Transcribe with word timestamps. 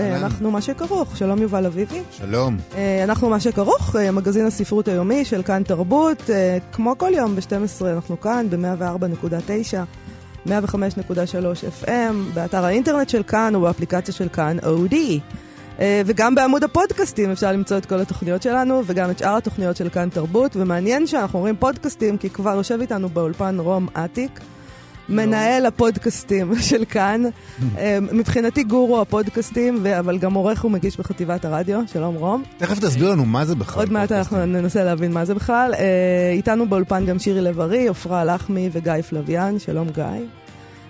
אנחנו 0.00 0.50
מה 0.50 0.60
שכרוך, 0.60 1.16
שלום 1.16 1.42
יובל 1.42 1.66
אביבי. 1.66 2.02
שלום. 2.10 2.56
אה, 2.74 3.04
אנחנו 3.04 3.30
מה 3.30 3.40
שכרוך, 3.40 3.96
אה, 3.96 4.10
מגזין 4.10 4.46
הספרות 4.46 4.88
היומי 4.88 5.24
של 5.24 5.42
כאן 5.42 5.62
תרבות, 5.62 6.30
כמו 6.72 6.98
כל 6.98 7.10
יום 7.14 7.36
ב-12 7.36 7.84
אנחנו 7.86 8.20
כאן 8.20 8.46
ב-104.9, 8.50 10.46
105.3 10.46 10.50
FM, 11.82 12.34
באתר 12.34 12.64
האינטרנט 12.64 13.08
של 13.08 13.22
כאן 13.22 13.56
ובאפליקציה 13.56 14.14
של 14.14 14.28
כאן 14.28 14.56
אודי. 14.66 15.20
וגם 16.06 16.34
בעמוד 16.34 16.64
הפודקאסטים 16.64 17.30
אפשר 17.30 17.52
למצוא 17.52 17.78
את 17.78 17.86
כל 17.86 18.00
התוכניות 18.00 18.42
שלנו, 18.42 18.82
וגם 18.86 19.10
את 19.10 19.18
שאר 19.18 19.36
התוכניות 19.36 19.76
של 19.76 19.88
כאן 19.88 20.08
תרבות, 20.08 20.56
ומעניין 20.56 21.06
שאנחנו 21.06 21.38
אומרים 21.38 21.56
פודקאסטים, 21.56 22.18
כי 22.18 22.30
כבר 22.30 22.54
יושב 22.54 22.80
איתנו 22.80 23.08
באולפן 23.08 23.60
רום 23.60 23.88
אטיק. 23.92 24.40
מנהל 25.10 25.66
הפודקאסטים 25.66 26.52
של 26.68 26.84
כאן. 26.84 27.22
אה, 27.78 27.98
מבחינתי 28.12 28.64
גורו 28.64 29.00
הפודקאסטים, 29.00 29.86
אבל 29.98 30.18
גם 30.18 30.34
עורך 30.34 30.64
ומגיש 30.64 30.96
בחטיבת 30.96 31.44
הרדיו. 31.44 31.80
שלום 31.92 32.14
רום. 32.14 32.42
תכף 32.56 32.78
תסביר 32.78 33.10
לנו 33.10 33.24
מה 33.24 33.44
זה 33.44 33.54
בכלל. 33.54 33.82
עוד 33.82 33.92
מעט 33.92 34.12
אנחנו 34.12 34.46
ננסה 34.46 34.84
להבין 34.84 35.12
מה 35.12 35.24
זה 35.24 35.34
בכלל. 35.34 35.74
אה, 35.78 36.32
איתנו 36.32 36.68
באולפן 36.68 37.06
גם 37.06 37.18
שירי 37.18 37.40
לב-ארי, 37.40 37.88
עפרה 37.88 38.24
לחמי 38.24 38.68
וגיא 38.72 39.02
פלוויאן. 39.08 39.58
שלום 39.58 39.88
גיא. 39.88 40.04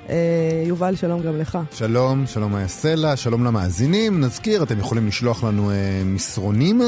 אה, 0.08 0.62
יובל, 0.66 0.96
שלום 0.96 1.22
גם 1.22 1.38
לך. 1.38 1.58
שלום, 1.72 2.26
שלום 2.26 2.56
איה 2.56 2.68
סלע, 2.68 3.16
שלום 3.16 3.44
למאזינים. 3.44 4.20
נזכיר, 4.20 4.62
אתם 4.62 4.78
יכולים 4.78 5.06
לשלוח 5.06 5.44
לנו 5.44 5.70
מסרונים. 6.04 6.80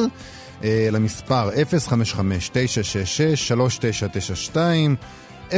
למספר 0.65 1.51
055-966-3992 4.55 4.57
055-966-3992, 5.53 5.55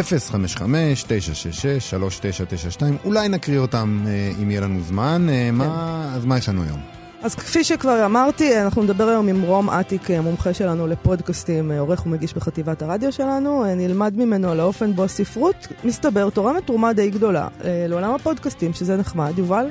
אולי 3.05 3.28
נקריא 3.28 3.59
אותם 3.59 4.05
אה, 4.06 4.31
אם 4.42 4.50
יהיה 4.50 4.61
לנו 4.61 4.81
זמן. 4.81 5.27
אה, 5.28 5.48
כן. 5.48 5.55
מה, 5.55 6.12
אז 6.14 6.25
מה 6.25 6.39
יש 6.39 6.48
לנו 6.48 6.62
היום? 6.62 6.81
אז 7.23 7.34
כפי 7.34 7.64
שכבר 7.64 8.05
אמרתי, 8.05 8.62
אנחנו 8.62 8.83
נדבר 8.83 9.09
היום 9.09 9.28
עם 9.28 9.42
רום 9.42 9.70
אטיק, 9.70 10.11
אה, 10.11 10.20
מומחה 10.20 10.55
שלנו 10.55 10.87
לפודקאסטים, 10.87 11.72
עורך 11.72 12.06
ומגיש 12.06 12.34
בחטיבת 12.34 12.83
הרדיו 12.83 13.12
שלנו. 13.12 13.65
נלמד 13.77 14.17
ממנו 14.17 14.50
על 14.50 14.61
האופן 14.61 14.95
בו 14.95 15.05
הספרות, 15.05 15.69
מסתבר, 15.84 16.31
תורמת 16.31 16.67
תרומה 16.67 16.92
די 16.92 17.11
גדולה 17.11 17.48
לעולם 17.65 18.15
הפודקאסטים, 18.15 18.72
שזה 18.72 18.97
נחמד, 18.97 19.39
יובל, 19.39 19.67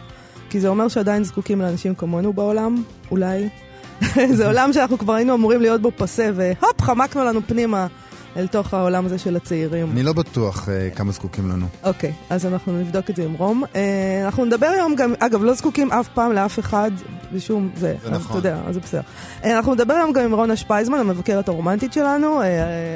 כי 0.50 0.60
זה 0.60 0.68
אומר 0.68 0.88
שעדיין 0.88 1.24
זקוקים 1.24 1.62
לאנשים 1.62 1.96
כמונו 1.96 2.34
בעולם, 2.34 2.84
אולי. 3.12 3.50
זה 4.38 4.48
עולם 4.48 4.74
שאנחנו 4.74 4.98
כבר 4.98 5.14
היינו 5.14 5.34
אמורים 5.34 5.62
להיות 5.62 5.82
בו 5.82 5.92
פסה, 5.98 6.30
והופ, 6.36 6.82
חמקנו 6.82 7.24
לנו 7.24 7.42
פנימה. 7.48 7.88
אל 8.38 8.48
תוך 8.48 8.74
העולם 8.74 9.06
הזה 9.06 9.18
של 9.18 9.36
הצעירים. 9.36 9.92
אני 9.92 10.04
לא 10.04 10.14
בטוח 10.14 10.68
uh, 10.68 10.96
כמה 10.96 11.12
זקוקים 11.12 11.50
לנו. 11.50 11.66
אוקיי, 11.84 12.10
okay, 12.10 12.34
אז 12.34 12.46
אנחנו 12.46 12.80
נבדוק 12.80 13.10
את 13.10 13.16
זה 13.16 13.24
עם 13.24 13.34
רום. 13.34 13.64
Uh, 13.64 13.78
אנחנו 14.26 14.46
נדבר 14.46 14.68
היום 14.68 14.96
גם, 14.96 15.14
אגב, 15.20 15.44
לא 15.44 15.54
זקוקים 15.54 15.92
אף 15.92 16.08
פעם 16.08 16.32
לאף 16.32 16.60
אחד 16.60 16.92
בשום 17.34 17.70
זה. 17.76 17.96
זה 18.04 18.10
נכון. 18.12 18.40
אתה 18.40 18.50
יודע, 18.50 18.62
אז 18.68 18.74
זה 18.74 18.80
בסדר. 18.80 19.02
Uh, 19.42 19.46
אנחנו 19.46 19.74
נדבר 19.74 19.94
היום 19.94 20.14
גם 20.14 20.24
עם 20.24 20.34
רונה 20.34 20.56
שפייזמן, 20.56 20.98
המבקרת 20.98 21.48
הרומנטית 21.48 21.94
שלנו, 21.94 22.42
uh, 22.42 22.46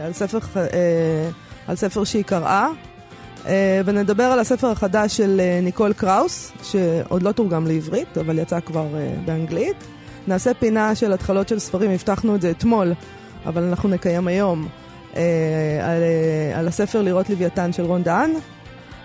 על, 0.06 0.14
ספר, 0.14 0.38
uh, 0.38 0.70
על 1.68 1.76
ספר 1.76 2.04
שהיא 2.04 2.24
קראה. 2.24 2.68
Uh, 3.44 3.50
ונדבר 3.86 4.24
על 4.24 4.40
הספר 4.40 4.68
החדש 4.68 5.18
של 5.18 5.42
uh, 5.42 5.64
ניקול 5.64 5.94
קראוס, 5.94 6.52
שעוד 6.64 7.24
לא 7.24 7.32
תורגם 7.32 7.68
לעברית, 7.68 8.18
אבל 8.18 8.40
יצא 8.40 8.60
כבר 8.60 8.86
uh, 8.94 9.26
באנגלית. 9.26 9.76
נעשה 10.28 10.54
פינה 10.54 10.96
של 10.96 11.14
התחלות 11.14 11.48
של 11.48 11.60
ספרים, 11.60 11.92
הבטחנו 11.92 12.36
את 12.36 12.42
זה 12.42 12.52
אתמול, 12.52 12.94
אבל 13.46 13.64
אנחנו 13.64 13.90
נקיים 13.90 14.28
היום. 14.28 14.68
אה, 15.18 15.92
על, 15.92 16.02
אה, 16.02 16.60
על 16.60 16.68
הספר 16.68 17.02
לראות 17.02 17.30
לוויתן 17.30 17.74
של 17.74 17.84
רון 17.84 18.04
דהן, 18.04 18.32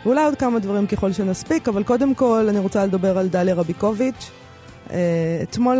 ואולי 0.04 0.24
עוד 0.24 0.34
כמה 0.34 0.58
דברים 0.58 0.86
ככל 0.86 1.12
שנספיק, 1.12 1.68
אבל 1.68 1.82
קודם 1.82 2.14
כל 2.14 2.46
אני 2.48 2.58
רוצה 2.58 2.86
לדבר 2.86 3.18
על 3.18 3.28
דליה 3.28 3.54
רביקוביץ'. 3.54 4.30
אה, 4.90 5.40
אתמול 5.42 5.78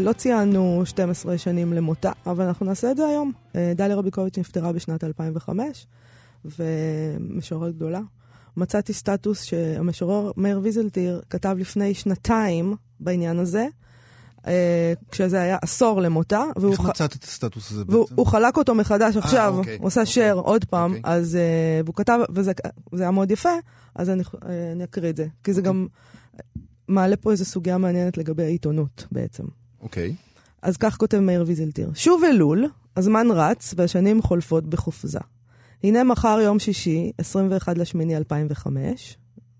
לא 0.00 0.12
ציינו 0.12 0.82
12 0.84 1.38
שנים 1.38 1.72
למותה, 1.72 2.12
אבל 2.26 2.44
אנחנו 2.44 2.66
נעשה 2.66 2.90
את 2.90 2.96
זה 2.96 3.06
היום. 3.06 3.32
דליה 3.74 3.96
רביקוביץ' 3.96 4.38
נפטרה 4.38 4.72
בשנת 4.72 5.04
2005, 5.04 5.86
ומשוררת 6.44 7.74
גדולה. 7.76 8.00
מצאתי 8.56 8.92
סטטוס 8.92 9.44
שהמשורר 9.44 10.30
מאיר 10.36 10.60
ויזלטיר 10.62 11.22
כתב 11.30 11.56
לפני 11.58 11.94
שנתיים 11.94 12.76
בעניין 13.00 13.38
הזה, 13.38 13.60
אה, 13.60 13.83
כשזה 15.10 15.40
היה 15.40 15.56
עשור 15.62 16.00
למותה. 16.00 16.44
איך 16.70 16.80
מצאת 16.80 17.16
את 17.16 17.24
הסטטוס 17.24 17.70
הזה 17.70 17.84
בעצם? 17.84 18.14
והוא 18.14 18.26
חלק 18.26 18.56
אותו 18.56 18.74
מחדש 18.74 19.16
אה, 19.16 19.22
עכשיו, 19.22 19.54
אוקיי, 19.58 19.76
הוא 19.78 19.86
עושה 19.86 20.00
אוקיי, 20.00 20.12
שייר 20.12 20.34
עוד 20.34 20.64
פעם, 20.64 20.90
אוקיי. 20.90 21.12
אז, 21.12 21.36
אה, 21.36 21.80
והוא 21.84 21.94
כתב, 21.94 22.18
וזה 22.34 22.52
היה 22.92 23.10
מאוד 23.10 23.30
יפה, 23.30 23.54
אז 23.94 24.10
אני, 24.10 24.22
אני 24.72 24.84
אקריא 24.84 25.10
את 25.10 25.16
זה. 25.16 25.26
כי 25.44 25.52
זה 25.52 25.62
גם 25.62 25.86
מעלה 26.88 27.16
פה 27.16 27.30
איזו 27.30 27.44
סוגיה 27.44 27.78
מעניינת 27.78 28.18
לגבי 28.18 28.42
העיתונות 28.42 29.06
בעצם. 29.12 29.44
אוקיי. 29.82 30.14
אז 30.62 30.76
כך 30.76 30.96
כותב 30.96 31.18
מאיר 31.18 31.44
ויזלטיר: 31.46 31.90
שוב 31.94 32.24
אלול, 32.24 32.66
הזמן 32.96 33.26
רץ 33.30 33.74
והשנים 33.76 34.22
חולפות 34.22 34.66
בחופזה. 34.66 35.18
הנה 35.84 36.04
מחר 36.04 36.38
יום 36.42 36.58
שישי, 36.58 37.12
21 37.18 37.78
לשמיני 37.78 38.16
2005, 38.16 39.16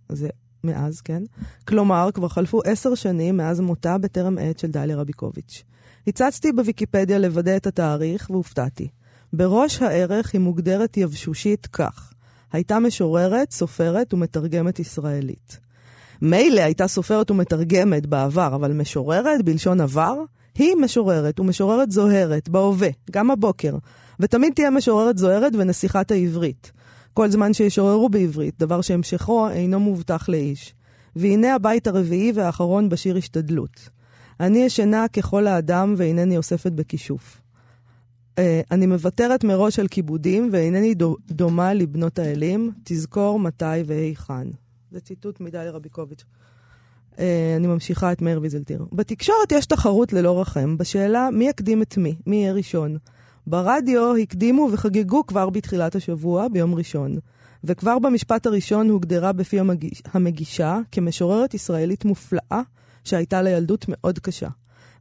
זה 0.09 0.29
מאז, 0.65 1.01
כן? 1.01 1.23
כלומר, 1.69 2.09
כבר 2.15 2.29
חלפו 2.29 2.61
עשר 2.65 2.95
שנים 2.95 3.37
מאז 3.37 3.61
מותה 3.61 3.99
בטרם 3.99 4.39
עת 4.39 4.59
של 4.59 4.71
דליה 4.71 4.97
רביקוביץ'. 4.97 5.63
הצצתי 6.07 6.53
בוויקיפדיה 6.53 7.19
לוודא 7.19 7.57
את 7.57 7.67
התאריך 7.67 8.31
והופתעתי. 8.31 8.89
בראש 9.33 9.83
הערך 9.83 10.33
היא 10.33 10.41
מוגדרת 10.41 10.97
יבשושית 10.97 11.67
כך: 11.67 12.13
הייתה 12.53 12.79
משוררת, 12.79 13.53
סופרת 13.53 14.15
ומתרגמת 14.15 14.79
ישראלית. 14.79 15.59
מילא 16.23 16.61
הייתה 16.61 16.89
סופרת 16.89 17.31
ומתרגמת 17.31 18.07
בעבר, 18.07 18.55
אבל 18.55 18.73
משוררת 18.73 19.43
בלשון 19.45 19.81
עבר? 19.81 20.15
היא 20.59 20.75
משוררת 20.77 21.41
ומשוררת 21.41 21.91
זוהרת, 21.91 22.49
בהווה, 22.49 22.89
גם 23.11 23.31
הבוקר, 23.31 23.77
ותמיד 24.21 24.53
תהיה 24.55 24.71
משוררת 24.71 25.19
זוהרת 25.19 25.53
ונסיכת 25.59 26.11
העברית. 26.11 26.73
כל 27.15 27.31
זמן 27.31 27.53
שישוררו 27.53 28.09
בעברית, 28.09 28.55
דבר 28.59 28.81
שהמשכו 28.81 29.49
אינו 29.51 29.81
מובטח 29.81 30.29
לאיש. 30.29 30.75
והנה 31.17 31.55
הבית 31.55 31.87
הרביעי 31.87 32.33
והאחרון 32.35 32.89
בשיר 32.89 33.17
השתדלות. 33.17 33.89
אני 34.41 34.59
ישנה 34.59 35.07
ככל 35.09 35.47
האדם 35.47 35.95
ואינני 35.97 36.37
אוספת 36.37 36.73
בכישוף. 36.73 37.41
Uh, 37.41 38.37
אני 38.71 38.87
מוותרת 38.87 39.45
מראש 39.45 39.79
על 39.79 39.89
כיבודים 39.89 40.49
ואינני 40.53 40.95
דומה 41.29 41.75
לבנות 41.75 42.19
האלים, 42.19 42.71
תזכור 42.85 43.39
מתי 43.39 43.83
והיכן. 43.87 44.47
זה 44.91 45.01
ציטוט 45.01 45.41
מדליה 45.41 45.71
רביקוביץ'. 45.71 46.25
Uh, 47.13 47.19
אני 47.57 47.67
ממשיכה 47.67 48.13
את 48.13 48.23
מאיר 48.23 48.41
ויזלטיר. 48.43 48.87
בתקשורת 48.93 49.53
יש 49.53 49.67
תחרות 49.67 50.13
ללא 50.13 50.41
רחם 50.41 50.77
בשאלה 50.79 51.29
מי 51.33 51.49
יקדים 51.49 51.83
את 51.83 51.97
מי, 51.97 52.15
מי 52.27 52.37
יהיה 52.37 52.53
ראשון. 52.53 52.97
ברדיו 53.47 54.17
הקדימו 54.17 54.69
וחגגו 54.73 55.27
כבר 55.27 55.51
בתחילת 55.51 55.95
השבוע, 55.95 56.49
ביום 56.49 56.75
ראשון. 56.75 57.19
וכבר 57.65 57.99
במשפט 57.99 58.47
הראשון 58.47 58.89
הוגדרה 58.91 59.33
בפי 59.33 59.61
המגיש, 59.61 60.03
המגישה 60.13 60.79
כמשוררת 60.93 61.55
ישראלית 61.55 62.05
מופלאה, 62.05 62.61
שהייתה 63.05 63.43
לה 63.43 63.51
ילדות 63.51 63.85
מאוד 63.89 64.19
קשה. 64.19 64.49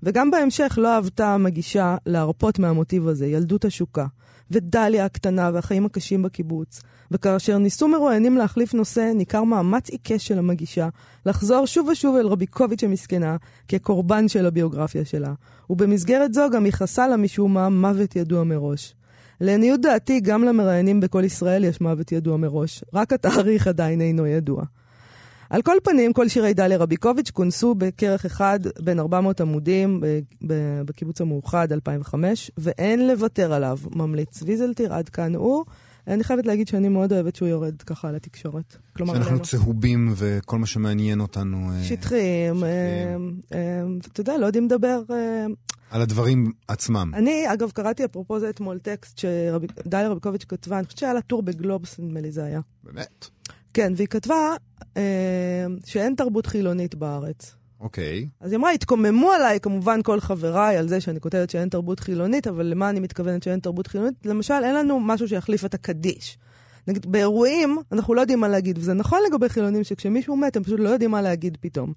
וגם 0.03 0.31
בהמשך 0.31 0.77
לא 0.81 0.95
אהבתה 0.95 1.33
המגישה 1.33 1.97
להרפות 2.05 2.59
מהמוטיב 2.59 3.07
הזה, 3.07 3.27
ילדות 3.27 3.65
השוקה. 3.65 4.05
ודליה 4.51 5.05
הקטנה 5.05 5.49
והחיים 5.53 5.85
הקשים 5.85 6.23
בקיבוץ. 6.23 6.81
וכאשר 7.11 7.57
ניסו 7.57 7.87
מרואיינים 7.87 8.37
להחליף 8.37 8.73
נושא, 8.73 9.11
ניכר 9.15 9.43
מאמץ 9.43 9.89
עיקש 9.89 10.27
של 10.27 10.39
המגישה 10.39 10.89
לחזור 11.25 11.65
שוב 11.65 11.87
ושוב 11.87 12.15
אל 12.15 12.27
רביקוביץ' 12.27 12.83
המסכנה 12.83 13.35
כקורבן 13.67 14.27
של 14.27 14.45
הביוגרפיה 14.45 15.05
שלה. 15.05 15.33
ובמסגרת 15.69 16.33
זו 16.33 16.49
גם 16.53 16.65
ייחסה 16.65 17.07
לה 17.07 17.17
משום 17.17 17.53
מה 17.53 17.69
מוות 17.69 18.15
ידוע 18.15 18.43
מראש. 18.43 18.95
לעניות 19.41 19.81
דעתי, 19.81 20.19
גם 20.19 20.43
למראיינים 20.43 20.99
בכל 20.99 21.23
ישראל 21.23 21.63
יש 21.63 21.81
מוות 21.81 22.11
ידוע 22.11 22.37
מראש, 22.37 22.83
רק 22.93 23.13
התאריך 23.13 23.67
עדיין 23.67 24.01
אינו 24.01 24.27
ידוע. 24.27 24.63
על 25.53 25.61
כל 25.61 25.77
פנים, 25.83 26.13
כל 26.13 26.27
שירי 26.27 26.53
דליה 26.53 26.77
רביקוביץ' 26.77 27.31
כונסו 27.31 27.75
בכרך 27.75 28.25
אחד 28.25 28.59
בין 28.79 28.99
400 28.99 29.41
עמודים 29.41 30.03
בקיבוץ 30.85 31.21
המאוחד 31.21 31.71
2005, 31.71 32.51
ואין 32.57 33.07
לוותר 33.07 33.53
עליו, 33.53 33.77
ממליץ 33.95 34.43
ויזלטיר, 34.43 34.93
עד 34.93 35.09
כאן 35.09 35.35
הוא. 35.35 35.65
אני 36.07 36.23
חייבת 36.23 36.45
להגיד 36.45 36.67
שאני 36.67 36.89
מאוד 36.89 37.13
אוהבת 37.13 37.35
שהוא 37.35 37.47
יורד 37.47 37.81
ככה 37.81 38.09
על 38.09 38.15
התקשורת. 38.15 38.77
כלומר, 38.95 39.13
שאנחנו 39.13 39.39
צהובים 39.39 40.13
וכל 40.15 40.57
מה 40.57 40.65
שמעניין 40.65 41.19
אותנו... 41.19 41.71
אה, 41.71 41.83
שטחיים, 41.83 42.63
אה, 42.63 42.69
אה, 43.53 43.83
אתה 44.11 44.21
יודע, 44.21 44.37
לא 44.37 44.45
יודעים 44.45 44.65
לדבר... 44.65 45.01
על 45.91 46.01
הדברים 46.01 46.51
עצמם. 46.67 47.11
אני, 47.13 47.53
אגב, 47.53 47.71
קראתי 47.71 48.05
אפרופו 48.05 48.39
זה 48.39 48.49
אתמול 48.49 48.79
טקסט 48.79 49.17
שדליה 49.17 50.09
רביקוביץ' 50.09 50.45
כתבה, 50.47 50.77
אני 50.77 50.85
חושבת 50.85 50.99
שהיה 50.99 51.13
לה 51.13 51.21
טור 51.21 51.41
בגלובס, 51.43 51.99
נדמה 51.99 52.21
לי 52.21 52.31
זה 52.31 52.43
היה. 52.43 52.59
באמת? 52.83 53.29
כן, 53.73 53.93
והיא 53.95 54.07
כתבה 54.07 54.55
אה, 54.97 55.65
שאין 55.85 56.15
תרבות 56.15 56.45
חילונית 56.45 56.95
בארץ. 56.95 57.55
אוקיי. 57.79 58.27
אז 58.39 58.51
היא 58.51 58.59
אמרה, 58.59 58.71
התקוממו 58.71 59.31
עליי 59.31 59.59
כמובן 59.59 60.01
כל 60.03 60.19
חבריי 60.19 60.77
על 60.77 60.87
זה 60.87 61.01
שאני 61.01 61.19
כותבת 61.19 61.49
שאין 61.49 61.69
תרבות 61.69 61.99
חילונית, 61.99 62.47
אבל 62.47 62.65
למה 62.65 62.89
אני 62.89 62.99
מתכוונת 62.99 63.43
שאין 63.43 63.59
תרבות 63.59 63.87
חילונית? 63.87 64.25
למשל, 64.25 64.53
אין 64.63 64.75
לנו 64.75 64.99
משהו 64.99 65.27
שיחליף 65.27 65.65
את 65.65 65.73
הקדיש. 65.73 66.37
נגיד, 66.87 67.11
באירועים 67.11 67.77
אנחנו 67.91 68.13
לא 68.13 68.21
יודעים 68.21 68.39
מה 68.39 68.47
להגיד, 68.47 68.77
וזה 68.77 68.93
נכון 68.93 69.19
לגבי 69.27 69.49
חילונים 69.49 69.83
שכשמישהו 69.83 70.35
מת 70.35 70.55
הם 70.55 70.63
פשוט 70.63 70.79
לא 70.79 70.89
יודעים 70.89 71.11
מה 71.11 71.21
להגיד 71.21 71.57
פתאום. 71.61 71.93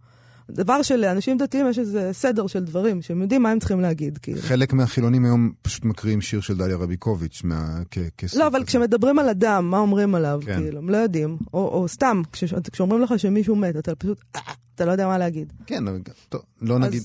דבר 0.51 0.83
שלאנשים 0.83 1.39
דתיים 1.39 1.67
יש 1.71 1.79
איזה 1.79 2.11
סדר 2.13 2.47
של 2.47 2.65
דברים, 2.65 3.03
שהם 3.03 3.23
יודעים 3.23 3.43
מה 3.43 3.51
הם 3.51 3.59
צריכים 3.59 3.81
להגיד, 3.81 4.19
כאילו. 4.19 4.39
חלק 4.41 4.73
מהחילונים 4.73 5.25
היום 5.25 5.53
פשוט 5.63 5.85
מקריאים 5.85 6.21
שיר 6.21 6.41
של 6.41 6.57
דליה 6.57 6.77
רביקוביץ' 6.77 7.41
מה... 7.45 7.79
כ- 7.91 7.99
כסוג 8.19 8.41
לא, 8.41 8.47
אבל 8.47 8.59
כזה. 8.59 8.67
כשמדברים 8.67 9.19
על 9.19 9.29
אדם, 9.29 9.71
מה 9.71 9.79
אומרים 9.79 10.15
עליו, 10.15 10.41
כן. 10.45 10.59
כאילו, 10.61 10.79
הם 10.79 10.91
לא 10.91 10.97
יודעים. 10.97 11.37
או, 11.55 11.69
או 11.69 11.89
סתם, 11.89 12.23
כש, 12.33 12.45
כשאומרים 12.73 13.03
לך 13.03 13.19
שמישהו 13.19 13.57
מת, 13.57 13.77
אתה 13.77 13.95
פשוט, 13.95 14.23
אה, 14.37 14.41
אתה 14.77 14.85
לא 14.85 14.93
יודע 14.93 15.07
מה 15.07 15.19
להגיד. 15.19 15.53
כן, 15.67 15.89
אבל... 15.89 16.01
טוב, 16.29 16.41
לא 16.63 16.79
נגיד... 16.79 17.03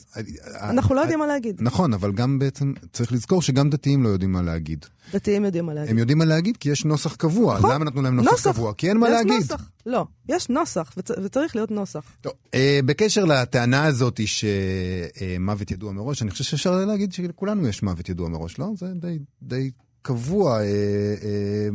אנחנו 0.62 0.95
לא 0.95 1.01
יודעים 1.01 1.19
מה 1.19 1.27
להגיד. 1.27 1.57
נכון, 1.59 1.94
אבל 1.94 2.12
גם 2.12 2.39
בעצם 2.39 2.73
צריך 2.94 3.12
לזכור 3.12 3.41
שגם 3.41 3.69
דתיים 3.69 4.03
לא 4.03 4.09
יודעים 4.09 4.31
מה 4.31 4.41
להגיד. 4.41 4.85
דתיים 5.13 5.45
יודעים 5.45 5.65
מה 5.65 5.73
להגיד. 5.73 5.91
הם 5.91 5.97
יודעים 5.97 6.18
מה 6.18 6.25
להגיד 6.25 6.57
כי 6.57 6.69
יש 6.69 6.85
נוסח 6.85 7.15
קבוע. 7.15 7.57
נכון. 7.57 7.71
למה 7.71 7.85
נתנו 7.85 8.01
להם 8.01 8.19
נוסח 8.19 8.51
קבוע? 8.51 8.73
כי 8.73 8.89
אין 8.89 8.97
מה 8.97 9.07
יש 9.07 9.13
להגיד. 9.13 9.51
נוסח. 9.51 9.69
לא, 9.85 10.06
יש 10.29 10.50
נוסח, 10.50 10.94
וצ... 10.97 11.12
וצריך 11.23 11.56
להיות 11.56 11.71
נוסח. 11.71 12.03
טוב, 12.21 12.33
אה, 12.53 12.79
בקשר 12.85 13.25
לטענה 13.25 13.85
הזאת 13.85 14.19
שמוות 14.25 15.71
ידוע 15.71 15.91
מראש, 15.91 16.21
אני 16.21 16.31
חושב 16.31 16.44
שאפשר 16.44 16.85
להגיד 16.85 17.13
שלכולנו 17.13 17.68
יש 17.68 17.83
מוות 17.83 18.09
ידוע 18.09 18.29
מראש, 18.29 18.59
לא? 18.59 18.68
זה 18.77 18.88
די, 18.95 19.19
די 19.44 19.71
קבוע. 20.01 20.59
אה, 20.59 20.63
אה, 20.63 20.68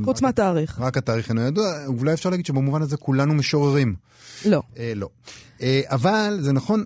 חוץ 0.05 0.23
מהתאריך. 0.23 0.81
רק 0.81 0.97
התאריך 0.97 1.29
אינו 1.29 1.41
ידוע, 1.41 1.87
אולי 1.87 2.13
אפשר 2.13 2.31
להגיד 2.31 2.47
שבמובן 2.47 2.83
הזה 2.83 2.97
כולנו 2.97 3.35
משוררים. 3.35 3.95
לא. 4.45 4.63
אה, 4.79 4.93
לא. 4.97 5.09
אה, 5.63 5.81
אבל 5.87 6.39
זה 6.41 6.53
נכון, 6.53 6.85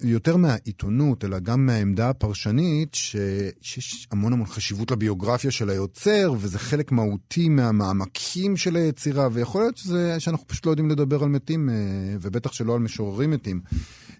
יותר 0.00 0.36
מהעיתונות, 0.36 1.24
אלא 1.24 1.38
גם 1.38 1.66
מהעמדה 1.66 2.08
הפרשנית, 2.08 2.94
ש- 2.94 3.16
שיש 3.60 4.08
המון 4.10 4.32
המון 4.32 4.46
חשיבות 4.46 4.90
לביוגרפיה 4.90 5.50
של 5.50 5.70
היוצר, 5.70 6.34
וזה 6.38 6.58
חלק 6.58 6.92
מהותי 6.92 7.48
מהמעמקים 7.48 8.56
של 8.56 8.76
היצירה, 8.76 9.28
ויכול 9.32 9.62
להיות 9.62 9.76
שזה, 9.76 10.20
שאנחנו 10.20 10.46
פשוט 10.46 10.66
לא 10.66 10.70
יודעים 10.70 10.90
לדבר 10.90 11.22
על 11.22 11.28
מתים, 11.28 11.70
אה, 11.70 11.74
ובטח 12.20 12.52
שלא 12.52 12.74
על 12.74 12.80
משוררים 12.80 13.30
מתים. 13.30 13.60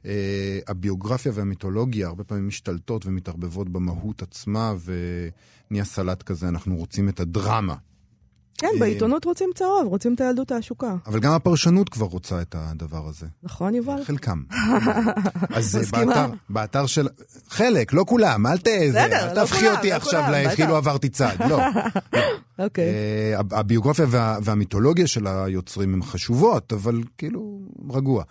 אה, 0.06 0.58
הביוגרפיה 0.69 1.32
והמיתולוגיה 1.34 2.06
הרבה 2.06 2.25
פעמים 2.25 2.49
משתלטות 2.49 3.06
ומתערבבות 3.06 3.69
במהות 3.69 4.22
עצמה, 4.22 4.75
ונהיה 4.84 5.84
סלט 5.84 6.22
כזה, 6.22 6.49
אנחנו 6.49 6.76
רוצים 6.76 7.08
את 7.08 7.20
הדרמה. 7.20 7.76
כן, 8.62 8.69
אה, 8.75 8.81
בעיתונות 8.81 9.25
רוצים 9.25 9.50
צהוב, 9.55 9.87
רוצים 9.87 10.14
את 10.14 10.20
הילדות 10.20 10.53
העשוקה. 10.53 10.94
אבל 11.06 11.20
גם 11.20 11.32
הפרשנות 11.32 11.88
כבר 11.88 12.06
רוצה 12.06 12.43
את 12.43 12.55
הדבר 12.59 13.09
הזה. 13.09 13.26
נכון, 13.43 13.75
יובל? 13.75 14.05
חלקם. 14.05 14.43
אז 15.56 15.76
אה. 15.76 15.82
באתר, 16.05 16.31
באתר 16.50 16.87
של... 16.87 17.09
חלק, 17.49 17.93
לא 17.93 18.05
כולם, 18.09 18.47
אל 18.47 18.59
ת... 18.59 18.64
זה, 18.64 18.88
בסדר, 18.88 19.23
אל 19.23 19.29
לא 19.29 19.35
תהפכי 19.35 19.59
כולם, 19.59 19.76
אותי 19.76 19.91
לא 19.91 19.94
עכשיו. 19.94 20.23
כאילו 20.56 20.76
עברתי 20.76 21.09
צד, 21.09 21.37
לא. 21.50 21.59
אוקיי. 22.64 22.85
אה, 22.88 23.38
הב- 23.38 23.55
הביוגרפיה 23.55 24.06
וה, 24.09 24.38
והמיתולוגיה 24.43 25.06
של 25.06 25.26
היוצרים 25.26 25.94
הן 25.94 26.03
חשובות, 26.03 26.73
אבל 26.73 27.00
כאילו, 27.19 27.61
רגוע. 27.91 28.25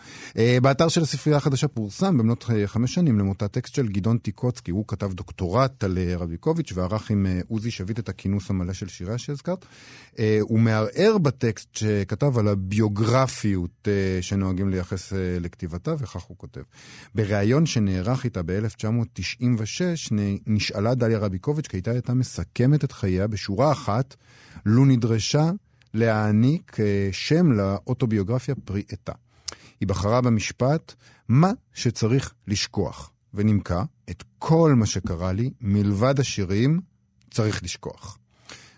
באתר 0.61 0.87
של 0.87 1.01
הספרייה 1.01 1.37
החדשה 1.37 1.67
פורסם 1.67 2.17
במלאת 2.17 2.45
חמש 2.65 2.93
שנים 2.93 3.19
למותה 3.19 3.47
טקסט 3.47 3.75
של 3.75 3.87
גדעון 3.87 4.17
טיקוצקי, 4.17 4.71
הוא 4.71 4.85
כתב 4.87 5.13
דוקטורט 5.13 5.83
על 5.83 5.97
רביקוביץ' 6.17 6.71
וערך 6.75 7.11
עם 7.11 7.25
עוזי 7.47 7.71
שביט 7.71 7.99
את 7.99 8.09
הכינוס 8.09 8.49
המלא 8.49 8.73
של 8.73 8.87
שיריה 8.87 9.17
שהזכרת. 9.17 9.65
הוא 10.41 10.59
מערער 10.59 11.17
בטקסט 11.17 11.75
שכתב 11.75 12.37
על 12.37 12.47
הביוגרפיות 12.47 13.87
אה, 13.87 14.21
שנוהגים 14.21 14.69
לייחס 14.69 15.13
אה, 15.13 15.37
לכתיבתה, 15.39 15.95
וכך 15.99 16.21
הוא 16.21 16.37
כותב. 16.37 16.61
בריאיון 17.15 17.65
שנערך 17.65 18.23
איתה 18.23 18.41
ב-1996, 18.45 20.13
נשאלה 20.47 20.95
דליה 20.95 21.19
רביקוביץ' 21.19 21.67
כיצד 21.67 21.91
הייתה 21.91 22.13
מסכמת 22.13 22.83
את 22.83 22.91
חייה 22.91 23.27
בשורה 23.27 23.71
אחת, 23.71 24.15
לו 24.65 24.85
נדרשה 24.85 25.51
להעניק 25.93 26.77
אה, 26.79 27.09
שם 27.11 27.51
לאוטוביוגרפיה 27.51 28.55
פרי 28.65 28.83
עטה. 28.91 29.13
היא 29.79 29.87
בחרה 29.87 30.21
במשפט, 30.21 30.93
מה 31.29 31.51
שצריך 31.73 32.33
לשכוח, 32.47 33.11
ונימקה 33.33 33.83
את 34.09 34.23
כל 34.39 34.73
מה 34.75 34.85
שקרה 34.85 35.33
לי, 35.33 35.51
מלבד 35.61 36.19
השירים, 36.19 36.79
צריך 37.31 37.63
לשכוח. 37.63 38.17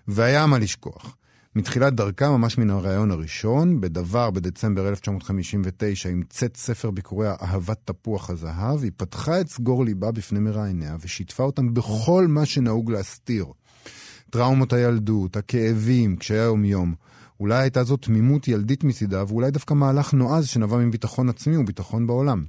והיה 0.07 0.45
מה 0.45 0.57
לשכוח. 0.59 1.15
מתחילת 1.55 1.93
דרכה, 1.93 2.29
ממש 2.29 2.57
מן 2.57 2.69
הריאיון 2.69 3.11
הראשון, 3.11 3.81
בדבר 3.81 4.29
בדצמבר 4.31 4.89
1959, 4.89 6.09
עם 6.09 6.21
צאת 6.29 6.57
ספר 6.57 6.91
ביקוריה 6.91 7.35
אהבת 7.41 7.77
תפוח 7.85 8.29
הזהב, 8.29 8.83
היא 8.83 8.91
פתחה 8.97 9.41
את 9.41 9.49
סגור 9.49 9.85
ליבה 9.85 10.11
בפני 10.11 10.39
מראייניה 10.39 10.95
ושיתפה 11.01 11.43
אותם 11.43 11.73
בכל 11.73 12.25
מה 12.27 12.45
שנהוג 12.45 12.91
להסתיר. 12.91 13.45
טראומות 14.29 14.73
הילדות, 14.73 15.37
הכאבים, 15.37 16.15
קשיי 16.15 16.39
היום-יום. 16.39 16.93
אולי 17.39 17.61
הייתה 17.61 17.83
זאת 17.83 18.01
תמימות 18.01 18.47
ילדית 18.47 18.83
מצידה, 18.83 19.23
ואולי 19.27 19.51
דווקא 19.51 19.73
מהלך 19.73 20.13
נועז 20.13 20.47
שנבע 20.47 20.77
מביטחון 20.77 21.29
עצמי 21.29 21.57
וביטחון 21.57 22.07
בעולם. 22.07 22.45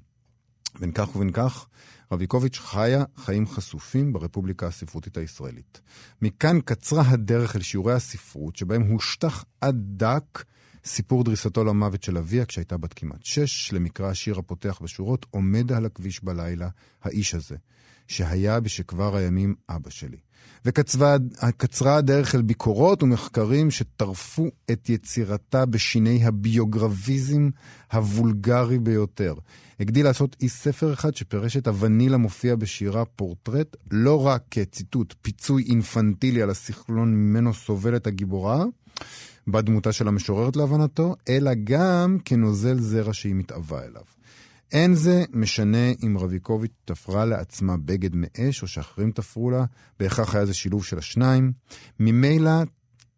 בין 0.80 0.92
כך 0.92 1.16
ובין 1.16 1.32
כך, 1.32 1.66
רביקוביץ' 2.14 2.58
חיה 2.58 3.04
חיים 3.16 3.46
חשופים 3.46 4.12
ברפובליקה 4.12 4.66
הספרותית 4.66 5.16
הישראלית. 5.16 5.80
מכאן 6.22 6.60
קצרה 6.64 7.02
הדרך 7.06 7.56
אל 7.56 7.62
שיעורי 7.62 7.92
הספרות, 7.92 8.56
שבהם 8.56 8.82
הושטח 8.82 9.44
עד 9.60 9.76
דק 9.86 10.44
סיפור 10.84 11.24
דריסתו 11.24 11.64
למוות 11.64 12.02
של 12.02 12.18
אביה 12.18 12.44
כשהייתה 12.44 12.76
בת 12.76 12.92
כמעט 12.92 13.24
שש, 13.24 13.72
למקרא 13.72 14.10
השיר 14.10 14.38
הפותח 14.38 14.78
בשורות, 14.82 15.26
עומד 15.30 15.72
על 15.72 15.86
הכביש 15.86 16.24
בלילה, 16.24 16.68
האיש 17.02 17.34
הזה, 17.34 17.56
שהיה 18.08 18.60
בשכבר 18.60 19.16
הימים 19.16 19.54
אבא 19.68 19.90
שלי. 19.90 20.16
וקצרה 20.64 21.96
הדרך 21.96 22.34
אל 22.34 22.42
ביקורות 22.42 23.02
ומחקרים 23.02 23.70
שטרפו 23.70 24.48
את 24.70 24.90
יצירתה 24.90 25.66
בשיני 25.66 26.24
הביוגרפיזם 26.24 27.48
הוולגרי 27.92 28.78
ביותר. 28.78 29.34
הגדיל 29.80 30.04
לעשות 30.06 30.36
אי 30.40 30.48
ספר 30.48 30.92
אחד 30.92 31.14
שפירש 31.14 31.56
את 31.56 31.66
הווניל 31.66 32.14
המופיע 32.14 32.56
בשירה 32.56 33.04
פורטרט, 33.04 33.76
לא 33.90 34.26
רק 34.26 34.42
כציטוט 34.50 35.14
פיצוי 35.22 35.64
אינפנטילי 35.68 36.42
על 36.42 36.50
הסכלון 36.50 37.14
ממנו 37.14 37.54
סובלת 37.54 38.06
הגיבורה, 38.06 38.64
בדמותה 39.48 39.92
של 39.92 40.08
המשוררת 40.08 40.56
להבנתו, 40.56 41.16
אלא 41.28 41.50
גם 41.64 42.18
כנוזל 42.24 42.80
זרע 42.80 43.14
שהיא 43.14 43.34
מתאווה 43.34 43.84
אליו. 43.84 44.13
אין 44.74 44.94
זה 44.94 45.24
משנה 45.32 45.92
אם 46.02 46.18
רביקוביץ' 46.18 46.72
תפרה 46.84 47.24
לעצמה 47.24 47.76
בגד 47.76 48.10
מאש 48.14 48.62
או 48.62 48.66
שאחרים 48.66 49.10
תפרו 49.10 49.50
לה, 49.50 49.64
בהכרח 50.00 50.34
היה 50.34 50.46
זה 50.46 50.54
שילוב 50.54 50.84
של 50.84 50.98
השניים. 50.98 51.52
ממילא 52.00 52.50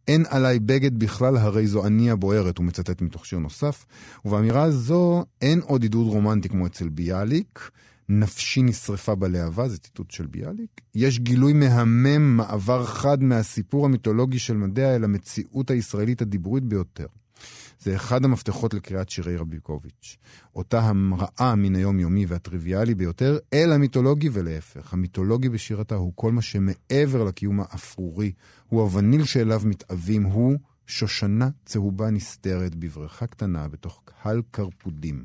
אין 0.09 0.25
עליי 0.29 0.59
בגד 0.59 0.99
בכלל, 0.99 1.37
הרי 1.37 1.67
זו 1.67 1.87
אני 1.87 2.11
הבוערת, 2.11 2.59
הוא 2.59 2.67
מצטט 2.67 3.03
מתוך 3.03 3.27
שיר 3.27 3.39
נוסף. 3.39 3.87
ובאמירה 4.25 4.71
זו 4.71 5.25
אין 5.43 5.61
עוד 5.61 5.83
עידוד 5.83 6.07
רומנטי 6.07 6.49
כמו 6.49 6.67
אצל 6.67 6.89
ביאליק. 6.89 7.71
נפשי 8.09 8.63
נשרפה 8.63 9.15
בלהבה, 9.15 9.69
זה 9.69 9.79
ציטוט 9.79 10.11
של 10.11 10.27
ביאליק. 10.27 10.81
יש 10.95 11.19
גילוי 11.19 11.53
מהמם, 11.53 12.37
מעבר 12.37 12.85
חד 12.85 13.23
מהסיפור 13.23 13.85
המיתולוגי 13.85 14.39
של 14.39 14.57
מדע 14.57 14.97
אל 14.97 15.05
המציאות 15.05 15.71
הישראלית 15.71 16.23
הדיבורית 16.23 16.65
ביותר. 16.65 17.07
זה 17.87 17.97
אחד 17.97 18.25
המפתחות 18.25 18.75
לקריאת 18.75 19.09
שירי 19.09 19.37
רביקוביץ'. 19.37 20.17
אותה 20.55 20.81
המראה 20.81 21.55
מן 21.57 21.77
היומיומי 21.77 22.27
והטריוויאלי 22.27 22.95
ביותר 22.95 23.39
אל 23.53 23.73
המיתולוגי 23.73 24.29
ולהפך. 24.33 24.93
המיתולוגי 24.93 25.49
בשירתה 25.49 25.95
הוא 25.95 26.13
כל 26.15 26.33
מה 26.33 26.43
שמעבר 26.43 27.25
לקיום 27.25 27.61
האפרורי, 27.61 28.33
הוא 28.67 28.81
הווניל 28.81 29.25
שאליו 29.25 29.63
מתאווים, 29.65 30.23
הוא 30.23 30.59
שושנה 30.87 31.49
צהובה 31.65 32.11
נסתרת 32.11 32.75
בבריכה 32.75 33.27
קטנה 33.27 33.69
בתוך 33.69 34.03
קהל 34.05 34.43
קרפודים. 34.51 35.25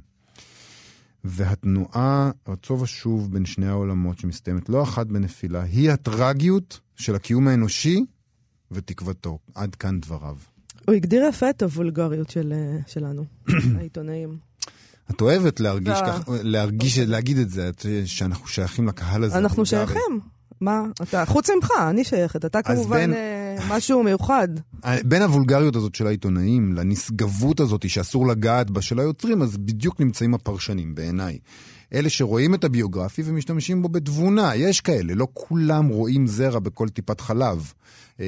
והתנועה 1.24 2.32
רצו 2.48 2.74
ושוב 2.74 3.34
בין 3.34 3.46
שני 3.46 3.68
העולמות 3.68 4.20
שמסתיימת 4.20 4.70
לא 4.70 4.84
אחת 4.84 5.08
בנפילה, 5.08 5.64
היא 5.64 5.92
הטרגיות 5.92 6.80
של 6.96 7.16
הקיום 7.16 7.48
האנושי 7.48 8.06
ותקוותו. 8.72 9.40
עד 9.56 9.76
כאן 9.76 10.00
דבריו. 10.00 10.38
הוא 10.88 10.96
הגדיר 10.96 11.24
יפה 11.30 11.50
את 11.50 11.62
הוולגריות 11.64 12.30
של, 12.30 12.54
אה, 12.56 12.78
שלנו, 12.88 13.26
העיתונאים. 13.78 14.38
את 15.12 15.22
אוהבת 15.22 15.60
להרגיש. 15.60 15.98
כך, 16.08 16.20
להרגיש, 16.44 17.00
להגיד 17.00 17.38
את 17.38 17.50
זה, 17.50 17.72
שאנחנו 18.06 18.48
שייכים 18.48 18.88
לקהל 18.88 19.24
הזה. 19.24 19.38
אנחנו. 19.38 19.66
שייכים. 19.66 20.20
מה? 20.62 20.82
אתה, 21.02 21.26
חוץ 21.26 21.50
ממך, 21.50 21.70
אני 21.90 22.04
שייכת. 22.04 22.46
אתה 22.46 22.62
כמובן 22.62 22.98
בין- 22.98 23.14
אה, 23.14 23.56
משהו 23.70 24.04
מיוחד. 24.04 24.48
בין 25.10 25.22
הוולגריות 25.22 25.76
הזאת 25.76 25.96
של 25.96 26.08
העיתונאים 26.08 26.74
לנשגבות 26.74 27.60
הזאת 27.60 27.90
שאסור 27.90 28.28
לגעת 28.28 28.72
בה 28.72 28.82
של 28.82 29.00
היוצרים, 29.00 29.42
אז 29.42 29.58
בדיוק 29.58 30.00
נמצאים 30.02 30.34
הפרשנים 30.34 30.96
בעיניי. 30.96 31.38
אלה 31.94 32.10
שרואים 32.10 32.54
את 32.54 32.64
הביוגרפי 32.64 33.22
ומשתמשים 33.26 33.82
בו 33.82 33.90
בתבונה. 33.90 34.56
יש 34.56 34.82
כאלה, 34.82 35.16
לא 35.16 35.28
כולם 35.34 35.88
רואים 35.88 36.28
זרע 36.28 36.60
בכל 36.60 36.90
טיפת 36.90 37.22
חלב. 37.22 37.74
אה, 38.22 38.26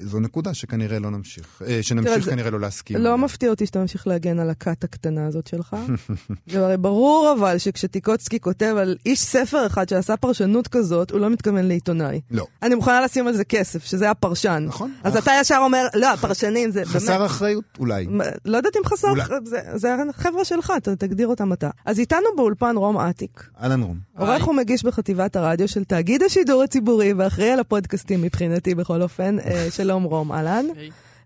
זו 0.00 0.20
נקודה 0.20 0.54
שכנראה 0.54 0.98
לא 0.98 1.10
נמשיך, 1.10 1.62
אה, 1.66 1.82
שנמשיך 1.82 2.24
תראה, 2.24 2.34
כנראה 2.34 2.50
לא 2.50 2.60
להסכים. 2.60 2.96
לא 2.96 3.08
עליה. 3.08 3.16
מפתיע 3.16 3.50
אותי 3.50 3.66
שאתה 3.66 3.78
ממשיך 3.78 4.06
להגן 4.06 4.38
על 4.38 4.50
הכת 4.50 4.84
הקטנה 4.84 5.26
הזאת 5.26 5.46
שלך. 5.46 5.76
זה 6.50 6.64
הרי 6.64 6.76
ברור 6.76 7.34
אבל 7.38 7.58
שכשטיקוצקי 7.58 8.40
כותב 8.40 8.74
על 8.78 8.96
איש 9.06 9.20
ספר 9.20 9.66
אחד 9.66 9.88
שעשה 9.88 10.16
פרשנות 10.16 10.68
כזאת, 10.68 11.10
הוא 11.10 11.20
לא 11.20 11.30
מתכוון 11.30 11.64
לעיתונאי. 11.64 12.20
לא. 12.30 12.46
אני 12.62 12.74
מוכנה 12.74 13.00
לשים 13.00 13.26
על 13.26 13.36
זה 13.36 13.44
כסף, 13.44 13.84
שזה 13.84 14.10
הפרשן. 14.10 14.64
נכון. 14.66 14.92
אז 15.02 15.16
אתה 15.16 15.32
ישר 15.40 15.58
אומר, 15.64 15.86
לא, 15.94 16.12
הפרשנים 16.12 16.70
זה 16.70 16.80
באמת... 16.80 16.96
חסר 16.96 17.26
אחריות? 17.26 17.64
אולי. 17.78 18.06
לא 18.44 18.56
יודעת 18.56 18.76
אם 18.76 18.82
חסר, 18.84 19.10
אולי. 19.10 19.24
זה, 19.44 19.58
זה 19.74 19.94
החבר'ה 20.10 20.44
שלך, 20.44 20.72
ת, 20.82 20.88
תגדיר 20.88 21.28
אותם 21.28 21.52
אתה. 21.52 21.70
אז 21.84 21.98
איתנו 21.98 22.26
באולפן 22.36 22.76
רום 22.78 22.98
אטיק, 22.98 23.50
אהלן 23.62 23.82
רום. 23.82 23.98
עורך 24.18 24.48
ומגיש 24.48 24.84
בחטיבת 24.84 25.36
הרדיו 25.36 25.68
של 25.68 25.84
תאגיד 25.84 26.22
השידור 26.22 26.62
הציבורי 26.62 27.12
ואחראי 27.12 27.50
על 27.50 27.60
הפודקאסטים 27.60 28.22
מבחינתי 28.22 28.74
בכל 28.74 29.02
אופן, 29.02 29.38
אה, 29.38 29.70
שלום 29.76 30.02
רום, 30.04 30.32
אהלן. 30.32 30.66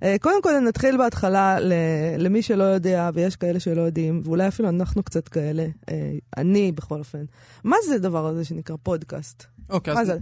אה, 0.03 0.17
קודם 0.21 0.43
כל 0.43 0.59
נתחיל 0.59 0.97
בהתחלה 0.97 1.61
ל- 1.61 1.73
למי 2.19 2.43
שלא 2.43 2.65
יודע, 2.65 3.11
ויש 3.15 3.37
כאלה 3.37 3.61
שלא 3.61 3.81
יודעים, 3.81 4.23
ואולי 4.25 4.49
אפילו 4.49 4.69
אנחנו 4.69 5.03
קצת 5.03 5.29
כאלה, 5.29 5.67
אה, 5.89 6.13
אני 6.37 6.73
בכל 6.73 6.99
אופן. 6.99 7.25
מה 7.65 7.77
זה 7.89 7.95
הדבר 7.95 8.27
הזה 8.27 8.45
שנקרא 8.45 8.77
פודקאסט? 8.83 9.45
אוקיי, 9.71 9.95
מה 9.95 10.01
אז 10.01 10.07
זה? 10.07 10.17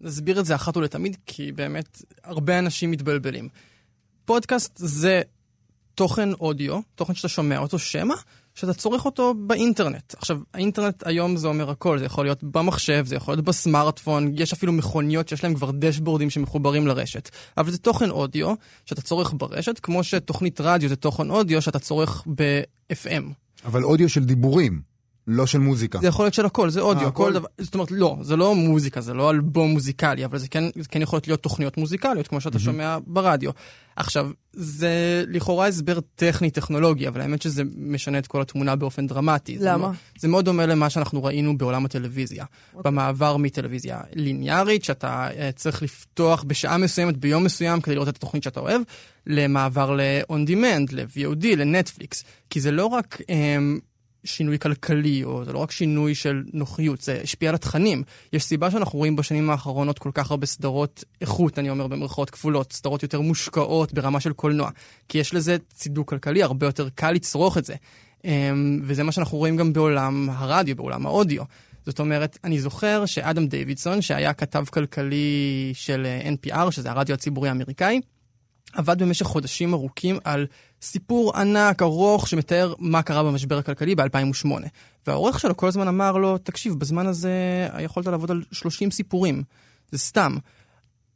נסביר 0.00 0.40
את 0.40 0.46
זה 0.46 0.54
אחת 0.54 0.76
ולתמיד, 0.76 1.16
כי 1.26 1.52
באמת 1.52 2.02
הרבה 2.24 2.58
אנשים 2.58 2.90
מתבלבלים. 2.90 3.48
פודקאסט 4.24 4.72
זה 4.76 5.22
תוכן 5.94 6.32
אודיו, 6.32 6.80
תוכן 6.94 7.14
שאתה 7.14 7.28
שומע 7.28 7.58
אותו 7.58 7.78
שמע, 7.78 8.14
שאתה 8.54 8.74
צורך 8.74 9.04
אותו 9.04 9.34
באינטרנט. 9.34 10.14
עכשיו, 10.16 10.38
האינטרנט 10.54 11.06
היום 11.06 11.36
זה 11.36 11.48
אומר 11.48 11.70
הכל, 11.70 11.98
זה 11.98 12.04
יכול 12.04 12.24
להיות 12.24 12.44
במחשב, 12.44 13.04
זה 13.06 13.16
יכול 13.16 13.34
להיות 13.34 13.44
בסמארטפון, 13.44 14.32
יש 14.34 14.52
אפילו 14.52 14.72
מכוניות 14.72 15.28
שיש 15.28 15.44
להם 15.44 15.54
כבר 15.54 15.70
דשבורדים 15.74 16.30
שמחוברים 16.30 16.86
לרשת. 16.86 17.30
אבל 17.56 17.70
זה 17.70 17.78
תוכן 17.78 18.10
אודיו 18.10 18.54
שאתה 18.84 19.02
צורך 19.02 19.34
ברשת, 19.36 19.78
כמו 19.78 20.04
שתוכנית 20.04 20.60
רדיו 20.60 20.88
זה 20.88 20.96
תוכן 20.96 21.30
אודיו 21.30 21.62
שאתה 21.62 21.78
צורך 21.78 22.24
ב-FM. 22.34 23.24
אבל 23.64 23.84
אודיו 23.84 24.08
של 24.08 24.24
דיבורים, 24.24 24.91
לא 25.26 25.46
של 25.46 25.58
מוזיקה. 25.58 25.98
זה 26.00 26.06
יכול 26.06 26.24
להיות 26.24 26.34
של 26.34 26.46
הכל, 26.46 26.70
זה 26.70 26.80
אודיו, 26.80 27.06
אה, 27.06 27.10
כל 27.10 27.22
הכל? 27.22 27.32
דבר, 27.32 27.46
זאת 27.58 27.74
אומרת, 27.74 27.90
לא, 27.90 28.16
זה 28.22 28.36
לא 28.36 28.54
מוזיקה, 28.54 29.00
זה 29.00 29.14
לא 29.14 29.30
אלבום 29.30 29.70
מוזיקלי, 29.70 30.24
אבל 30.24 30.38
זה 30.38 30.48
כן, 30.48 30.64
זה 30.78 30.88
כן 30.88 31.02
יכול 31.02 31.20
להיות 31.26 31.42
תוכניות 31.42 31.76
מוזיקליות, 31.78 32.28
כמו 32.28 32.40
שאתה 32.40 32.58
שומע 32.58 32.98
ברדיו. 33.06 33.50
עכשיו, 33.96 34.30
זה 34.52 35.24
לכאורה 35.28 35.66
הסבר 35.66 35.98
טכני-טכנולוגי, 36.16 37.08
אבל 37.08 37.20
האמת 37.20 37.42
שזה 37.42 37.62
משנה 37.76 38.18
את 38.18 38.26
כל 38.26 38.42
התמונה 38.42 38.76
באופן 38.76 39.06
דרמטי. 39.06 39.58
זה 39.58 39.64
למה? 39.68 39.76
מאוד- 39.78 39.94
זה 40.18 40.28
מאוד 40.28 40.44
דומה 40.44 40.66
למה 40.66 40.90
שאנחנו 40.90 41.24
ראינו 41.24 41.58
בעולם 41.58 41.84
הטלוויזיה. 41.84 42.44
במעבר 42.84 43.36
מטלוויזיה 43.36 44.00
ליניארית, 44.14 44.84
שאתה 44.84 45.28
אה, 45.36 45.52
צריך 45.52 45.82
לפתוח 45.82 46.44
בשעה 46.46 46.78
מסוימת, 46.78 47.16
ביום 47.16 47.44
מסוים, 47.44 47.80
כדי 47.80 47.94
לראות 47.94 48.08
את 48.08 48.16
התוכנית 48.16 48.42
שאתה 48.42 48.60
אוהב, 48.60 48.82
למעבר 49.26 49.96
ל-on 49.96 50.48
demand, 50.48 50.92
ל-VOD, 50.94 51.56
לנטפליקס. 51.56 52.24
כי 52.50 52.60
זה 52.60 52.70
לא 52.70 52.86
רק... 52.86 53.18
אמ, 53.28 53.78
שינוי 54.24 54.58
כלכלי, 54.58 55.24
או 55.24 55.44
זה 55.44 55.52
לא 55.52 55.58
רק 55.58 55.70
שינוי 55.70 56.14
של 56.14 56.42
נוחיות, 56.52 57.00
זה 57.00 57.20
השפיע 57.22 57.48
על 57.48 57.54
התכנים. 57.54 58.02
יש 58.32 58.44
סיבה 58.44 58.70
שאנחנו 58.70 58.98
רואים 58.98 59.16
בשנים 59.16 59.50
האחרונות 59.50 59.98
כל 59.98 60.10
כך 60.14 60.30
הרבה 60.30 60.46
סדרות 60.46 61.04
איכות, 61.20 61.58
אני 61.58 61.70
אומר 61.70 61.86
במרכאות 61.86 62.30
כפולות, 62.30 62.72
סדרות 62.72 63.02
יותר 63.02 63.20
מושקעות 63.20 63.92
ברמה 63.92 64.20
של 64.20 64.32
קולנוע, 64.32 64.70
כי 65.08 65.18
יש 65.18 65.34
לזה 65.34 65.56
צידוק 65.74 66.10
כלכלי, 66.10 66.42
הרבה 66.42 66.66
יותר 66.66 66.88
קל 66.94 67.10
לצרוך 67.10 67.58
את 67.58 67.64
זה. 67.64 67.74
אמ, 68.24 68.80
וזה 68.82 69.02
מה 69.02 69.12
שאנחנו 69.12 69.38
רואים 69.38 69.56
גם 69.56 69.72
בעולם 69.72 70.28
הרדיו, 70.30 70.76
בעולם 70.76 71.06
האודיו. 71.06 71.42
זאת 71.86 72.00
אומרת, 72.00 72.38
אני 72.44 72.60
זוכר 72.60 73.06
שאדם 73.06 73.46
דיווידסון, 73.46 74.02
שהיה 74.02 74.32
כתב 74.32 74.64
כלכלי 74.70 75.70
של 75.74 76.06
אה, 76.06 76.30
NPR, 76.30 76.70
שזה 76.70 76.90
הרדיו 76.90 77.14
הציבורי 77.14 77.48
האמריקאי, 77.48 78.00
עבד 78.72 79.02
במשך 79.02 79.26
חודשים 79.26 79.74
ארוכים 79.74 80.18
על 80.24 80.46
סיפור 80.82 81.36
ענק, 81.36 81.82
ארוך, 81.82 82.28
שמתאר 82.28 82.74
מה 82.78 83.02
קרה 83.02 83.22
במשבר 83.22 83.58
הכלכלי 83.58 83.94
ב-2008. 83.94 84.48
והעורך 85.06 85.40
שלו 85.40 85.56
כל 85.56 85.68
הזמן 85.68 85.88
אמר 85.88 86.12
לו, 86.12 86.38
תקשיב, 86.38 86.74
בזמן 86.74 87.06
הזה 87.06 87.32
יכולת 87.80 88.06
לעבוד 88.06 88.30
על 88.30 88.42
30 88.52 88.90
סיפורים. 88.90 89.42
זה 89.90 89.98
סתם. 89.98 90.36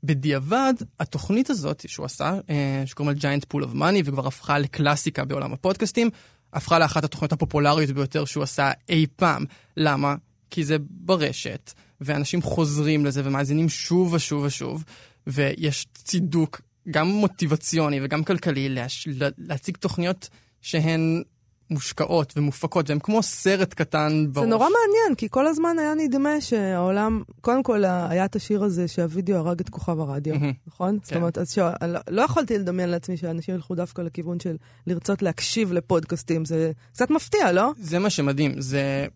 בדיעבד, 0.04 0.74
התוכנית 1.00 1.50
הזאת 1.50 1.84
שהוא 1.88 2.06
עשה, 2.06 2.38
אה, 2.50 2.82
שקוראים 2.86 3.16
לה 3.16 3.20
Giant 3.20 3.42
Pool 3.42 3.64
of 3.64 3.74
Money, 3.74 4.02
וכבר 4.04 4.26
הפכה 4.26 4.58
לקלאסיקה 4.58 5.24
בעולם 5.24 5.52
הפודקאסטים, 5.52 6.10
הפכה 6.52 6.78
לאחת 6.78 7.04
התוכניות 7.04 7.32
הפופולריות 7.32 7.90
ביותר 7.90 8.24
שהוא 8.24 8.42
עשה 8.42 8.70
אי 8.88 9.06
פעם. 9.16 9.44
למה? 9.76 10.14
כי 10.50 10.64
זה 10.64 10.76
ברשת, 10.80 11.72
ואנשים 12.00 12.42
חוזרים 12.42 13.06
לזה 13.06 13.22
ומאזינים 13.24 13.68
שוב 13.68 14.12
ושוב 14.12 14.42
ושוב, 14.44 14.84
ויש 15.26 15.86
צידוק 15.94 16.60
גם 16.90 17.06
מוטיבציוני 17.08 18.00
וגם 18.02 18.24
כלכלי 18.24 18.68
להש... 18.68 19.08
לה- 19.10 19.28
להציג 19.38 19.76
תוכניות 19.76 20.28
שהן 20.60 21.22
מושקעות 21.70 22.32
ומופקות, 22.36 22.90
והן 22.90 22.98
כמו 23.02 23.22
סרט 23.22 23.74
קטן 23.74 24.26
בראש. 24.32 24.44
זה 24.44 24.50
נורא 24.50 24.64
מעניין, 24.64 25.14
כי 25.16 25.26
כל 25.30 25.46
הזמן 25.46 25.76
היה 25.78 25.94
נדמה 25.94 26.40
שהעולם, 26.40 27.22
קודם 27.40 27.62
כל 27.62 27.84
היה 27.84 28.24
את 28.24 28.36
השיר 28.36 28.64
הזה 28.64 28.88
שהווידאו 28.88 29.36
הרג 29.36 29.60
את 29.60 29.68
כוכב 29.68 30.00
הרדיו. 30.00 30.34
נכון? 30.66 30.98
זאת 31.02 31.10
כן. 31.10 31.16
אומרת, 31.16 31.38
אז 31.38 31.52
שה- 31.52 31.72
לא- 31.86 32.00
לא 32.08 32.22
יכולתי 32.22 32.58
לדמיין 32.58 32.88
לעצמי 32.88 33.16
שאנשים 33.16 33.54
ילכו 33.54 33.74
דווקא 33.74 34.02
לכיוון 34.02 34.40
של 34.40 34.56
לרצות 34.86 35.22
להקשיב 35.22 35.72
לפודקאסטים, 35.72 36.44
זה 36.44 36.72
קצת 36.92 37.10
מפתיע, 37.10 37.52
לא? 37.52 37.70
זה 37.80 37.98
מה 37.98 38.10
שמדהים, 38.10 38.60
זה, 38.60 39.06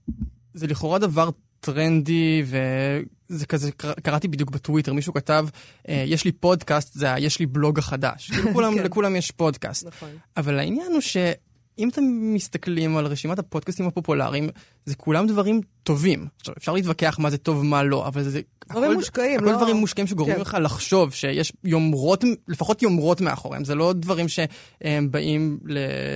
זה 0.55 0.67
לכאורה 0.67 0.99
דבר 0.99 1.31
טרנדי, 1.61 2.43
וזה 3.30 3.46
כזה, 3.46 3.72
קר- 3.72 3.92
קראתי 4.02 4.28
בדיוק 4.28 4.50
בטוויטר, 4.50 4.92
מישהו 4.92 5.12
כתב, 5.14 5.46
אה, 5.88 6.04
יש 6.06 6.25
לי 6.25 6.32
פודקאסט, 6.32 6.94
זה 6.94 7.06
יש 7.18 7.38
לי 7.38 7.46
בלוג 7.46 7.78
החדש. 7.78 8.30
כאילו 8.30 8.49
לכולם, 8.50 8.75
כן. 8.75 8.82
לכולם 8.82 9.16
יש 9.16 9.30
פודקאסט. 9.30 9.87
נכון. 9.87 10.08
אבל 10.37 10.58
העניין 10.58 10.92
הוא 10.92 11.00
שאם 11.00 11.88
אתם 11.88 12.02
מסתכלים 12.34 12.96
על 12.96 13.06
רשימת 13.06 13.38
הפודקאסטים 13.38 13.87
הפופולריים, 13.87 14.49
זה 14.87 14.94
כולם 14.94 15.26
דברים 15.26 15.60
טובים. 15.82 16.26
עכשיו, 16.40 16.54
אפשר 16.58 16.72
להתווכח 16.72 17.16
מה 17.18 17.30
זה 17.30 17.38
טוב, 17.38 17.64
מה 17.64 17.82
לא, 17.82 18.06
אבל 18.06 18.22
זה... 18.22 18.40
דברים 18.70 18.84
הכל- 18.90 18.94
מושקעים, 18.94 19.40
הכל 19.40 19.50
לא- 19.50 19.56
דברים 19.56 19.76
מושקעים 19.76 20.06
שגורמים 20.06 20.34
כן. 20.37 20.40
לך 20.40 20.56
לחשוב 20.60 21.12
שיש 21.14 21.52
יומרות, 21.64 22.25
לפחות 22.49 22.82
יומרות 22.82 23.20
מאחוריהם, 23.20 23.64
זה 23.64 23.75
לא 23.75 23.92
דברים 23.92 24.26
שהם 24.28 25.10
באים 25.10 25.58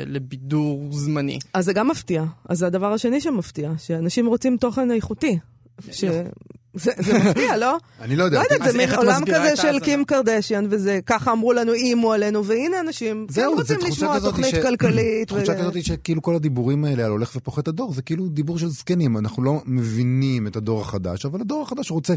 לבידור 0.06 0.88
זמני. 0.92 1.38
אז 1.54 1.64
זה 1.64 1.72
גם 1.72 1.88
מפתיע. 1.88 2.24
אז 2.48 2.58
זה 2.58 2.66
הדבר 2.66 2.92
השני 2.92 3.20
שמפתיע, 3.20 3.72
שאנשים 3.78 4.26
רוצים 4.26 4.56
תוכן 4.56 4.90
איכותי. 4.90 5.38
ש... 5.92 6.04
זה, 6.74 6.92
זה 6.98 7.18
מפתיע, 7.18 7.56
לא? 7.56 7.76
אני 8.00 8.16
לא 8.16 8.24
יודע. 8.24 8.38
לא 8.38 8.54
יודעת, 8.54 8.72
זה 8.72 8.78
מין 8.78 8.94
עולם 8.94 9.22
כזה 9.26 9.56
של? 9.56 9.80
קים 9.80 10.04
קרדשיאן, 10.04 10.66
וזה 10.70 11.00
ככה 11.06 11.32
אמרו 11.32 11.52
לנו, 11.52 11.72
איימו 11.72 12.12
עלינו, 12.12 12.44
והנה 12.44 12.80
אנשים, 12.80 13.26
זהו, 13.30 13.56
כן 13.56 13.64
זה 13.64 13.74
רוצים 13.74 13.90
לשמוע 13.90 14.20
תוכנית 14.20 14.54
ש- 14.54 14.58
כלכלית. 14.58 15.28
תחושה 15.28 15.52
ו- 15.52 15.58
כזאת 15.58 15.84
שכאילו 15.84 16.22
כל 16.22 16.34
הדיבורים 16.34 16.84
האלה 16.84 17.04
על 17.04 17.10
הולך 17.10 17.32
ופוחת 17.36 17.68
הדור, 17.68 17.94
זה 17.94 18.02
כאילו 18.02 18.28
דיבור 18.28 18.58
של 18.58 18.68
זקנים, 18.68 19.16
אנחנו 19.18 19.42
לא 19.42 19.62
מבינים 19.66 20.46
את 20.46 20.56
הדור 20.56 20.80
החדש, 20.80 21.26
אבל 21.26 21.40
הדור 21.40 21.62
החדש 21.62 21.90
רוצה... 21.90 22.14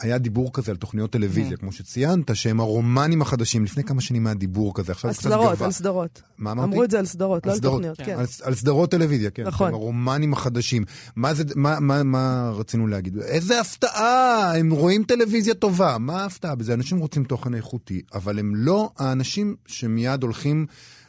היה 0.00 0.18
דיבור 0.18 0.52
כזה 0.52 0.70
על 0.70 0.76
תוכניות 0.76 1.10
טלוויזיה, 1.10 1.56
כמו 1.56 1.72
שציינת, 1.72 2.36
שהם 2.36 2.60
הרומנים 2.60 3.22
החדשים, 3.22 3.64
לפני 3.64 3.84
כמה 3.84 4.00
שנים 4.00 4.26
היה 4.26 4.34
דיבור 4.34 4.74
כזה, 4.74 4.92
עכשיו 4.92 5.08
על 5.08 5.14
זה 5.14 5.20
קצת 5.20 5.28
סדרות. 5.30 5.60
על 5.62 5.70
סדרות. 5.70 6.22
מה 6.38 6.52
אמרתי? 6.52 6.68
אמרו 6.68 6.84
את 6.84 6.90
זה 6.90 6.98
על 6.98 7.06
סדרות, 7.06 7.46
לא 7.46 7.52
על 7.52 7.58
תוכניות, 7.58 7.96
כן. 7.96 8.18
על, 8.18 8.26
על 8.42 8.54
סדרות 8.54 8.90
טלוויזיה, 8.90 9.30
כן. 9.30 9.42
נכון. 9.46 9.72
הרומנים 9.72 10.32
החדשים. 10.32 10.84
מה, 11.16 11.34
זה, 11.34 11.44
מה, 11.56 11.80
מה, 11.80 12.02
מה 12.02 12.52
רצינו 12.54 12.86
להגיד? 12.86 13.18
איזה 13.44 13.60
הפתעה! 13.60 14.58
הם 14.58 14.70
רואים 14.70 15.04
טלוויזיה 15.04 15.54
טובה. 15.54 15.96
מה 15.98 16.22
ההפתעה 16.22 16.54
בזה? 16.54 16.74
אנשים 16.74 16.98
רוצים 16.98 17.24
תוכן 17.24 17.54
איכותי, 17.54 18.02
אבל 18.14 18.38
הם 18.38 18.52
לא 18.56 18.90
האנשים 18.98 19.56
שמיד 19.66 20.22
הולכים 20.22 20.66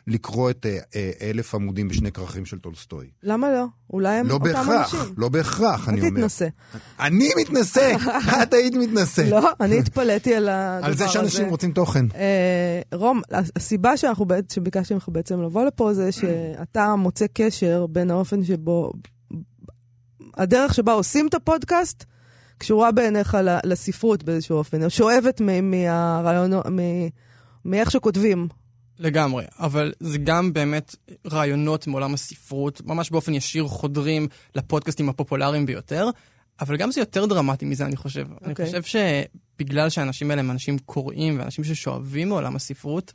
לקרוא 0.07 0.49
את 0.49 0.65
אה, 0.65 0.77
אה, 0.95 1.11
אלף 1.21 1.55
עמודים 1.55 1.87
בשני 1.87 2.11
כרכים 2.11 2.45
של 2.45 2.59
טולסטוי. 2.59 3.07
למה 3.23 3.51
לא? 3.51 3.65
אולי 3.89 4.17
הם 4.17 4.27
לא 4.27 4.33
אותם 4.33 4.45
בהכרח, 4.45 4.95
אנשים. 4.95 5.13
לא 5.17 5.29
בהכרח, 5.29 5.89
אני 5.89 6.01
אל 6.01 6.05
אומר. 6.05 6.19
תתנסה. 6.19 6.47
אני 6.99 7.29
מתנשא! 7.41 7.95
את 8.43 8.53
היית 8.53 8.75
מתנשא. 8.75 9.21
לא, 9.21 9.49
אני 9.59 9.79
התפלאתי 9.79 10.35
על 10.35 10.49
הדבר 10.49 10.77
הזה. 10.77 10.85
על 10.87 10.93
זה 10.93 11.07
שאנשים 11.07 11.49
רוצים 11.49 11.71
תוכן. 11.71 12.05
אה, 12.15 12.81
רום, 12.93 13.21
הסיבה 13.55 13.97
שאנחנו 13.97 14.25
שביקשתי 14.51 14.93
ממך 14.93 15.09
בעצם 15.11 15.41
לבוא 15.41 15.65
לפה 15.65 15.93
זה 15.93 16.11
שאתה 16.11 16.95
מוצא 16.95 17.25
קשר 17.33 17.85
בין 17.89 18.11
האופן 18.11 18.43
שבו, 18.43 18.91
הדרך 20.37 20.73
שבה 20.73 20.93
עושים 20.93 21.27
את 21.27 21.33
הפודקאסט, 21.33 22.05
קשורה 22.57 22.91
בעיניך 22.91 23.37
לספרות 23.63 24.23
באיזשהו 24.23 24.57
אופן, 24.57 24.83
או 24.83 24.89
שואבת 24.89 25.41
מ- 25.41 25.71
מהרעיונות, 25.71 26.65
מ- 26.67 27.07
מאיך 27.65 27.91
שכותבים. 27.91 28.47
לגמרי, 28.99 29.45
אבל 29.59 29.93
זה 29.99 30.17
גם 30.17 30.53
באמת 30.53 30.95
רעיונות 31.31 31.87
מעולם 31.87 32.13
הספרות, 32.13 32.81
ממש 32.85 33.09
באופן 33.11 33.33
ישיר 33.33 33.67
חודרים 33.67 34.27
לפודקאסטים 34.55 35.09
הפופולריים 35.09 35.65
ביותר, 35.65 36.09
אבל 36.61 36.77
גם 36.77 36.91
זה 36.91 37.01
יותר 37.01 37.25
דרמטי 37.25 37.65
מזה, 37.65 37.85
אני 37.85 37.95
חושב. 37.95 38.25
Okay. 38.31 38.43
אני 38.43 38.51
אוקיי. 38.51 38.65
חושב 38.65 38.81
שבגלל 38.83 39.89
שהאנשים 39.89 40.29
האלה 40.31 40.41
הם 40.41 40.51
אנשים 40.51 40.77
קוראים 40.79 41.39
ואנשים 41.39 41.63
ששואבים 41.63 42.29
מעולם 42.29 42.55
הספרות, 42.55 43.13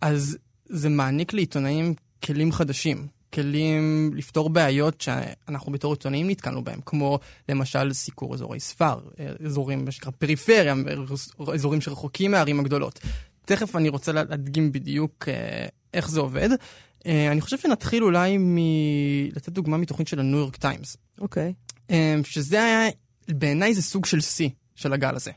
אז 0.00 0.38
זה 0.66 0.88
מעניק 0.88 1.32
לעיתונאים 1.32 1.94
כלים 2.24 2.52
חדשים. 2.52 3.06
כלים 3.36 4.10
לפתור 4.14 4.50
בעיות 4.50 5.00
שאנחנו 5.00 5.72
בתור 5.72 5.92
עיתונאים 5.92 6.30
נתקלנו 6.30 6.64
בהם, 6.64 6.80
כמו 6.86 7.18
למשל 7.48 7.92
סיקור 7.92 8.34
אזורי 8.34 8.60
ספר, 8.60 8.98
אזורים, 9.44 9.84
מה 9.84 9.90
שנקרא 9.90 10.12
פריפריה, 10.18 10.74
אזורים 11.54 11.80
שרחוקים 11.80 12.30
מהערים 12.30 12.60
הגדולות. 12.60 13.00
תכף 13.44 13.76
אני 13.76 13.88
רוצה 13.88 14.12
להדגים 14.12 14.72
בדיוק 14.72 15.28
אה, 15.28 15.66
איך 15.94 16.10
זה 16.10 16.20
עובד. 16.20 16.48
אה, 17.06 17.32
אני 17.32 17.40
חושב 17.40 17.58
שנתחיל 17.58 18.02
אולי 18.02 18.36
מלתת 18.40 19.48
דוגמה 19.48 19.76
מתוכנית 19.76 20.08
של 20.08 20.20
הניו 20.20 20.38
יורק 20.38 20.56
טיימס. 20.56 20.96
אוקיי. 21.20 21.54
אה, 21.90 22.16
שזה 22.24 22.64
היה, 22.64 22.88
בעיניי 23.28 23.74
זה 23.74 23.82
סוג 23.82 24.06
של 24.06 24.20
שיא 24.20 24.48
של 24.74 24.92
הגל 24.92 25.14
הזה. 25.14 25.30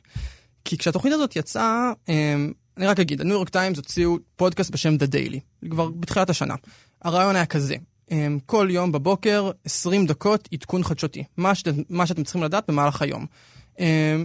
כי 0.65 0.77
כשהתוכנית 0.77 1.13
הזאת 1.13 1.35
יצאה, 1.35 1.91
אני 2.79 2.87
רק 2.87 2.99
אגיד, 2.99 3.21
הניו 3.21 3.33
יורק 3.33 3.49
טיימס 3.49 3.77
הוציאו 3.77 4.17
פודקאסט 4.35 4.71
בשם 4.71 4.95
The 4.95 5.07
Daily, 5.13 5.69
כבר 5.69 5.89
בתחילת 5.89 6.29
השנה. 6.29 6.55
הרעיון 7.01 7.35
היה 7.35 7.45
כזה, 7.45 7.75
כל 8.45 8.67
יום 8.71 8.91
בבוקר, 8.91 9.51
20 9.65 10.05
דקות 10.05 10.49
עדכון 10.53 10.83
חדשותי, 10.83 11.23
מה 11.37 11.55
שאתם, 11.55 11.71
מה 11.89 12.05
שאתם 12.05 12.23
צריכים 12.23 12.43
לדעת 12.43 12.63
במהלך 12.67 13.01
היום. 13.01 13.25
Um, 13.75 13.81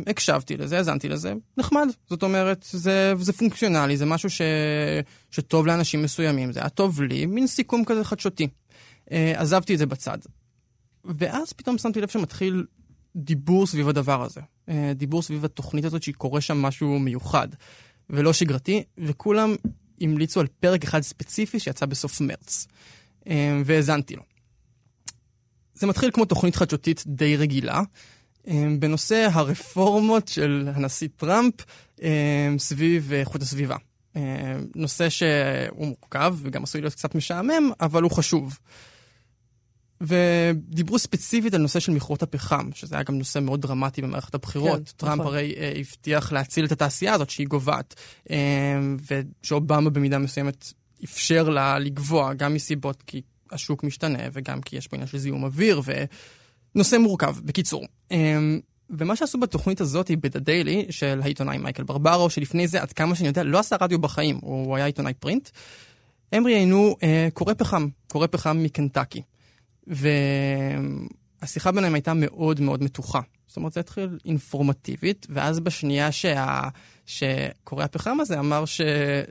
הקשבתי 0.06 0.56
לזה, 0.56 0.76
האזנתי 0.76 1.08
לזה, 1.08 1.32
נחמד. 1.56 1.88
זאת 2.10 2.22
אומרת, 2.22 2.66
זה, 2.70 3.12
זה 3.20 3.32
פונקציונלי, 3.32 3.96
זה 3.96 4.06
משהו 4.06 4.30
ש, 4.30 4.40
שטוב 5.30 5.66
לאנשים 5.66 6.02
מסוימים. 6.02 6.52
זה 6.52 6.60
היה 6.60 6.68
טוב 6.68 7.02
לי, 7.02 7.26
מין 7.26 7.46
סיכום 7.46 7.84
כזה 7.84 8.04
חדשותי. 8.04 8.48
Uh, 9.04 9.10
עזבתי 9.34 9.74
את 9.74 9.78
זה 9.78 9.86
בצד. 9.86 10.18
ואז 11.04 11.52
פתאום 11.52 11.78
שמתי 11.78 12.00
לב 12.00 12.08
שמתחיל 12.08 12.66
דיבור 13.16 13.66
סביב 13.66 13.88
הדבר 13.88 14.22
הזה. 14.22 14.40
Uh, 14.40 14.72
דיבור 14.94 15.22
סביב 15.22 15.44
התוכנית 15.44 15.84
הזאת 15.84 16.02
שקורה 16.02 16.40
שם 16.40 16.62
משהו 16.62 16.98
מיוחד 16.98 17.48
ולא 18.10 18.32
שגרתי, 18.32 18.82
וכולם 18.98 19.54
המליצו 20.00 20.40
על 20.40 20.46
פרק 20.60 20.84
אחד 20.84 21.00
ספציפי 21.00 21.58
שיצא 21.58 21.86
בסוף 21.86 22.20
מרץ. 22.20 22.66
Uh, 23.24 23.26
והאזנתי 23.64 24.16
לו. 24.16 24.22
זה 25.74 25.86
מתחיל 25.86 26.10
כמו 26.10 26.24
תוכנית 26.24 26.56
חדשותית 26.56 27.02
די 27.06 27.36
רגילה. 27.36 27.82
אמ, 28.46 28.80
בנושא 28.80 29.28
הרפורמות 29.32 30.28
של 30.28 30.68
הנשיא 30.74 31.08
טראמפ 31.16 31.54
אמ, 32.02 32.58
סביב 32.58 33.12
איכות 33.12 33.42
הסביבה. 33.42 33.76
אמ, 34.16 34.22
נושא 34.74 35.08
שהוא 35.08 35.86
מורכב 35.86 36.36
וגם 36.42 36.62
עשוי 36.62 36.80
להיות 36.80 36.94
קצת 36.94 37.14
משעמם, 37.14 37.70
אבל 37.80 38.02
הוא 38.02 38.10
חשוב. 38.10 38.58
ודיברו 40.00 40.98
ספציפית 40.98 41.54
על 41.54 41.60
נושא 41.60 41.80
של 41.80 41.92
מכרות 41.92 42.22
הפחם, 42.22 42.70
שזה 42.74 42.94
היה 42.94 43.02
גם 43.02 43.18
נושא 43.18 43.38
מאוד 43.38 43.60
דרמטי 43.60 44.02
במערכת 44.02 44.34
הבחירות. 44.34 44.88
כן, 44.88 44.92
טראמפ 44.96 45.20
נכון. 45.20 45.34
הרי 45.34 45.54
אה, 45.56 45.72
הבטיח 45.76 46.32
להציל 46.32 46.64
את 46.64 46.72
התעשייה 46.72 47.14
הזאת 47.14 47.30
שהיא 47.30 47.46
גוועת, 47.46 47.94
ושאובמה 49.42 49.90
במידה 49.90 50.18
מסוימת 50.18 50.72
אפשר 51.04 51.48
לה 51.48 51.78
לגבוה, 51.78 52.34
גם 52.34 52.54
מסיבות 52.54 53.02
כי 53.06 53.22
השוק 53.52 53.84
משתנה, 53.84 54.22
וגם 54.32 54.60
כי 54.60 54.76
יש 54.76 54.86
פה 54.86 54.96
עניין 54.96 55.08
של 55.08 55.18
זיהום 55.18 55.44
אוויר, 55.44 55.82
ו... 55.84 56.04
נושא 56.74 56.96
מורכב, 56.96 57.36
בקיצור. 57.44 57.84
אמ, 58.10 58.60
ומה 58.90 59.16
שעשו 59.16 59.38
בתוכנית 59.38 59.80
הזאת 59.80 60.08
היא 60.08 60.18
ב"דה 60.20 60.38
דיילי" 60.38 60.86
של 60.90 61.20
העיתונאי 61.22 61.58
מייקל 61.58 61.82
ברברו, 61.82 62.30
שלפני 62.30 62.68
זה, 62.68 62.82
עד 62.82 62.92
כמה 62.92 63.14
שאני 63.14 63.28
יודע, 63.28 63.42
לא 63.42 63.58
עשה 63.58 63.76
רדיו 63.80 63.98
בחיים, 63.98 64.38
הוא 64.42 64.76
היה 64.76 64.86
עיתונאי 64.86 65.14
פרינט. 65.14 65.48
הם 66.32 66.46
ראיינו 66.46 66.96
אה, 67.02 67.28
קורא 67.34 67.54
פחם, 67.54 67.88
קורא 68.08 68.26
פחם 68.26 68.62
מקנטקי. 68.62 69.22
והשיחה 69.86 71.72
ביניהם 71.72 71.94
הייתה 71.94 72.12
מאוד 72.14 72.60
מאוד 72.60 72.82
מתוחה. 72.82 73.20
זאת 73.46 73.56
אומרת, 73.56 73.72
זה 73.72 73.80
התחיל 73.80 74.18
אינפורמטיבית, 74.24 75.26
ואז 75.30 75.60
בשנייה 75.60 76.12
שה... 76.12 76.60
שקורא 77.06 77.84
הפחם 77.84 78.20
הזה 78.20 78.38
אמר 78.38 78.64
ש... 78.64 78.80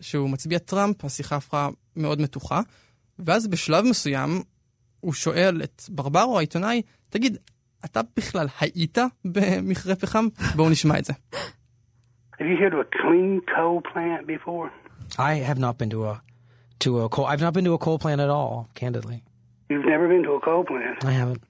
שהוא 0.02 0.30
מצביע 0.30 0.60
טראמפ, 0.60 1.06
השיחה 1.06 1.36
הפכה 1.36 1.70
מאוד 1.96 2.22
מתוחה. 2.22 2.62
ואז 3.20 3.48
בשלב 3.48 3.86
מסוים 3.86 4.42
הוא 5.00 5.14
שואל 5.14 5.62
את 5.64 5.84
ברברו, 5.90 6.38
העיתונאי, 6.38 6.82
תגיד, 7.10 7.38
אתה 7.86 8.02
בכלל 8.18 8.48
היית 8.60 8.98
במכרה 9.26 9.96
פחם? 9.96 10.28
בואו 10.56 10.70
נשמע 10.70 11.00
את 11.00 11.06
זה. 11.06 11.14
Have 12.34 12.46
you 12.46 12.58
heard 12.58 12.74
of 12.74 12.80
a 12.80 12.90
clean 13.04 13.42
coal 13.56 13.82
plant 13.94 14.28
before? 14.28 14.70
I 15.18 15.36
have 15.50 15.60
not 15.60 15.78
been 15.78 15.90
to 15.90 16.06
a 16.06 16.22
to 16.84 17.02
a 17.02 17.10
coal. 17.10 17.26
I've 17.26 17.42
not 17.42 17.54
been 17.54 17.66
to 17.66 17.74
a 17.74 17.78
coal 17.78 17.98
plant 18.04 18.20
at 18.26 18.30
all, 18.30 18.68
candidly. 18.76 19.20
You've 19.70 19.86
never 19.86 20.08
been 20.08 20.24
to 20.24 20.34
a 20.34 20.40
coal 20.40 20.64
plant? 20.64 21.04
I 21.06 21.12
haven't. 21.12 21.44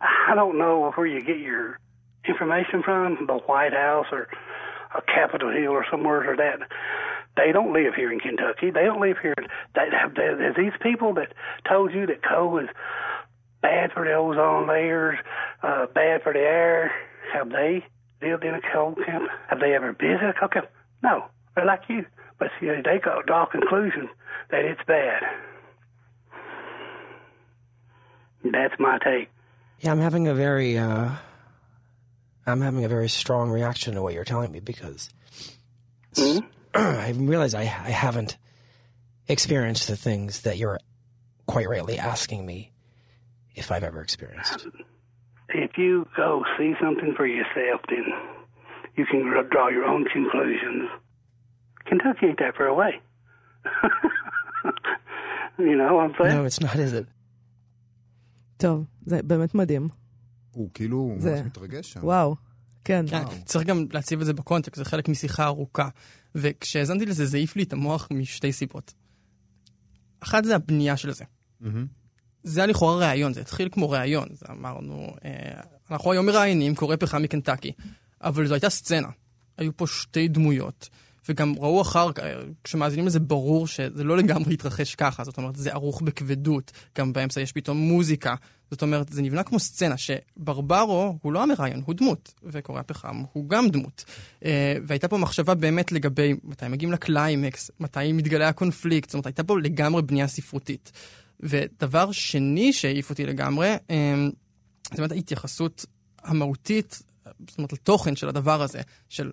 I 0.00 0.34
don't 0.34 0.58
know 0.58 0.90
where 0.94 1.06
you 1.06 1.22
get 1.22 1.38
your 1.38 1.78
information 2.26 2.82
from, 2.82 3.26
the 3.26 3.38
White 3.46 3.72
House 3.72 4.06
or 4.12 4.28
a 4.94 5.02
Capitol 5.02 5.50
Hill 5.50 5.70
or 5.70 5.84
somewhere 5.90 6.30
or 6.30 6.36
that. 6.36 6.60
They 7.36 7.52
don't 7.52 7.72
live 7.72 7.94
here 7.94 8.12
in 8.12 8.18
Kentucky. 8.18 8.70
They 8.70 8.84
don't 8.84 9.00
live 9.00 9.18
here. 9.22 9.34
They 9.74 9.88
have, 9.92 10.14
they, 10.14 10.32
these 10.56 10.72
people 10.82 11.14
that 11.14 11.32
told 11.68 11.92
you 11.92 12.06
that 12.06 12.22
coal 12.22 12.58
is 12.58 12.68
bad 13.62 13.92
for 13.92 14.04
the 14.04 14.12
ozone 14.14 14.66
layers, 14.66 15.18
uh, 15.62 15.86
bad 15.94 16.22
for 16.22 16.32
the 16.32 16.40
air. 16.40 16.92
Have 17.32 17.50
they 17.50 17.84
lived 18.20 18.44
in 18.44 18.54
a 18.54 18.60
coal 18.72 18.96
camp? 19.06 19.30
Have 19.48 19.60
they 19.60 19.74
ever 19.74 19.92
visited 19.92 20.30
a 20.30 20.32
coal 20.32 20.48
camp? 20.48 20.68
No, 21.02 21.26
they're 21.54 21.66
like 21.66 21.82
you. 21.88 22.04
But 22.38 22.48
see, 22.58 22.66
they 22.66 22.98
got 22.98 23.26
draw 23.26 23.46
conclusions 23.46 24.08
that 24.50 24.64
it's 24.64 24.80
bad. 24.86 25.22
That's 28.44 28.74
my 28.78 28.98
take. 29.04 29.30
Yeah, 29.80 29.92
I'm 29.92 30.00
having 30.00 30.28
a 30.28 30.34
very, 30.34 30.78
uh, 30.78 31.10
I'm 32.46 32.60
having 32.60 32.84
a 32.84 32.88
very 32.88 33.08
strong 33.08 33.50
reaction 33.50 33.94
to 33.94 34.02
what 34.02 34.14
you're 34.14 34.24
telling 34.24 34.52
me 34.52 34.60
because 34.60 35.10
mm-hmm. 36.14 36.46
I 36.74 37.10
realize 37.16 37.54
I, 37.54 37.62
I 37.62 37.90
haven't 37.90 38.36
experienced 39.28 39.88
the 39.88 39.96
things 39.96 40.42
that 40.42 40.58
you're 40.58 40.78
quite 41.46 41.68
rightly 41.68 41.98
asking 41.98 42.44
me 42.44 42.72
if 43.54 43.70
I've 43.72 43.84
ever 43.84 44.02
experienced. 44.02 44.66
If 45.48 45.76
you 45.76 46.06
go 46.16 46.44
see 46.56 46.74
something 46.80 47.14
for 47.16 47.26
yourself, 47.26 47.80
then 47.88 48.04
you 48.96 49.06
can 49.06 49.22
draw 49.50 49.68
your 49.68 49.84
own 49.84 50.04
conclusions. 50.04 50.88
Kentucky 51.86 52.26
ain't 52.26 52.38
that 52.38 52.56
far 52.56 52.66
away. 52.66 53.00
you 55.58 55.76
know 55.76 55.94
what 55.94 56.04
I'm 56.04 56.14
saying? 56.18 56.36
No, 56.36 56.44
it's 56.44 56.60
not, 56.60 56.76
is 56.76 56.92
it? 56.92 57.06
טוב, 58.60 58.84
זה 59.06 59.22
באמת 59.22 59.54
מדהים. 59.54 59.88
הוא 60.52 60.70
כאילו 60.74 61.14
זה... 61.18 61.30
ממש 61.30 61.46
מתרגש 61.46 61.92
שם. 61.92 62.00
וואו, 62.04 62.36
כן. 62.84 63.04
כן, 63.08 63.24
צריך 63.44 63.66
גם 63.66 63.86
להציב 63.92 64.20
את 64.20 64.26
זה 64.26 64.32
בקונטקסט, 64.32 64.76
זה 64.76 64.84
חלק 64.84 65.08
משיחה 65.08 65.44
ארוכה. 65.44 65.88
וכשהאזנתי 66.34 67.06
לזה, 67.06 67.26
זה 67.26 67.36
העיף 67.36 67.56
לי 67.56 67.62
את 67.62 67.72
המוח 67.72 68.08
משתי 68.10 68.52
סיבות. 68.52 68.94
אחת 70.20 70.44
זה 70.44 70.56
הבנייה 70.56 70.96
של 70.96 71.12
זה. 71.12 71.24
Mm-hmm. 71.24 71.66
זה 72.42 72.60
היה 72.60 72.66
לכאורה 72.66 73.08
ראיון, 73.08 73.32
זה 73.32 73.40
התחיל 73.40 73.68
כמו 73.72 73.90
ראיון. 73.90 74.28
זה 74.32 74.46
אמרנו, 74.50 75.06
אה, 75.24 75.60
אנחנו 75.90 76.12
היום 76.12 76.26
מראיינים, 76.26 76.74
קורא 76.74 76.96
פחם 76.96 77.22
מקנטקי, 77.22 77.72
אבל 78.20 78.46
זו 78.46 78.54
הייתה 78.54 78.70
סצנה. 78.70 79.08
היו 79.56 79.76
פה 79.76 79.86
שתי 79.86 80.28
דמויות, 80.28 80.88
וגם 81.28 81.54
ראו 81.58 81.82
אחר 81.82 82.12
כך, 82.12 82.22
כשמאזינים 82.64 83.06
לזה 83.06 83.20
ברור 83.20 83.66
שזה 83.66 84.04
לא 84.04 84.16
לגמרי 84.16 84.54
התרחש 84.54 84.94
ככה, 84.94 85.24
זאת 85.24 85.38
אומרת, 85.38 85.56
זה 85.56 85.72
ערוך 85.72 86.02
בכבדות, 86.02 86.72
גם 86.98 87.12
באמצע 87.12 87.40
יש 87.40 87.52
פתאום 87.52 87.76
מוזיקה. 87.76 88.34
זאת 88.70 88.82
אומרת, 88.82 89.08
זה 89.08 89.22
נבנה 89.22 89.42
כמו 89.42 89.58
סצנה, 89.58 89.94
שברברו 89.96 91.18
הוא 91.22 91.32
לא 91.32 91.42
המראיין, 91.42 91.82
הוא 91.86 91.94
דמות, 91.94 92.34
וקורא 92.44 92.82
פחם 92.86 93.22
הוא 93.32 93.48
גם 93.48 93.68
דמות. 93.68 94.04
אה, 94.44 94.76
והייתה 94.86 95.08
פה 95.08 95.18
מחשבה 95.18 95.54
באמת 95.54 95.92
לגבי 95.92 96.34
מתי 96.44 96.68
מגיעים 96.68 96.92
לקליימקס, 96.92 97.70
מתי 97.80 98.12
מתגלה 98.12 98.48
הקונפליקט, 98.48 99.08
זאת 99.08 99.14
אומרת, 99.14 99.26
הייתה 99.26 99.44
פה 99.44 99.60
לגמרי 99.60 100.02
בנייה 100.02 100.26
ספרותית. 100.26 100.92
ודבר 101.42 102.12
שני 102.12 102.72
שהעיף 102.72 103.10
אותי 103.10 103.26
לגמרי, 103.26 103.74
אמ, 103.90 104.30
זאת 104.84 104.98
אומרת 104.98 105.12
ההתייחסות 105.12 105.86
המהותית, 106.22 107.02
זאת 107.48 107.58
אומרת 107.58 107.72
לתוכן 107.72 108.16
של 108.16 108.28
הדבר 108.28 108.62
הזה, 108.62 108.80
של 109.08 109.30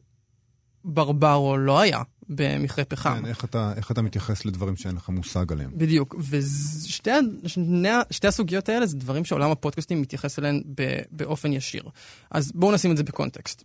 ברברו 0.86 1.58
לא 1.58 1.80
היה 1.80 2.02
במכרה 2.30 2.86
פחם. 2.86 3.20
כן, 3.20 3.26
איך 3.26 3.46
אתה, 3.46 3.74
איך 3.76 3.92
אתה 3.92 4.02
מתייחס 4.02 4.46
לדברים 4.46 4.76
שאין 4.76 4.96
לך 4.96 5.10
מושג 5.10 5.52
עליהם. 5.52 5.72
בדיוק, 5.74 6.16
ושתי 6.30 7.10
שתי 8.12 8.28
הסוגיות 8.28 8.70
האלה 8.70 8.86
זה 8.86 8.98
דברים 8.98 9.26
שעולם 9.26 9.52
הפודקאסטים 9.52 10.02
מתייחס 10.02 10.40
אליהם 10.40 10.62
באופן 11.12 11.54
ישיר. 11.54 11.84
אז 12.32 12.52
בואו 12.56 12.72
נשים 12.72 12.92
את 12.92 12.98
זה 12.98 13.04
בקונטקסט. 13.04 13.64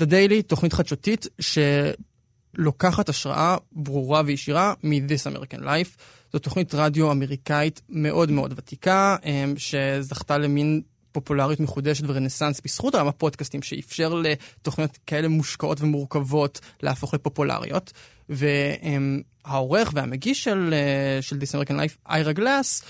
The 0.00 0.04
Daily, 0.04 0.42
תוכנית 0.46 0.72
חדשותית 0.72 1.26
שלוקחת 1.40 3.08
השראה 3.08 3.56
ברורה 3.72 4.22
וישירה 4.26 4.74
מ-This 4.82 5.32
American 5.32 5.60
Life. 5.60 5.96
זו 6.32 6.38
תוכנית 6.38 6.74
רדיו 6.74 7.12
אמריקאית 7.12 7.80
מאוד 7.88 8.30
מאוד 8.30 8.54
ותיקה, 8.56 9.16
אמ, 9.24 9.54
שזכתה 9.56 10.38
למין 10.38 10.82
פופולריות 11.20 11.60
מחודשת 11.60 12.04
ורנסאנס 12.06 12.60
בזכות 12.64 12.94
עולם 12.94 13.08
הפודקאסטים, 13.08 13.62
שאפשר 13.62 14.14
לתוכניות 14.14 14.98
כאלה 15.06 15.28
מושקעות 15.28 15.80
ומורכבות 15.80 16.60
להפוך 16.82 17.14
לפופולריות. 17.14 17.92
והעורך 18.28 19.90
והמגיש 19.94 20.44
של, 20.44 20.74
אה, 20.74 21.22
של 21.22 21.36
This 21.36 21.54
American 21.54 21.72
Life, 21.72 22.10
איירה 22.10 22.32
גלאס, 22.32 22.82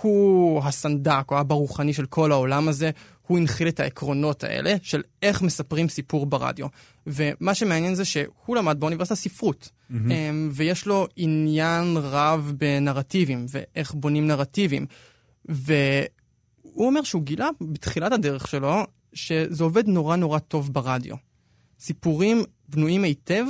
הוא 0.00 0.62
הסנדק 0.64 1.24
או 1.30 1.36
האבא 1.36 1.54
הרוחני 1.54 1.92
של 1.92 2.06
כל 2.06 2.32
העולם 2.32 2.68
הזה. 2.68 2.90
הוא 3.26 3.38
הנחיל 3.38 3.68
את 3.68 3.80
העקרונות 3.80 4.44
האלה 4.44 4.74
של 4.82 5.02
איך 5.22 5.42
מספרים 5.42 5.88
סיפור 5.88 6.26
ברדיו. 6.26 6.66
ומה 7.06 7.54
שמעניין 7.54 7.94
זה 7.94 8.04
שהוא 8.04 8.56
למד 8.56 8.80
באוניברסיטה 8.80 9.14
ספרות, 9.14 9.70
mm-hmm. 9.90 9.94
ויש 10.52 10.86
לו 10.86 11.06
עניין 11.16 11.96
רב 11.96 12.52
בנרטיבים, 12.56 13.46
ואיך 13.48 13.94
בונים 13.94 14.26
נרטיבים. 14.26 14.86
והוא 16.80 16.88
אומר 16.88 17.02
שהוא 17.02 17.22
גילה 17.22 17.48
בתחילת 17.60 18.12
הדרך 18.12 18.48
שלו, 18.48 18.86
שזה 19.12 19.64
עובד 19.64 19.88
נורא 19.88 20.16
נורא 20.16 20.38
טוב 20.38 20.72
ברדיו. 20.72 21.16
סיפורים 21.80 22.42
בנויים 22.68 23.04
היטב, 23.04 23.44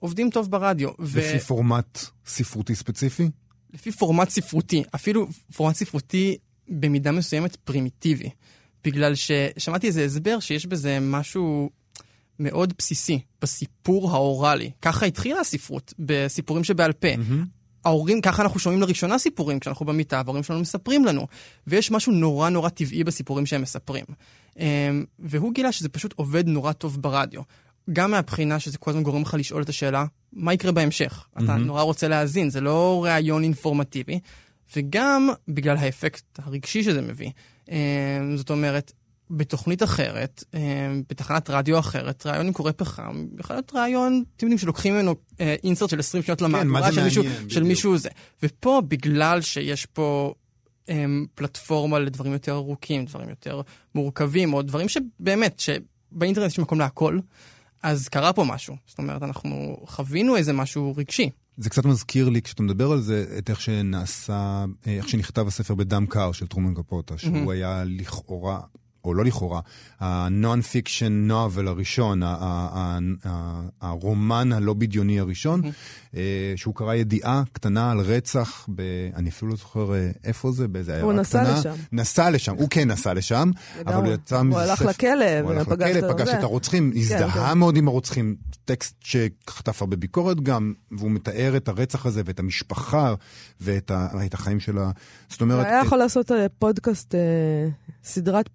עובדים 0.00 0.30
טוב 0.30 0.50
ברדיו. 0.50 0.90
לפי 0.98 1.36
ו... 1.36 1.40
פורמט 1.40 1.98
ספרותי 2.26 2.74
ספציפי? 2.74 3.30
לפי 3.74 3.92
פורמט 3.92 4.28
ספרותי, 4.28 4.82
אפילו 4.94 5.28
פורמט 5.56 5.74
ספרותי 5.74 6.36
במידה 6.68 7.12
מסוימת 7.12 7.56
פרימיטיבי. 7.56 8.30
בגלל 8.84 9.14
ששמעתי 9.14 9.86
איזה 9.86 10.04
הסבר 10.04 10.40
שיש 10.40 10.66
בזה 10.66 10.98
משהו 11.00 11.70
מאוד 12.38 12.74
בסיסי 12.78 13.20
בסיפור 13.42 14.10
האוראלי. 14.10 14.70
ככה 14.82 15.06
התחילה 15.06 15.40
הספרות, 15.40 15.94
בסיפורים 15.98 16.64
שבעל 16.64 16.92
פה. 16.92 17.14
Mm-hmm. 17.14 17.57
ההורים, 17.84 18.20
ככה 18.20 18.42
אנחנו 18.42 18.60
שומעים 18.60 18.82
לראשונה 18.82 19.18
סיפורים 19.18 19.60
כשאנחנו 19.60 19.86
במיטה, 19.86 20.22
וההורים 20.24 20.42
שלנו 20.42 20.60
מספרים 20.60 21.04
לנו. 21.04 21.26
ויש 21.66 21.90
משהו 21.90 22.12
נורא 22.12 22.48
נורא 22.48 22.68
טבעי 22.68 23.04
בסיפורים 23.04 23.46
שהם 23.46 23.62
מספרים. 23.62 24.04
אמ, 24.58 25.04
והוא 25.18 25.54
גילה 25.54 25.72
שזה 25.72 25.88
פשוט 25.88 26.14
עובד 26.16 26.48
נורא 26.48 26.72
טוב 26.72 27.02
ברדיו. 27.02 27.42
גם 27.92 28.10
מהבחינה 28.10 28.58
שזה 28.58 28.78
כל 28.78 28.90
הזמן 28.90 29.02
גורם 29.02 29.22
לך 29.22 29.34
לשאול 29.38 29.62
את 29.62 29.68
השאלה, 29.68 30.04
מה 30.32 30.54
יקרה 30.54 30.72
בהמשך? 30.72 31.26
Mm-hmm. 31.26 31.44
אתה 31.44 31.56
נורא 31.56 31.82
רוצה 31.82 32.08
להאזין, 32.08 32.50
זה 32.50 32.60
לא 32.60 33.04
ראיון 33.04 33.42
אינפורמטיבי. 33.42 34.20
וגם 34.76 35.28
בגלל 35.48 35.76
האפקט 35.76 36.24
הרגשי 36.38 36.82
שזה 36.82 37.02
מביא. 37.02 37.30
אמ, 37.68 38.36
זאת 38.36 38.50
אומרת, 38.50 38.92
בתוכנית 39.30 39.82
אחרת, 39.82 40.44
אמ, 40.54 41.02
בתחנת 41.08 41.50
רדיו 41.50 41.78
אחרת, 41.78 42.26
ראיון 42.26 42.46
עם 42.46 42.52
קורא 42.52 42.72
פחם, 42.76 43.26
יכול 43.38 43.56
להיות 43.56 43.72
ראיון, 43.74 44.22
אתם 44.36 44.46
יודעים, 44.46 44.58
שלוקחים 44.58 44.94
ממנו 44.94 45.14
אינסרט 45.40 45.90
של 45.90 45.98
20 45.98 46.22
שניות 46.22 46.40
למהדורה 46.40 46.90
כן, 46.90 46.94
של, 46.94 47.04
מישהו, 47.04 47.22
של 47.48 47.62
מישהו 47.62 47.98
זה. 47.98 48.08
ופה, 48.42 48.82
בגלל 48.88 49.40
שיש 49.40 49.86
פה 49.86 50.34
אמ, 50.88 51.26
פלטפורמה 51.34 51.98
לדברים 51.98 52.32
יותר 52.32 52.52
ארוכים, 52.52 53.04
דברים 53.04 53.28
יותר 53.28 53.60
מורכבים, 53.94 54.54
או 54.54 54.62
דברים 54.62 54.88
שבאמת, 54.88 55.60
שבאינטרנט 55.60 56.50
יש 56.50 56.58
מקום 56.58 56.78
להכל, 56.78 57.18
אז 57.82 58.08
קרה 58.08 58.32
פה 58.32 58.44
משהו. 58.44 58.76
זאת 58.86 58.98
אומרת, 58.98 59.22
אנחנו 59.22 59.76
חווינו 59.86 60.36
איזה 60.36 60.52
משהו 60.52 60.94
רגשי. 60.96 61.30
זה 61.56 61.70
קצת 61.70 61.84
מזכיר 61.84 62.28
לי, 62.28 62.42
כשאתה 62.42 62.62
מדבר 62.62 62.92
על 62.92 63.00
זה, 63.00 63.24
את 63.38 63.50
איך 63.50 63.60
שנעשה, 63.60 64.64
איך 64.86 65.08
שנכתב 65.08 65.46
הספר 65.46 65.74
בדם 65.74 66.06
קר 66.06 66.32
של 66.32 66.46
טרומן 66.46 66.74
קפוטה, 66.74 67.18
שהוא 67.18 67.52
היה 67.52 67.82
לכאורה 67.86 68.60
או 69.04 69.14
לא 69.14 69.24
לכאורה, 69.24 69.60
ה-non-fiction 70.00 71.30
novel 71.30 71.68
הראשון, 71.68 72.22
הרומן 73.80 74.52
הלא 74.52 74.74
בדיוני 74.74 75.20
הראשון, 75.20 75.62
אה, 76.16 76.52
שהוא 76.56 76.74
קרא 76.74 76.94
ידיעה 76.94 77.42
קטנה 77.52 77.90
על 77.90 78.00
רצח, 78.00 78.68
ב... 78.74 78.82
אני 79.16 79.30
אפילו 79.30 79.50
לא 79.50 79.56
זוכר 79.56 79.94
אה, 79.94 80.10
איפה 80.24 80.52
זה, 80.52 80.68
באיזה 80.68 80.92
עיירה 80.92 81.06
קטנה. 81.06 81.12
הוא 81.12 81.20
נסע 81.20 81.58
לשם. 81.58 81.74
נסע 81.92 82.30
לשם, 82.30 82.54
הוא 82.54 82.68
כן 82.70 82.90
נסע 82.90 83.14
לשם, 83.14 83.50
אבל 83.86 83.94
הוא 83.94 84.14
יצא 84.14 84.42
מזה... 84.42 84.56
הוא 84.56 84.62
הלך 84.62 84.82
לכלא, 84.82 85.40
הוא 85.42 85.50
הלך 85.50 85.68
לכלא, 85.68 86.12
פגש 86.12 86.28
את 86.28 86.42
הרוצחים, 86.42 86.90
כן, 86.92 86.98
הזדהה 86.98 87.50
כן. 87.52 87.58
מאוד 87.58 87.76
עם 87.76 87.88
הרוצחים, 87.88 88.36
טקסט 88.64 88.94
שחטף 89.00 89.82
הרבה 89.82 89.96
ביקורת 89.96 90.40
גם, 90.40 90.72
והוא 90.90 91.10
מתאר 91.10 91.56
את 91.56 91.68
הרצח 91.68 92.06
הזה 92.06 92.22
ואת 92.24 92.38
המשפחה 92.38 93.14
ואת 93.60 93.90
החיים 94.32 94.60
של 94.60 94.78
ה... 94.78 94.90
זאת 95.28 95.40
אומרת... 95.40 95.66
הוא 95.66 95.72
היה 95.72 95.82
יכול 95.86 95.98
לעשות 95.98 96.32
אה, 96.32 96.46
פודקאסט, 96.58 97.14
סדרת 98.04 98.48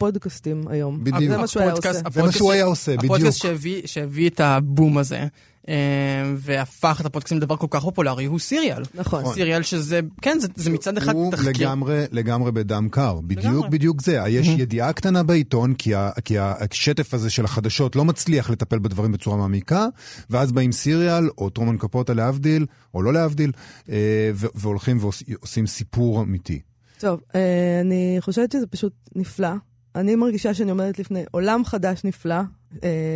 פודקאסטים 0.44 0.68
היום. 0.68 1.04
בדיוק. 1.04 1.32
זה 1.32 1.38
מה 1.38 1.48
שהוא 1.48 1.64
היה 1.64 1.72
עושה. 1.72 1.92
זה 2.12 2.24
מה 2.24 2.32
שהוא 2.32 2.52
היה 2.52 2.66
עושה, 2.66 2.98
בדיוק. 2.98 3.16
הפודקאסט 3.16 3.46
שהביא 3.86 4.30
את 4.30 4.40
הבום 4.40 4.98
הזה. 4.98 5.28
אה, 5.70 6.34
והפך 6.38 6.98
את 7.02 7.06
הפודקאסטים 7.06 7.38
לדבר 7.38 7.58
כל 7.58 7.68
כך 7.70 7.84
פופולרי, 7.84 8.26
הוא 8.26 8.40
סיריאל. 8.40 8.84
נכון. 8.96 9.34
סיריאל 9.34 9.64
שזה, 9.64 10.00
כן, 10.22 10.40
זה, 10.40 10.48
זה 10.56 10.70
מצד 10.70 10.98
אחד 10.98 11.14
הוא 11.14 11.32
תחקיר. 11.32 11.50
הוא 11.50 11.60
לגמרי, 11.60 12.04
לגמרי 12.12 12.52
בדם 12.52 12.88
קר. 12.92 13.20
בדיוק, 13.22 13.46
לגמרי. 13.46 13.70
בדיוק 13.70 14.02
זה. 14.02 14.20
יש 14.28 14.48
ידיעה 14.48 14.94
קטנה 14.94 15.24
בעיתון, 15.24 15.74
כי, 15.74 15.96
ה, 15.96 16.10
כי 16.26 16.40
השטף 16.40 17.14
הזה 17.14 17.30
של 17.30 17.46
החדשות 17.46 17.96
לא 17.96 18.06
מצליח 18.06 18.50
לטפל 18.50 18.80
בדברים 18.80 19.12
בצורה 19.12 19.38
מעמיקה, 19.38 19.88
ואז 20.30 20.52
באים 20.52 20.72
סיריאל, 20.72 21.30
או 21.38 21.50
טרומן 21.50 21.78
קפוטה 21.78 22.14
להבדיל, 22.14 22.66
או 22.94 23.02
לא 23.02 23.14
להבדיל, 23.14 23.52
אה, 23.90 24.32
והולכים 24.34 24.98
ועושים 25.02 25.68
סיפור 25.68 26.22
אמיתי. 26.22 26.60
טוב, 27.00 27.20
אה, 27.36 27.82
אני 27.82 28.18
חושבת 28.20 28.52
שזה 28.52 28.68
פשוט 28.68 28.94
נפלא. 29.16 29.50
אני 29.96 30.16
מרגישה 30.16 30.54
שאני 30.54 30.72
עומדת 30.72 31.00
לפני 31.00 31.24
עולם 31.32 31.66
חדש 31.66 32.04
נפלא, 32.04 32.42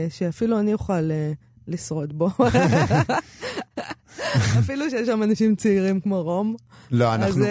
שאפילו 0.10 0.60
אני 0.60 0.74
אוכל 0.74 1.10
לשרוד 1.68 2.18
בו. 2.18 2.30
אפילו 4.60 4.89
שיש 4.89 5.08
שם 5.08 5.23
אנשים 5.23 5.56
צעירים 5.56 6.00
כמו 6.00 6.23
רום. 6.23 6.56
לא, 6.91 7.15
אנחנו, 7.15 7.45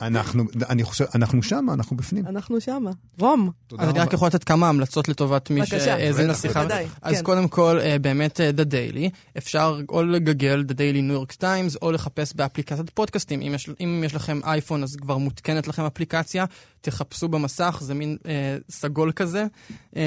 אנחנו, 0.00 0.44
אני 0.68 0.84
חושב, 0.84 1.04
אנחנו 1.14 1.42
שמה, 1.42 1.74
אנחנו 1.74 1.96
בפנים. 1.96 2.26
אנחנו 2.26 2.60
שמה. 2.60 2.90
רום. 3.18 3.50
אז 3.78 3.88
אני 3.88 3.98
רק 3.98 4.12
יכול 4.12 4.28
לתת 4.28 4.44
כמה 4.44 4.68
המלצות 4.68 5.08
לטובת 5.08 5.50
מי 5.50 5.66
שהאזין 5.66 6.26
לשיחה. 6.26 6.64
אז 7.02 7.16
כן. 7.16 7.22
קודם 7.22 7.48
כל, 7.48 7.78
אה, 7.80 7.98
באמת 7.98 8.40
אה, 8.40 8.50
The 8.50 8.64
Daily. 8.64 9.10
אפשר 9.38 9.80
או 9.88 10.02
לגגל 10.02 10.64
The 10.68 10.72
Daily 10.72 11.10
New 11.10 11.32
York 11.32 11.36
Times, 11.40 11.76
או 11.82 11.92
לחפש 11.92 12.34
באפליקציית 12.34 12.90
פודקאסטים. 12.90 13.42
אם 13.42 13.54
יש, 13.54 13.68
אם 13.80 14.02
יש 14.06 14.14
לכם 14.14 14.40
אייפון, 14.44 14.82
אז 14.82 14.96
כבר 14.96 15.16
מותקנת 15.16 15.68
לכם 15.68 15.82
אפליקציה. 15.82 16.44
תחפשו 16.80 17.28
במסך, 17.28 17.78
זה 17.80 17.94
מין 17.94 18.16
אה, 18.26 18.56
סגול 18.70 19.12
כזה. 19.12 19.46
אה, 19.96 20.02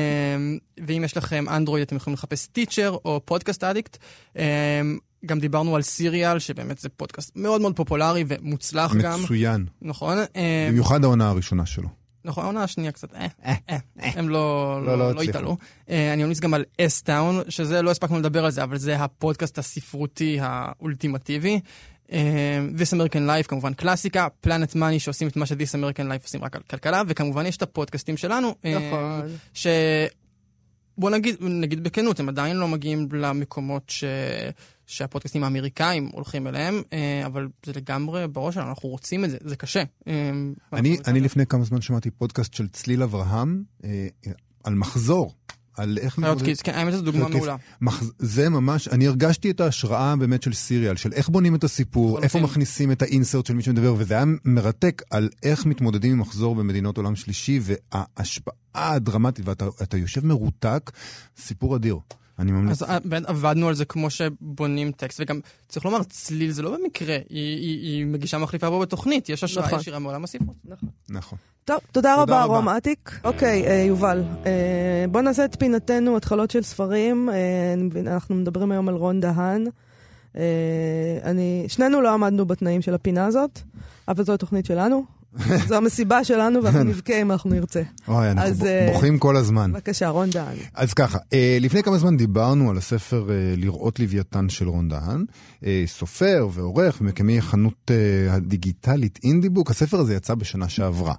ואם 0.87 1.03
יש 1.03 1.17
לכם 1.17 1.45
אנדרואיד, 1.49 1.83
אתם 1.85 1.95
יכולים 1.95 2.13
לחפש 2.13 2.47
טיצ'ר 2.47 2.97
או 3.05 3.21
פודקאסט 3.25 3.63
אדיקט. 3.63 3.97
אה, 4.37 4.81
גם 5.25 5.39
דיברנו 5.39 5.75
על 5.75 5.81
סיריאל, 5.81 6.39
שבאמת 6.39 6.77
זה 6.77 6.89
פודקאסט 6.89 7.31
מאוד 7.35 7.61
מאוד 7.61 7.75
פופולרי 7.75 8.23
ומוצלח 8.27 8.91
מצוין. 8.91 9.11
גם. 9.11 9.23
מצוין. 9.23 9.65
נכון. 9.81 10.17
אה, 10.35 10.67
במיוחד 10.71 11.03
העונה 11.03 11.29
הראשונה 11.29 11.65
שלו. 11.65 11.89
נכון, 12.25 12.43
העונה 12.43 12.63
השנייה 12.63 12.91
קצת, 12.91 13.13
אה, 13.13 13.27
אה, 13.45 13.55
אה, 13.69 13.77
הם 13.99 14.29
לא, 14.29 14.79
לא, 14.85 14.97
לא, 14.97 15.15
לא 15.15 15.21
התעלו. 15.21 15.57
אה, 15.89 16.13
אני 16.13 16.23
ממליץ 16.23 16.39
גם 16.39 16.53
על 16.53 16.65
אס-טאון, 16.81 17.41
שזה, 17.49 17.81
לא 17.81 17.91
הספקנו 17.91 18.19
לדבר 18.19 18.45
על 18.45 18.51
זה, 18.51 18.63
אבל 18.63 18.77
זה 18.77 18.95
הפודקאסט 18.95 19.57
הספרותי 19.57 20.37
האולטימטיבי. 20.41 21.59
This 22.77 22.93
American 22.93 23.27
Life, 23.27 23.47
כמובן 23.47 23.73
קלאסיקה, 23.73 24.27
Planet 24.45 24.75
Money 24.75 24.99
שעושים 24.99 25.27
את 25.27 25.35
מה 25.35 25.45
ש-This 25.45 25.75
American 25.75 26.01
Life 26.01 26.23
עושים 26.23 26.43
רק 26.43 26.55
על 26.55 26.61
כלכלה, 26.69 27.01
וכמובן 27.07 27.45
יש 27.45 27.57
את 27.57 27.61
הפודקאסטים 27.61 28.17
שלנו. 28.17 28.55
נכון. 28.63 29.21
ש... 29.53 29.67
בוא 30.97 31.09
נגיד, 31.09 31.35
נגיד 31.41 31.83
בכנות, 31.83 32.19
הם 32.19 32.29
עדיין 32.29 32.57
לא 32.57 32.67
מגיעים 32.67 33.07
למקומות 33.11 33.83
ש... 33.89 34.03
שהפודקאסטים 34.87 35.43
האמריקאים 35.43 36.09
הולכים 36.13 36.47
אליהם, 36.47 36.81
אה, 36.93 37.25
אבל 37.25 37.47
זה 37.65 37.71
לגמרי 37.75 38.27
בראש 38.27 38.55
שלנו, 38.55 38.69
אנחנו 38.69 38.89
רוצים 38.89 39.25
את 39.25 39.29
זה, 39.29 39.37
זה 39.41 39.55
קשה. 39.55 39.83
אה, 40.07 40.31
אני, 40.73 40.97
אני 41.07 41.19
לפני 41.19 41.45
כמה 41.45 41.63
זמן 41.63 41.81
שמעתי 41.81 42.11
פודקאסט 42.11 42.53
של 42.53 42.67
צליל 42.67 43.03
אברהם 43.03 43.63
אה, 43.83 44.07
על 44.63 44.75
מחזור. 44.75 45.33
על 45.77 45.97
איך 46.01 46.17
מתמודד... 46.17 46.45
קיץ, 46.45 46.61
כן, 46.61 46.71
האמת 46.73 46.93
זו 46.93 47.01
דוגמה 47.01 47.27
מעולה. 47.27 47.55
זה 48.19 48.49
ממש, 48.49 48.87
אני 48.87 49.07
הרגשתי 49.07 49.51
את 49.51 49.61
ההשראה 49.61 50.15
באמת 50.15 50.43
של 50.43 50.53
סיריאל, 50.53 50.95
של 50.95 51.13
איך 51.13 51.29
בונים 51.29 51.55
את 51.55 51.63
הסיפור, 51.63 52.23
איפה 52.23 52.39
מכניסים 52.39 52.91
את 52.91 53.01
האינסרט 53.01 53.45
של 53.45 53.53
מי 53.53 53.63
שמדבר, 53.63 53.95
וזה 53.97 54.13
היה 54.13 54.23
מרתק 54.45 55.01
על 55.09 55.29
איך 55.43 55.65
מתמודדים 55.65 56.11
עם 56.11 56.19
מחזור 56.19 56.55
במדינות 56.55 56.97
עולם 56.97 57.15
שלישי, 57.15 57.59
וההשפעה 57.61 58.93
הדרמטית, 58.93 59.45
ואתה 59.79 59.97
יושב 59.97 60.25
מרותק, 60.25 60.91
סיפור 61.37 61.75
אדיר. 61.75 61.97
אני 62.39 62.51
ממליץ. 62.51 62.81
אז 62.81 62.99
באמת 63.05 63.25
עבדנו 63.25 63.67
על 63.67 63.73
זה 63.73 63.85
כמו 63.85 64.09
שבונים 64.09 64.91
טקסט, 64.91 65.19
וגם 65.19 65.39
צריך 65.67 65.85
לומר, 65.85 66.03
צליל 66.03 66.51
זה 66.51 66.61
לא 66.61 66.77
במקרה, 66.77 67.17
היא, 67.29 67.57
היא, 67.57 67.79
היא 67.81 68.05
מגישה 68.05 68.37
מחליפה 68.37 68.69
בו 68.69 68.79
בתוכנית, 68.79 69.29
יש 69.29 69.43
השראה 69.43 69.67
נכון. 69.67 69.79
ישירה 69.79 69.99
מעולם 69.99 70.23
הספרות. 70.23 70.55
נכון. 70.65 70.89
נכון. 71.09 71.37
טוב, 71.65 71.79
תודה, 71.91 72.15
תודה 72.19 72.43
רבה, 72.43 72.43
רום 72.43 72.69
אטיק. 72.69 73.19
אוקיי, 73.23 73.67
אה, 73.67 73.73
יובל, 73.87 74.23
אה, 74.45 75.05
בוא 75.11 75.21
נעשה 75.21 75.45
את 75.45 75.55
פינתנו, 75.59 76.17
התחלות 76.17 76.51
של 76.51 76.63
ספרים. 76.63 77.29
אה, 77.29 77.73
אנחנו 78.01 78.35
מדברים 78.35 78.71
היום 78.71 78.89
על 78.89 78.95
רון 78.95 79.19
דהן. 79.19 79.67
אה, 80.37 80.43
אני, 81.23 81.65
שנינו 81.67 82.01
לא 82.01 82.13
עמדנו 82.13 82.45
בתנאים 82.45 82.81
של 82.81 82.93
הפינה 82.93 83.25
הזאת, 83.25 83.59
אבל 84.07 84.23
זו 84.23 84.33
התוכנית 84.33 84.65
שלנו. 84.65 85.16
זו 85.67 85.75
המסיבה 85.75 86.23
שלנו, 86.23 86.63
ואנחנו 86.63 86.83
נבכה 86.91 87.21
אם 87.21 87.31
אנחנו 87.31 87.49
נרצה. 87.49 87.81
אוי, 88.07 88.31
אנחנו 88.31 88.49
אז, 88.49 88.65
אה, 88.65 88.89
בוכים 88.93 89.19
כל 89.19 89.37
הזמן. 89.37 89.71
בבקשה, 89.73 90.09
רון 90.09 90.29
דהן. 90.29 90.57
אז 90.73 90.93
ככה, 90.93 91.17
אה, 91.33 91.57
לפני 91.61 91.83
כמה 91.83 91.97
זמן 91.97 92.17
דיברנו 92.17 92.69
על 92.69 92.77
הספר 92.77 93.27
אה, 93.29 93.53
לראות 93.57 93.99
לוויתן 93.99 94.49
של 94.49 94.67
רון 94.67 94.89
דהן, 94.89 95.25
סופר 95.85 96.47
ועורך 96.51 96.97
ומקמי 97.01 97.37
החנות 97.37 97.91
הדיגיטלית 98.29 99.19
אינדיבוק. 99.23 99.71
הספר 99.71 99.99
הזה 99.99 100.15
יצא 100.15 100.35
בשנה 100.35 100.69
שעברה. 100.69 101.13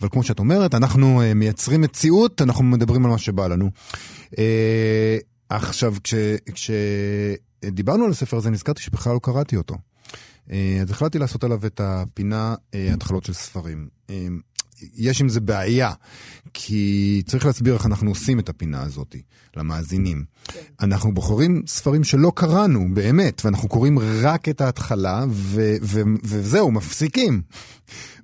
אבל 0.00 0.08
כמו 0.08 0.22
שאת 0.22 0.38
אומרת, 0.38 0.74
אנחנו 0.74 1.22
מייצרים 1.34 1.80
מציאות, 1.80 2.42
אנחנו 2.42 2.64
מדברים 2.64 3.04
על 3.04 3.10
מה 3.10 3.18
שבא 3.18 3.46
לנו. 3.46 3.70
עכשיו, 5.48 5.94
כשדיברנו 6.54 8.04
על 8.04 8.10
הספר 8.10 8.36
הזה, 8.36 8.50
נזכרתי 8.50 8.82
שבכלל 8.82 9.12
לא 9.12 9.20
קראתי 9.22 9.56
אותו. 9.56 9.74
אה, 10.52 10.78
אז 10.82 10.90
החלטתי 10.90 11.18
לעשות 11.18 11.44
עליו 11.44 11.66
את 11.66 11.80
הפינה 11.84 12.54
אה, 12.74 12.94
התחלות 12.94 13.24
של 13.24 13.32
ספרים. 13.32 13.88
אה, 14.10 14.26
יש 14.96 15.20
עם 15.20 15.28
זה 15.28 15.40
בעיה, 15.40 15.92
כי 16.54 17.22
צריך 17.26 17.46
להסביר 17.46 17.74
איך 17.74 17.86
אנחנו 17.86 18.10
עושים 18.10 18.38
את 18.38 18.48
הפינה 18.48 18.82
הזאת 18.82 19.16
למאזינים. 19.56 20.24
אנחנו 20.80 21.14
בוחרים 21.14 21.62
ספרים 21.66 22.04
שלא 22.04 22.32
קראנו, 22.34 22.94
באמת, 22.94 23.44
ואנחנו 23.44 23.68
קוראים 23.68 23.98
רק 23.98 24.48
את 24.48 24.60
ההתחלה, 24.60 25.24
ו- 25.30 25.76
ו- 25.82 26.02
וזהו, 26.24 26.70
מפסיקים. 26.70 27.42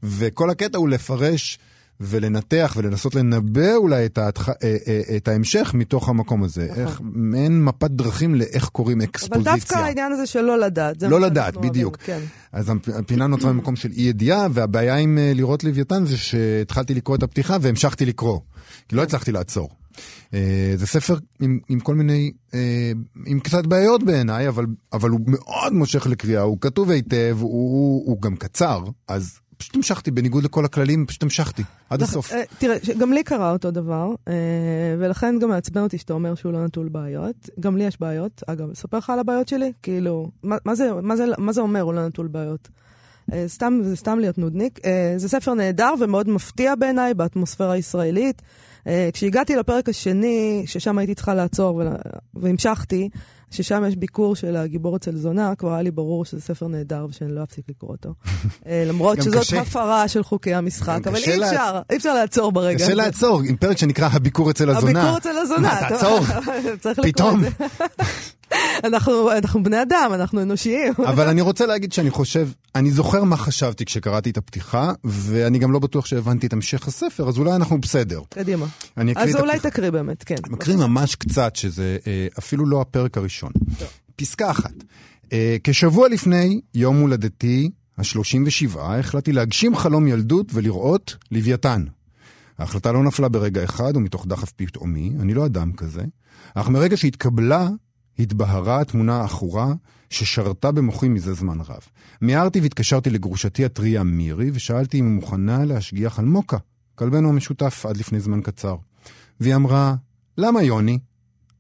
וכל 0.03 0.51
הקטע 0.51 0.79
הוא 0.79 0.89
לפרש 0.89 1.59
ולנתח 2.07 2.75
ולנסות 2.77 3.15
לנבא 3.15 3.75
אולי 3.75 4.07
את, 4.07 4.19
ההתח... 4.19 4.49
אה, 4.49 4.55
אה, 4.63 5.17
את 5.17 5.29
ההמשך 5.29 5.71
מתוך 5.75 6.09
המקום 6.09 6.43
הזה. 6.45 6.69
נכון. 6.71 6.83
איך, 6.83 7.01
מעין 7.03 7.65
מפת 7.65 7.91
דרכים 7.91 8.35
לאיך 8.35 8.69
קוראים 8.69 9.01
אבל 9.01 9.11
אקספוזיציה. 9.11 9.55
דווקא 9.55 9.75
העניין 9.75 10.13
הזה 10.13 10.27
של 10.27 10.41
לא 10.41 10.59
לדעת. 10.59 11.03
לא 11.03 11.21
לדעת, 11.21 11.55
אוהבים, 11.57 11.71
בדיוק. 11.71 11.97
כן. 11.97 12.21
אז 12.53 12.71
הפ- 12.71 12.89
הפינה 12.89 13.27
נוצרה 13.27 13.53
ממקום 13.53 13.77
של 13.77 13.91
אי 13.97 14.03
ידיעה, 14.03 14.47
והבעיה 14.53 14.97
עם 14.97 15.19
אה, 15.19 15.33
לראות 15.35 15.65
לוויתן 15.65 16.07
זה 16.07 16.17
שהתחלתי 16.17 16.95
לקרוא 16.95 17.17
את 17.17 17.23
הפתיחה 17.23 17.57
והמשכתי 17.61 18.07
לקרוא, 18.07 18.41
כי 18.89 18.97
לא 18.97 19.03
הצלחתי 19.03 19.33
לעצור. 19.33 19.69
אה, 20.35 20.73
זה 20.77 20.87
ספר 20.87 21.17
עם, 21.41 21.59
עם 21.69 21.81
כל 21.81 21.95
מיני, 21.95 22.33
אה, 22.55 22.93
עם 23.27 23.41
קצת 23.41 23.67
בעיות 23.67 24.03
בעיניי, 24.03 24.49
אבל, 24.49 24.67
אבל 24.93 25.11
הוא 25.11 25.21
מאוד 25.27 25.73
מושך 25.73 26.07
לקריאה, 26.07 26.43
הוא 26.43 26.59
כתוב 26.61 26.91
היטב, 26.91 27.37
הוא, 27.41 27.51
הוא, 27.51 28.03
הוא 28.07 28.23
גם 28.23 28.37
קצר, 28.37 28.81
אז 29.09 29.39
פשוט 29.57 29.77
המשכתי, 29.77 30.11
בניגוד 30.11 30.45
לכל 30.45 30.65
הכללים, 30.65 31.07
פשוט 31.07 31.23
המשכתי, 31.23 31.63
עד 31.91 32.03
הסוף. 32.03 32.33
אה, 32.33 32.43
תראה, 32.59 32.77
גם 32.99 33.13
לי 33.13 33.23
קרה 33.23 33.53
אותו 33.53 33.71
דבר, 33.71 34.09
אה, 34.29 34.35
ולכן 34.99 35.39
גם 35.39 35.49
מעצבן 35.49 35.81
אותי 35.81 35.99
שאתה 35.99 36.13
אומר 36.13 36.35
שהוא 36.35 36.53
לא 36.53 36.65
נטול 36.65 36.89
בעיות. 36.89 37.51
גם 37.61 37.77
לי 37.77 37.85
יש 37.85 38.01
בעיות. 38.01 38.43
אגב, 38.47 38.71
אספר 38.71 38.99
לך 38.99 39.11
על 39.11 39.19
הבעיות 39.19 39.49
שלי? 39.49 39.73
כאילו, 39.83 40.31
מה, 40.43 40.75
זה, 40.75 40.91
מה, 41.03 41.17
זה, 41.17 41.25
מה 41.39 41.53
זה 41.53 41.61
אומר 41.61 41.81
הוא 41.81 41.95
לא 41.95 42.07
נטול 42.07 42.27
בעיות? 42.27 42.69
אה, 43.33 43.45
סתם, 43.49 43.81
זה 43.83 43.97
סתם 43.97 44.19
להיות 44.19 44.39
נודניק. 44.39 44.81
זה 45.17 45.29
ספר 45.29 45.55
נהדר 45.55 45.95
ומאוד 46.01 46.29
מפתיע 46.29 46.75
בעיניי 46.75 47.15
באטמוספירה 47.15 47.73
הישראלית. 47.73 48.43
כשהגעתי 49.13 49.57
לפרק 49.57 49.89
השני, 49.89 50.63
ששם 50.67 50.99
הייתי 50.99 51.15
צריכה 51.15 51.35
לעצור 51.35 51.83
והמשכתי, 52.35 53.09
ששם 53.55 53.85
יש 53.89 53.97
ביקור 53.97 54.37
של 54.37 54.57
הגיבור 54.57 54.97
אצל 54.97 55.17
זונה, 55.17 55.55
כבר 55.55 55.73
היה 55.73 55.83
לי 55.83 55.91
ברור 55.91 56.25
שזה 56.25 56.41
ספר 56.41 56.69
נהדר 56.69 57.07
ושאני 57.11 57.35
לא 57.35 57.43
אפסיק 57.43 57.65
לקרוא 57.69 57.91
אותו. 57.91 58.15
אה, 58.67 58.85
למרות 58.87 59.23
שזאת 59.23 59.41
קשה. 59.41 59.61
הפרה 59.61 60.09
של 60.09 60.23
חוקי 60.23 60.55
המשחק, 60.55 61.01
אבל 61.07 61.17
אי 61.17 61.37
לה- 61.37 61.49
אפשר, 61.51 61.81
אי 61.91 61.97
אפשר 61.97 62.15
לעצור 62.15 62.53
ברגע 62.53 62.85
קשה. 62.85 62.95
לעצור, 62.95 63.41
עם 63.45 63.57
פרק 63.57 63.79
שנקרא 63.79 64.09
הביקור 64.13 64.51
אצל 64.51 64.71
הזונה. 64.71 65.01
הביקור 65.03 65.19
אצל 65.19 65.39
הזונה. 65.43 65.61
מה, 65.81 65.89
תעצור. 65.89 66.21
פתאום. 67.07 67.41
אנחנו 68.85 69.33
אנחנו 69.33 69.63
בני 69.63 69.83
אדם, 69.83 70.11
אנחנו 70.15 70.43
אנושיים. 70.43 70.93
אבל 71.07 71.29
אני 71.29 71.41
רוצה 71.41 71.67
להגיד 71.67 71.93
שאני 71.93 72.11
חושב, 72.11 72.49
אני 72.75 72.91
זוכר 72.91 73.25
מה 73.25 73.37
חשבתי 73.37 73.85
כשקראתי 73.85 74.31
את 74.31 74.37
הפתיחה, 74.37 74.93
ואני 75.05 75.59
גם 75.59 75.73
לא 75.73 75.79
בטוח 75.79 76.07
שהבנתי 76.07 76.47
את 76.47 76.53
המשך 76.53 76.89
הספר, 76.89 77.29
אז 77.29 77.39
אולי 77.39 77.53
אנחנו 77.53 77.81
בסדר. 77.81 78.21
קדימה. 78.29 78.67
אני 78.97 79.13
אקריא 79.13 79.25
אז 79.25 79.35
את 79.35 79.41
אולי 79.41 79.57
הפתיחה. 79.57 79.71
תקריא 79.71 79.91
באמת, 79.91 80.25
כן. 80.25 80.35
מקריא 80.49 80.77
ממש 80.77 81.15
קצת, 81.15 81.57
שזה 81.57 81.97
אה, 82.07 82.27
אפילו 82.39 82.67
לא 82.67 82.81
הפרק 82.81 83.19
הראשון. 83.19 83.51
פסקה 84.17 84.51
אחת. 84.51 84.75
אה, 85.33 85.57
כשבוע 85.65 86.09
לפני 86.09 86.61
יום 86.75 87.01
הולדתי 87.01 87.71
ה-37, 87.99 88.79
החלטתי 88.81 89.33
להגשים 89.33 89.77
חלום 89.77 90.09
ילדות 90.09 90.47
ולראות 90.55 91.17
לוויתן. 91.31 91.85
ההחלטה 92.59 92.93
לא 92.93 93.03
נפלה 93.03 93.29
ברגע 93.29 93.65
אחד 93.65 93.97
ומתוך 93.97 94.27
דחף 94.27 94.53
פתאומי, 94.57 95.13
אני 95.21 95.35
לא 95.35 95.47
אדם 95.47 95.73
כזה, 95.73 96.03
אך 96.55 96.69
מרגע 96.69 96.97
שהתקבלה, 96.97 97.69
התבהרה 98.19 98.81
התמונה 98.81 99.17
העכורה 99.21 99.75
ששרתה 100.11 100.73
במוחי 100.73 101.09
מזה 101.09 101.35
זמן 101.35 101.61
רב. 101.61 101.81
מיהרתי 102.21 102.61
והתקשרתי 102.61 103.11
לגרושתי 103.11 103.65
הטריה 103.65 104.03
מירי, 104.03 104.51
ושאלתי 104.55 105.01
אם 105.01 105.05
היא 105.05 105.15
מוכנה 105.15 105.65
להשגיח 105.65 106.19
על 106.19 106.25
מוקה, 106.25 106.57
כלבנו 106.95 107.29
המשותף 107.29 107.87
עד 107.89 107.97
לפני 107.97 108.21
זמן 108.21 108.41
קצר. 108.41 108.77
והיא 109.41 109.55
אמרה, 109.55 109.95
למה 110.39 110.63
יוני? 110.63 110.99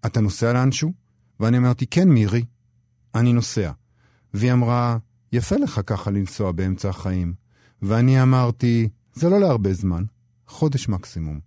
אתה 0.06 0.20
נוסע 0.20 0.52
לאנשהו? 0.52 0.92
ואני 1.40 1.58
אמרתי, 1.58 1.86
כן, 1.86 2.08
מירי, 2.08 2.44
אני 3.14 3.32
נוסע. 3.32 3.70
והיא 4.34 4.52
אמרה, 4.52 4.96
יפה 5.32 5.56
לך 5.56 5.80
ככה 5.86 6.10
לנסוע 6.10 6.52
באמצע 6.52 6.88
החיים. 6.88 7.34
ואני 7.82 8.22
אמרתי, 8.22 8.88
זה 9.14 9.28
לא 9.28 9.40
להרבה 9.40 9.72
זמן, 9.72 10.04
חודש 10.46 10.88
מקסימום. 10.88 11.40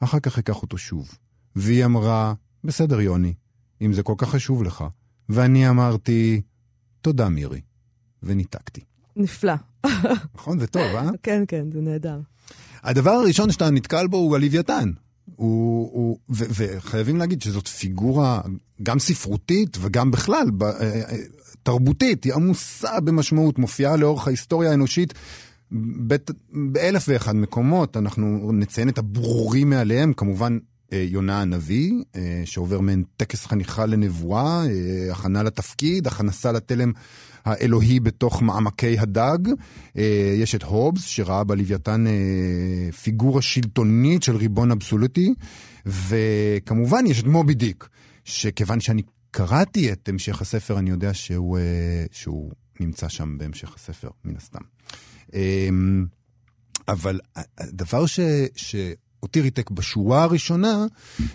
אחר 0.00 0.20
כך 0.20 0.38
אקח 0.38 0.62
אותו 0.62 0.78
שוב. 0.78 1.18
והיא 1.56 1.84
אמרה, 1.84 2.34
בסדר, 2.64 3.00
יוני, 3.00 3.34
אם 3.82 3.92
זה 3.92 4.02
כל 4.02 4.14
כך 4.18 4.28
חשוב 4.28 4.62
לך. 4.62 4.84
ואני 5.28 5.68
אמרתי, 5.68 6.40
תודה, 7.00 7.28
מירי. 7.28 7.60
וניתקתי. 8.22 8.80
נפלא. 9.16 9.54
נכון? 10.34 10.58
זה 10.58 10.66
טוב, 10.66 10.82
אה? 10.82 11.10
כן, 11.22 11.44
כן, 11.48 11.70
זה 11.72 11.80
נהדר. 11.80 12.20
הדבר 12.82 13.10
הראשון 13.10 13.52
שאתה 13.52 13.70
נתקל 13.70 14.06
בו 14.06 14.16
הוא 14.16 14.36
הלוויתן. 14.36 14.90
הוא, 15.36 15.90
הוא, 15.92 16.18
ו, 16.30 16.44
וחייבים 16.50 17.16
להגיד 17.16 17.42
שזאת 17.42 17.68
פיגורה 17.68 18.40
גם 18.82 18.98
ספרותית 18.98 19.76
וגם 19.80 20.10
בכלל 20.10 20.50
ב, 20.50 20.62
אה, 20.62 20.70
אה, 20.80 21.16
תרבותית, 21.62 22.24
היא 22.24 22.34
עמוסה 22.34 23.00
במשמעות, 23.00 23.58
מופיעה 23.58 23.96
לאורך 23.96 24.26
ההיסטוריה 24.26 24.70
האנושית 24.70 25.14
באלף 26.52 27.04
ואחד 27.08 27.36
מקומות. 27.36 27.96
אנחנו 27.96 28.52
נציין 28.52 28.88
את 28.88 28.98
הברורים 28.98 29.70
מעליהם, 29.70 30.12
כמובן 30.12 30.58
יונה 30.96 31.40
הנביא, 31.40 31.92
אה, 32.16 32.42
שעובר 32.44 32.80
מעין 32.80 33.04
טקס 33.16 33.46
חניכה 33.46 33.86
לנבואה, 33.86 34.64
אה, 34.66 35.12
הכנה 35.12 35.42
לתפקיד, 35.42 36.06
הכנסה 36.06 36.52
לתלם 36.52 36.92
האלוהי 37.44 38.00
בתוך 38.00 38.42
מעמקי 38.42 38.98
הדג. 38.98 39.38
אה, 39.98 40.34
יש 40.36 40.54
את 40.54 40.62
הובס, 40.62 41.04
שראה 41.04 41.44
בלוויתן 41.44 42.06
אה, 42.06 42.92
פיגורה 42.92 43.42
שלטונית 43.42 44.22
של 44.22 44.36
ריבון 44.36 44.70
אבסולוטי, 44.70 45.34
וכמובן 45.86 47.06
יש 47.06 47.20
את 47.20 47.26
מובי 47.26 47.54
דיק, 47.54 47.88
שכיוון 48.24 48.80
שאני 48.80 49.02
קראתי 49.30 49.92
את 49.92 50.08
המשך 50.08 50.40
הספר, 50.40 50.78
אני 50.78 50.90
יודע 50.90 51.14
שהוא, 51.14 51.58
אה, 51.58 52.04
שהוא 52.10 52.52
נמצא 52.80 53.08
שם 53.08 53.38
בהמשך 53.38 53.74
הספר, 53.74 54.08
מן 54.24 54.36
הסתם. 54.36 54.60
אה, 55.34 55.68
אבל 56.88 57.20
הדבר 57.58 58.06
ש... 58.06 58.20
ש... 58.56 58.76
אותי 59.22 59.40
ריתק 59.40 59.70
בשורה 59.70 60.22
הראשונה, 60.22 60.86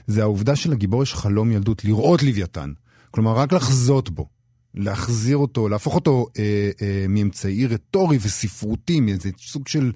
זה 0.07 0.21
העובדה 0.21 0.55
שלגיבור 0.55 1.03
יש 1.03 1.13
חלום 1.13 1.51
ילדות, 1.51 1.85
לראות 1.85 2.23
לוויתן. 2.23 2.71
כלומר, 3.11 3.37
רק 3.37 3.53
לחזות 3.53 4.09
בו, 4.09 4.27
להחזיר 4.75 5.37
אותו, 5.37 5.69
להפוך 5.69 5.95
אותו 5.95 6.27
אה, 6.39 6.69
אה, 6.81 7.05
מאמצעי 7.09 7.67
רטורי 7.67 8.17
וספרותי, 8.21 8.99
מאיזה 8.99 9.29
סוג 9.39 9.67
של, 9.67 9.91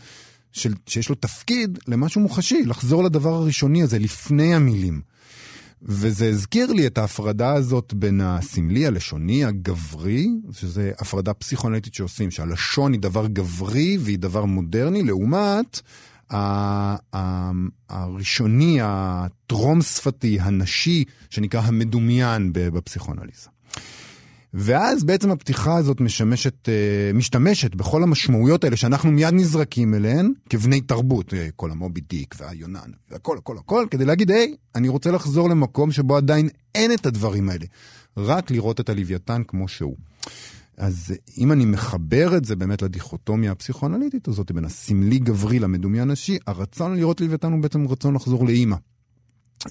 של, 0.51 0.73
שיש 0.88 1.10
לו 1.10 1.15
תפקיד, 1.15 1.80
למשהו 1.88 2.21
מוחשי, 2.21 2.63
לחזור 2.65 3.04
לדבר 3.04 3.34
הראשוני 3.34 3.84
הזה, 3.84 3.99
לפני 3.99 4.56
המילים. 4.56 5.01
וזה 5.84 6.30
הזכיר 6.30 6.73
לי 6.73 6.88
את 6.88 6.97
ההפרדה 6.97 7.54
הזאת 7.54 7.93
בין 7.93 8.21
הסמלי, 8.21 8.88
הלשוני, 8.88 9.45
הגברי, 9.45 10.27
שזה 10.51 10.91
הפרדה 10.99 11.34
פסיכואנליטית 11.34 11.93
שעושים, 11.93 12.32
שהלשון 12.32 12.93
היא 12.93 13.01
דבר 13.01 13.27
גברי 13.27 13.97
והיא 14.01 14.19
דבר 14.19 14.45
מודרני, 14.45 15.04
לעומת 15.04 15.82
הראשוני, 17.89 18.80
הטרום-שפתי, 18.82 20.39
הנשי, 20.41 21.04
שנקרא 21.30 21.62
המדומיין 21.62 22.50
בפסיכואנליזה. 22.54 23.50
ואז 24.54 25.04
בעצם 25.04 25.32
הפתיחה 25.32 25.78
הזאת 25.78 26.02
משמשת, 26.02 26.70
אה, 26.70 27.12
משתמשת 27.13 27.76
בכל 27.76 28.04
המשמעויות 28.04 28.63
האלה 28.63 28.76
שאנחנו 28.76 29.12
מיד 29.12 29.34
נזרקים 29.34 29.94
אליהן 29.94 30.34
כבני 30.50 30.82
תרבות, 30.82 31.34
אה, 31.34 31.48
כל 31.56 31.72
המובי 31.72 32.02
דיק 32.02 32.36
והיונן, 32.39 32.91
והכל, 33.12 33.38
הכל, 33.38 33.58
הכל, 33.58 33.86
כדי 33.91 34.06
להגיד, 34.06 34.32
היי, 34.32 34.56
אני 34.76 34.88
רוצה 34.89 35.12
לחזור 35.12 35.50
למקום 35.50 35.91
שבו 35.91 36.17
עדיין 36.17 36.50
אין 36.76 36.94
את 36.94 37.06
הדברים 37.06 37.50
האלה. 37.50 37.65
רק 38.17 38.52
לראות 38.52 38.80
את 38.80 38.89
הלוויתן 38.89 39.41
כמו 39.48 39.67
שהוא. 39.67 39.96
אז 40.82 41.13
אם 41.38 41.52
אני 41.52 41.65
מחבר 41.65 42.38
את 42.38 42.46
זה 42.46 42.56
באמת 42.56 42.82
לדיכוטומיה 42.82 43.52
הפסיכואנליטית 43.52 44.28
הזאת 44.28 44.52
בין 44.52 44.65
הסמלי 44.65 45.20
גברי 45.20 45.60
למדומי 45.60 46.02
הנשי, 46.02 46.38
הרצון 46.48 46.96
לראות 46.96 47.22
לוויתן 47.22 47.52
הוא 47.52 47.62
בעצם 47.62 47.88
רצון 47.88 48.13
לחזור 48.13 48.46
לאימא. 48.46 48.76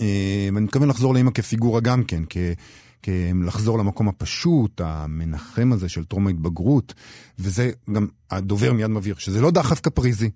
אה, 0.00 0.48
ואני 0.54 0.64
מתכוון 0.64 0.88
לחזור 0.88 1.14
לאימא 1.14 1.30
כפיגורה 1.30 1.80
גם 1.80 2.04
כן, 2.04 2.22
כ... 2.30 2.36
לחזור 3.44 3.78
למקום 3.78 4.08
הפשוט, 4.08 4.80
המנחם 4.84 5.72
הזה 5.72 5.88
של 5.88 6.04
טרום 6.04 6.26
ההתבגרות, 6.26 6.94
וזה 7.38 7.70
גם 7.92 8.06
הדובר 8.30 8.72
מיד 8.72 8.86
מבהיר, 8.86 9.14
שזה 9.18 9.40
לא 9.40 9.50
דחף 9.50 9.80
קפריזי, 9.80 10.30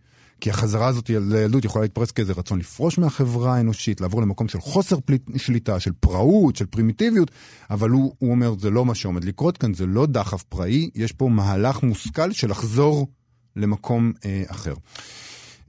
כי 0.44 0.50
החזרה 0.50 0.87
הזאת 0.87 1.11
לילדות 1.11 1.64
יכולה 1.64 1.85
להתפרס 1.85 2.11
כאיזה 2.11 2.33
רצון 2.33 2.59
לפרוש 2.59 2.98
מהחברה 2.98 3.57
האנושית, 3.57 4.00
לעבור 4.00 4.22
למקום 4.22 4.48
של 4.48 4.61
חוסר 4.61 5.00
פליט, 5.04 5.22
שליטה, 5.37 5.80
של 5.80 5.92
פראות, 6.00 6.57
של 6.57 6.66
פרימיטיביות, 6.66 7.30
אבל 7.70 7.90
הוא, 7.90 8.14
הוא 8.18 8.30
אומר, 8.30 8.54
זה 8.59 8.70
לא 8.70 8.85
מה 8.85 8.94
שעומד 8.94 9.24
לקרות 9.24 9.59
כאן, 9.59 9.74
זה 9.74 9.87
לא 9.87 10.07
דחף 10.07 10.42
פראי, 10.42 10.90
יש 10.94 11.12
פה 11.12 11.28
מהלך 11.28 11.83
מושכל 11.83 12.33
של 12.33 12.50
לחזור 12.50 13.09
למקום 13.57 14.12
אה, 14.24 14.42
אחר. 14.46 14.74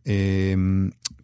אה, 0.08 0.54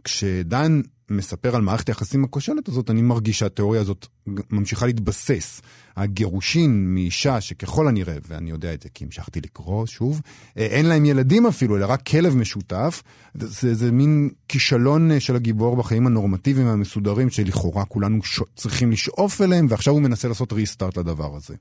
כשדן 0.04 0.82
מספר 1.12 1.56
על 1.56 1.62
מערכת 1.62 1.88
היחסים 1.88 2.24
הכושלת 2.24 2.68
הזאת, 2.68 2.90
אני 2.90 3.02
מרגיש 3.02 3.40
שהתיאוריה 3.40 3.82
הזאת 3.82 4.08
ממשיכה 4.50 4.86
להתבסס. 4.86 5.62
הגירושין 5.98 6.94
מאישה 6.94 7.42
שככל 7.42 7.88
הנראה, 7.88 8.16
ואני 8.28 8.50
יודע 8.50 8.74
את 8.74 8.82
זה 8.82 8.90
כי 8.90 9.04
המשכתי 9.04 9.42
לקרוא 9.42 9.86
שוב, 9.86 10.22
אה, 10.58 10.66
אין 10.66 10.86
להם 10.86 11.06
ילדים 11.06 11.46
אפילו, 11.46 11.78
אלא 11.78 11.86
רק 11.86 12.02
כלב 12.08 12.36
משותף. 12.36 13.04
זה, 13.34 13.76
זה 13.76 13.92
מין 13.92 14.30
כישלון 14.48 15.12
אה, 15.12 15.20
של 15.20 15.36
הגיבור 15.36 15.76
בחיים 15.76 16.08
הנורמטיביים 16.08 16.68
המסודרים 16.68 17.30
שלכאורה 17.30 17.86
כולנו 17.86 18.24
ש... 18.24 18.42
צריכים 18.56 18.92
לשאוף 18.92 19.42
אליהם, 19.42 19.66
ועכשיו 19.70 19.94
הוא 19.94 20.02
מנסה 20.02 20.28
לעשות 20.28 20.54
ריסטארט 20.54 20.98
לדבר 20.98 21.36
הזה. 21.36 21.56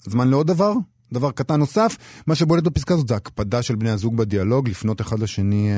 זמן 0.00 0.28
לעוד 0.28 0.46
דבר? 0.46 0.72
דבר 1.14 1.30
קטן 1.30 1.56
נוסף, 1.56 1.96
מה 2.26 2.34
שבולט 2.34 2.64
בפסקה 2.64 2.94
הזאת 2.94 3.08
זה 3.08 3.16
הקפדה 3.16 3.62
של 3.62 3.76
בני 3.76 3.90
הזוג 3.90 4.16
בדיאלוג 4.16 4.68
לפנות 4.68 5.00
אחד 5.00 5.18
לשני 5.18 5.70
אה, 5.70 5.74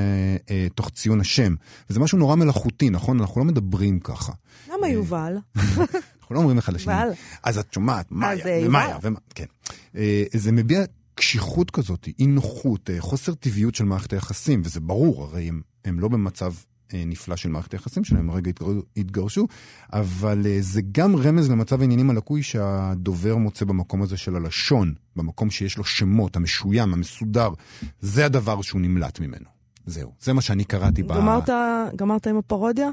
אה, 0.51 0.67
תוך 0.75 0.91
ציון 0.91 1.21
השם. 1.21 1.55
וזה 1.91 2.01
משהו 2.01 2.19
נורא 2.19 2.37
מלאכותי, 2.37 2.91
נכון? 2.91 3.21
אנחנו 3.21 3.41
לא 3.41 3.45
מדברים 3.45 4.01
ככה. 4.01 4.33
למה 4.73 4.89
יובל? 4.89 5.37
אנחנו 5.57 6.35
לא 6.35 6.41
אומרים 6.41 6.59
אחד 6.59 6.73
לשני. 6.73 6.93
יובל. 6.93 7.13
אז 7.43 7.59
את 7.59 7.73
שומעת, 7.73 8.13
מאיה, 8.13 8.47
אה, 8.47 8.63
ומאיה. 8.67 8.99
ומה, 9.03 9.19
כן. 9.35 9.45
אה, 9.97 10.25
זה 10.33 10.53
מביע 10.53 10.85
קשיחות 11.15 11.71
כזאת, 11.71 12.09
אי 12.19 12.27
נוחות, 12.27 12.91
אה, 12.91 13.01
חוסר 13.01 13.35
טבעיות 13.35 13.75
של 13.75 13.85
מערכת 13.85 14.13
היחסים, 14.13 14.63
וזה 14.65 14.81
ברור, 14.81 15.23
הרי 15.23 15.49
הם, 15.49 15.61
הם 15.85 16.01
לא 16.01 16.09
במצב 16.09 16.53
אה, 16.53 16.76
נפלא 16.95 17.37
של 17.37 17.49
מערכת 17.49 17.73
היחסים 17.73 18.05
שלהם, 18.05 18.31
הרגע 18.31 18.51
התגר- 18.51 18.81
התגרשו, 18.97 19.47
אבל 19.93 20.43
אה, 20.47 20.57
זה 20.61 20.81
גם 20.93 21.17
רמז 21.17 21.51
למצב 21.51 21.81
העניינים 21.81 22.11
הלקוי 22.11 22.43
שהדובר 22.43 23.37
מוצא 23.37 23.65
במקום 23.65 24.03
הזה 24.03 24.17
של 24.17 24.37
הלשון, 24.37 24.95
במקום 25.17 25.51
שיש 25.51 25.79
לו 25.79 25.85
שמות, 25.85 26.37
המשוים, 26.37 26.93
המסודר, 26.93 27.49
זה 28.01 28.27
הדבר 28.27 28.63
שהוא 28.63 28.81
נמלט 28.81 29.21
ממנו. 29.21 29.47
זהו, 29.87 30.13
זה 30.21 30.33
מה 30.33 30.41
שאני 30.41 30.65
קראתי 30.65 31.03
ב... 31.03 31.07
גמרת 31.97 32.27
עם 32.27 32.37
הפרודיה? 32.37 32.89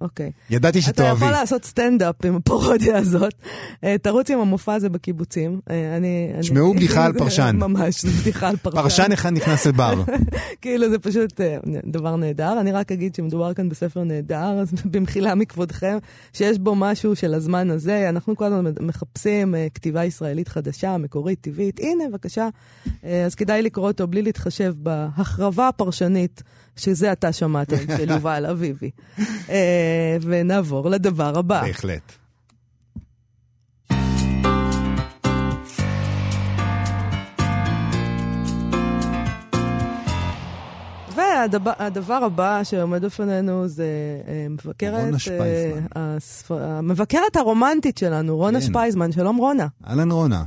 אוקיי. 0.00 0.30
ידעתי 0.50 0.78
אתה 0.78 0.86
שתאהבי. 0.86 1.16
יכול 1.24 1.30
לעשות 1.30 1.64
סטנדאפ 1.64 2.24
עם 2.24 2.36
הפרודיה 2.36 2.96
הזאת. 2.98 3.34
אה, 3.84 3.96
תרוץ 4.02 4.30
עם 4.30 4.38
המופע 4.38 4.74
הזה 4.74 4.88
בקיבוצים. 4.88 5.60
אה, 5.70 5.96
אני... 5.96 6.30
אני- 6.34 6.42
שמעו 6.42 6.74
בדיחה 6.74 7.04
על 7.04 7.12
פרשן. 7.18 7.56
ממש, 7.58 8.04
בדיחה 8.04 8.48
על 8.48 8.56
פרשן. 8.56 8.76
פרשן 8.82 9.12
אחד 9.12 9.32
נכנס 9.32 9.66
לבר. 9.66 10.02
כאילו 10.62 10.90
זה 10.90 10.98
פשוט 10.98 11.40
אה, 11.40 11.56
דבר 11.86 12.16
נהדר. 12.16 12.60
אני 12.60 12.72
רק 12.72 12.92
אגיד 12.92 13.14
שמדובר 13.14 13.54
כאן 13.54 13.68
בספר 13.68 14.04
נהדר, 14.04 14.58
אז 14.60 14.72
במחילה 14.92 15.34
מכבודכם, 15.34 15.98
שיש 16.32 16.58
בו 16.58 16.74
משהו 16.74 17.16
של 17.16 17.34
הזמן 17.34 17.70
הזה. 17.70 18.08
אנחנו 18.08 18.36
כל 18.36 18.44
הזמן 18.44 18.72
מחפשים 18.80 19.54
כתיבה 19.74 20.04
ישראלית 20.04 20.48
חדשה, 20.48 20.96
מקורית, 20.96 21.38
טבעית. 21.40 21.80
הנה, 21.80 22.04
בבקשה. 22.10 22.48
אז 23.26 23.34
כדאי 23.34 23.62
לקרוא 23.62 23.88
אותו 23.88 24.06
בלי 24.08 24.22
להתחשב 24.22 24.74
בהחרבה 24.76 25.68
הפרשנית, 25.68 26.42
שזה 26.78 27.12
אתה 27.12 27.32
שמעתם, 27.32 27.76
של 27.98 28.10
יובל 28.10 28.46
אביבי. 28.46 28.90
אה, 29.50 30.16
ונעבור 30.22 30.90
לדבר 30.90 31.38
הבא. 31.38 31.62
בהחלט. 31.62 32.12
והדבר 41.14 42.14
הבא 42.24 42.64
שעומד 42.64 43.04
בפנינו 43.04 43.68
זה 43.68 43.86
אה, 44.28 44.46
מבקרת, 44.50 44.94
רונה 45.00 45.14
אה, 45.14 45.18
שפייזמן. 45.18 45.86
הספר- 45.94 46.62
המבקרת 46.64 47.36
הרומנטית 47.36 47.98
שלנו, 47.98 48.36
רונה 48.36 48.60
כן. 48.60 48.66
שפייזמן. 48.66 49.12
שלום 49.12 49.36
רונה. 49.36 49.66
אהלן 49.88 50.10
רונה. 50.10 50.44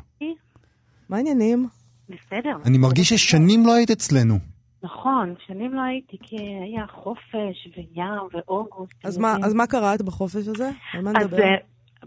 מה 1.10 1.18
העניינים? 1.18 1.68
בסדר. 2.10 2.58
אני 2.66 2.78
מרגיש 2.78 3.14
ששנים 3.14 3.66
לא 3.66 3.74
היית 3.76 3.92
אצלנו. 3.92 4.40
נכון, 4.84 5.34
שנים 5.48 5.74
לא 5.74 5.82
הייתי, 5.82 6.18
כי 6.22 6.36
היה 6.38 6.86
חופש 6.88 7.68
וים 7.78 8.22
ואוגוסט. 8.34 9.06
אז 9.06 9.12
וזה. 9.14 9.22
מה, 9.22 9.36
אז 9.46 9.54
מה 9.54 9.68
קראת 9.68 10.02
בחופש 10.02 10.48
הזה? 10.48 10.70
על 10.94 11.02
מה 11.02 11.12
אז 11.16 11.26
נדבר? 11.26 11.44
אה, 11.44 11.56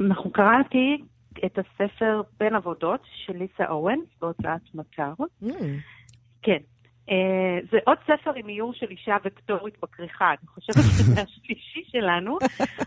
אנחנו 0.00 0.32
קראתי 0.32 0.96
את 1.46 1.58
הספר 1.58 2.22
בין 2.40 2.54
עבודות 2.54 3.00
של 3.26 3.32
ליסה 3.36 3.64
אורנס 3.68 4.08
בהוצאת 4.20 4.74
מטר. 4.74 5.12
Mm, 5.44 5.48
כן. 6.42 6.58
אה, 7.10 7.14
זה 7.70 7.78
עוד 7.86 7.98
ספר 8.04 8.30
עם 8.36 8.48
איור 8.48 8.72
של 8.74 8.86
אישה 8.90 9.16
וקטורית 9.24 9.74
בכריכה. 9.82 10.28
אני 10.30 10.48
חושבת 10.48 10.74
שזה 10.84 11.12
השלישי 11.22 11.82
שלנו, 11.92 12.38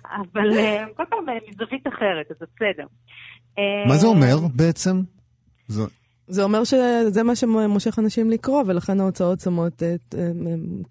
אבל 0.06 0.52
אה, 0.58 0.86
כל 0.98 1.04
פעם 1.10 1.26
מזווית 1.50 1.88
אחרת, 1.88 2.32
אז 2.32 2.38
זה 2.40 2.46
בסדר. 2.56 2.86
אה, 3.58 3.88
מה 3.88 3.96
זה 3.96 4.08
אומר 4.08 4.36
בעצם? 4.56 4.96
זו- 5.68 5.88
זה 6.28 6.44
אומר 6.44 6.64
שזה 6.64 7.24
מה 7.24 7.36
שמושך 7.36 8.00
אנשים 8.00 8.30
לקרוא, 8.30 8.64
ולכן 8.68 9.00
ההוצאות 9.00 9.40
שמות 9.40 9.74
את 9.74 10.16
אה, 10.18 10.32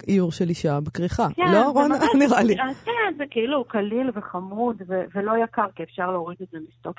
איור 0.08 0.32
של 0.32 0.48
אישה 0.48 0.80
בכריכה. 0.80 1.26
כן, 1.36 1.52
לא, 1.52 1.68
רונה? 1.68 1.94
נראה 2.20 2.42
לי. 2.42 2.54
אה, 2.60 2.64
כן, 2.84 3.14
זה 3.18 3.24
כאילו 3.30 3.64
קליל 3.64 4.10
וחמוד 4.14 4.76
ולא 5.14 5.32
יקר, 5.44 5.66
כי 5.76 5.82
אפשר 5.82 6.10
להוריד 6.10 6.38
את 6.42 6.48
זה 6.52 6.58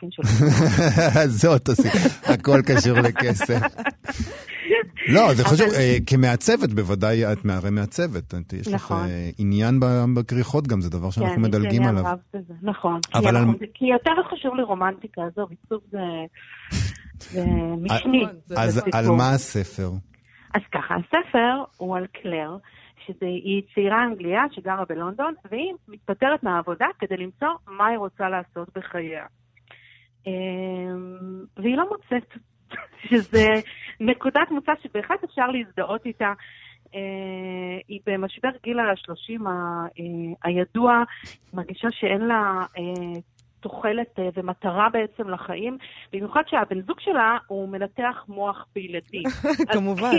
של... 0.09 0.23
זאת 1.41 1.69
הסיבה, 1.69 2.33
הכל 2.33 2.61
קשור 2.61 2.97
לכסף. 2.99 3.59
לא, 5.15 5.33
זה 5.33 5.43
חשוב, 5.43 5.67
אה, 5.75 5.97
כמעצבת 6.05 6.69
בוודאי, 6.69 7.31
את 7.31 7.37
הרי 7.49 7.69
מעצבת, 7.69 8.33
יש 8.53 8.67
לך 8.67 8.73
נכון. 8.73 9.05
אה, 9.09 9.29
עניין 9.37 9.79
בכריכות 10.15 10.67
גם, 10.67 10.81
זה 10.81 10.89
דבר 10.89 11.09
שאנחנו 11.09 11.33
כן, 11.35 11.39
יש 11.39 11.43
לי 11.43 11.49
מדלגים 11.49 11.81
עניין 11.81 11.97
עליו. 11.97 12.11
רב 12.11 12.19
בזה, 12.33 12.53
נכון. 12.61 13.01
כי 13.73 13.85
יותר 13.85 14.11
חשוב 14.31 14.55
לי 14.55 14.63
רומנטיקה, 14.63 15.21
עזוב, 15.21 15.49
עיצוב 15.49 15.81
זה... 15.91 15.99
זה 17.19 17.45
משני. 17.81 18.25
זה 18.45 18.55
אז. 18.57 18.83
על 18.93 19.05
מה 19.17 19.29
הספר? 19.29 19.89
אז 20.53 20.61
ככה, 20.71 20.95
הספר 20.95 21.63
הוא 21.77 21.97
על 21.97 22.07
קלר, 22.07 22.57
שהיא 23.05 23.61
צעירה 23.75 24.03
אנגליה 24.03 24.41
שגרה 24.51 24.85
בלונדון, 24.89 25.33
והיא 25.51 25.73
מתפטרת 25.87 26.43
מהעבודה 26.43 26.85
כדי 26.99 27.17
למצוא 27.17 27.47
מה 27.67 27.87
היא 27.87 27.97
רוצה 27.97 28.29
לעשות 28.29 28.69
בחייה. 28.77 29.25
אמ, 30.27 31.43
והיא 31.57 31.77
לא 31.77 31.89
מוצאת, 31.89 32.37
שזה 33.09 33.47
נקודת 33.99 34.51
מוצא 34.51 34.71
שבהחלט 34.83 35.23
אפשר 35.23 35.47
להזדהות 35.47 36.05
איתה. 36.05 36.33
אה, 36.95 37.79
היא 37.87 37.99
במשבר 38.05 38.49
גיל 38.63 38.79
ה-30 38.79 39.49
הידוע, 40.43 41.03
מרגישה 41.53 41.87
שאין 41.91 42.21
לה 42.21 42.65
אה, 42.77 43.19
תוחלת 43.67 44.19
אה, 44.19 44.29
ומטרה 44.37 44.87
בעצם 44.93 45.29
לחיים, 45.29 45.77
במיוחד 46.13 46.41
שהבן 46.49 46.81
זוג 46.87 46.97
שלה 46.99 47.37
הוא 47.47 47.69
מנתח 47.69 48.25
מוח 48.27 48.65
בילדים. 48.75 49.23
כמובן. 49.73 50.11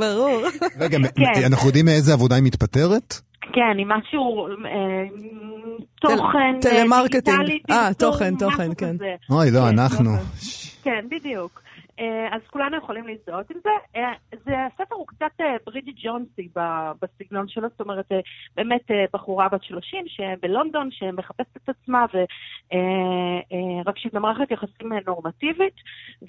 ברור. 0.00 0.42
רגע, 0.80 0.98
כן. 1.16 1.42
אנחנו 1.52 1.66
יודעים 1.66 1.84
מאיזה 1.84 2.12
עבודה 2.12 2.34
היא 2.34 2.44
מתפטרת? 2.44 3.14
כן, 3.52 3.78
עם 3.78 3.88
משהו, 3.88 4.46
אה, 4.48 4.52
תוכן, 6.00 6.60
טל- 6.60 6.70
טלמרקטינג. 6.70 7.38
דיגיטלי, 7.38 7.60
אה, 7.70 7.88
תוכן, 7.98 8.34
משהו 8.34 8.50
תוכן, 8.50 8.70
כן. 8.78 8.96
אוי, 9.30 9.50
לא, 9.50 9.60
כן, 9.60 9.78
אנחנו. 9.78 10.10
כן, 10.82 11.04
בדיוק. 11.10 11.62
אה, 12.00 12.28
אז 12.36 12.40
כולנו 12.50 12.76
יכולים 12.76 13.06
להזדהות 13.06 13.50
עם 13.50 13.56
זה. 13.62 13.70
אה, 13.96 14.12
זה 14.30 14.66
הספר 14.66 14.94
הוא 14.94 15.06
קצת 15.06 15.40
אה, 15.40 15.56
ברידג'י 15.66 15.92
ג'ונסי 15.96 16.48
בסגנון 17.00 17.48
שלו, 17.48 17.68
זאת 17.68 17.80
אומרת, 17.80 18.12
באמת 18.56 18.90
בחורה 19.12 19.48
בת 19.48 19.64
30 19.64 20.04
שבלונדון, 20.08 20.90
שמחפשת 20.90 21.56
את 21.56 21.68
עצמה, 21.68 22.06
ו- 22.14 22.24
אה, 22.72 23.40
אה, 23.52 23.82
רק 23.86 23.98
שהיא 23.98 24.12
במערכת 24.12 24.50
יחסים 24.50 24.92
נורמטיבית, 25.06 25.74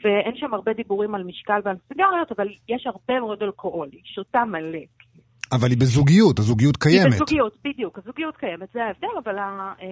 ואין 0.04 0.36
שם 0.36 0.54
הרבה 0.54 0.73
דיבורים 0.73 1.15
על 1.15 1.23
משקל 1.23 1.60
ועל 1.63 1.76
סיגריות, 1.88 2.32
אבל 2.32 2.47
יש 2.69 2.88
הרבה 2.88 3.19
מאוד 3.19 3.43
אלכוהול, 3.43 3.89
היא 3.91 4.02
שותה 4.06 4.45
מלא. 4.45 4.80
אבל 5.56 5.68
היא 5.70 5.78
בזוגיות, 5.78 6.39
הזוגיות 6.39 6.76
היא 6.86 6.92
קיימת. 7.00 7.13
בזוגיות, 7.13 7.58
בדיוק, 7.66 7.98
הזוגיות 8.00 8.38
קיימת, 8.38 8.70
זה 8.74 8.84
ההבדל, 8.86 9.08
אבל, 9.24 9.38
ה- 9.38 9.74
אה, 9.82 9.88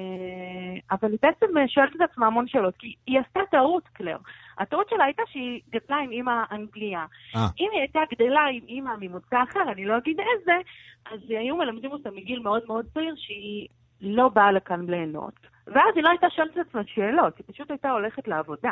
אבל 0.91 1.11
היא 1.11 1.19
בעצם 1.21 1.57
אה, 1.57 1.67
שואלת 1.67 1.95
את 1.95 2.01
עצמה 2.11 2.27
המון 2.27 2.47
שאלות, 2.47 2.73
כי 2.79 2.93
היא 3.07 3.19
עשתה 3.19 3.39
טעות, 3.51 3.83
קלר. 3.93 4.17
הטעות 4.59 4.89
שלה 4.89 5.03
הייתה 5.03 5.21
שהיא 5.31 5.61
גדלה 5.69 5.97
עם 5.97 6.11
אימא 6.11 6.31
אנגליה. 6.51 7.05
אה. 7.35 7.47
אם 7.59 7.67
היא 7.71 7.79
הייתה 7.79 7.99
גדלה 8.13 8.41
עם 8.53 8.61
אימא 8.67 8.91
ממוצא 8.99 9.37
אחר, 9.49 9.71
אני 9.71 9.85
לא 9.85 9.97
אגיד 9.97 10.17
איזה, 10.19 10.53
אז 11.11 11.19
היו 11.29 11.55
מלמדים 11.57 11.91
אותה 11.91 12.09
מגיל 12.11 12.39
מאוד 12.39 12.61
מאוד 12.67 12.85
צעיר 12.93 13.13
שהיא 13.17 13.67
לא 14.01 14.29
באה 14.29 14.51
לכאן 14.51 14.85
ליהנות. 14.89 15.33
ואז 15.67 15.91
היא 15.95 16.03
לא 16.03 16.09
הייתה 16.09 16.27
שואלת 16.35 16.51
את 16.51 16.65
עצמה 16.67 16.81
שאלות, 16.95 17.37
היא 17.37 17.45
פשוט 17.53 17.71
הייתה 17.71 17.89
הולכת 17.91 18.27
לעבודה. 18.27 18.71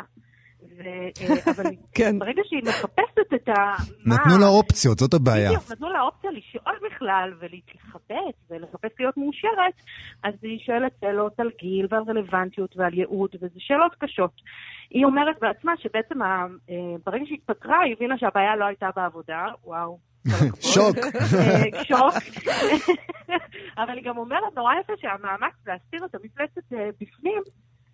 אה, 0.80 1.52
אבל 1.52 1.64
כן. 1.96 2.18
ברגע 2.18 2.42
שהיא 2.44 2.62
מחפשת 2.62 3.34
את 3.34 3.48
ה... 3.48 3.52
נתנו 4.06 4.38
לה 4.40 4.46
אופציות, 4.46 4.98
זאת 4.98 5.14
הבעיה. 5.14 5.50
בדיוק, 5.50 5.70
נתנו 5.70 5.90
לה 5.90 6.00
אופציה 6.00 6.30
לשאול 6.30 6.74
בכלל 6.86 7.32
ולהתחבט 7.40 8.36
ולחפש 8.50 8.90
להיות 8.98 9.16
מאושרת, 9.16 9.74
אז 10.22 10.34
היא 10.42 10.58
שואלת 10.66 10.92
שאלות 11.00 11.40
על 11.40 11.50
גיל 11.60 11.86
ועל 11.90 12.02
רלוונטיות 12.08 12.76
ועל 12.76 12.94
ייעוד, 12.94 13.30
וזה 13.34 13.58
שאלות 13.58 13.94
קשות. 13.98 14.32
היא 14.90 15.04
אומרת 15.04 15.36
בעצמה 15.40 15.72
שבעצם 15.78 16.22
אה, 16.22 16.46
ברגע 17.06 17.24
שהיא 17.26 17.38
התפטרה, 17.38 17.80
היא 17.80 17.94
הבינה 17.96 18.18
שהבעיה 18.18 18.56
לא 18.56 18.64
הייתה 18.64 18.88
בעבודה, 18.96 19.46
וואו. 19.64 19.98
שוק. 20.74 20.96
אה, 21.38 21.84
שוק. 21.84 22.46
אבל 23.82 23.94
היא 23.96 24.04
גם 24.04 24.18
אומרת 24.18 24.56
נורא 24.56 24.72
יפה 24.80 24.92
שהמאמץ 25.00 25.54
להסתיר 25.66 26.04
את 26.04 26.14
המפלצת 26.14 26.62
בפנים, 27.00 27.42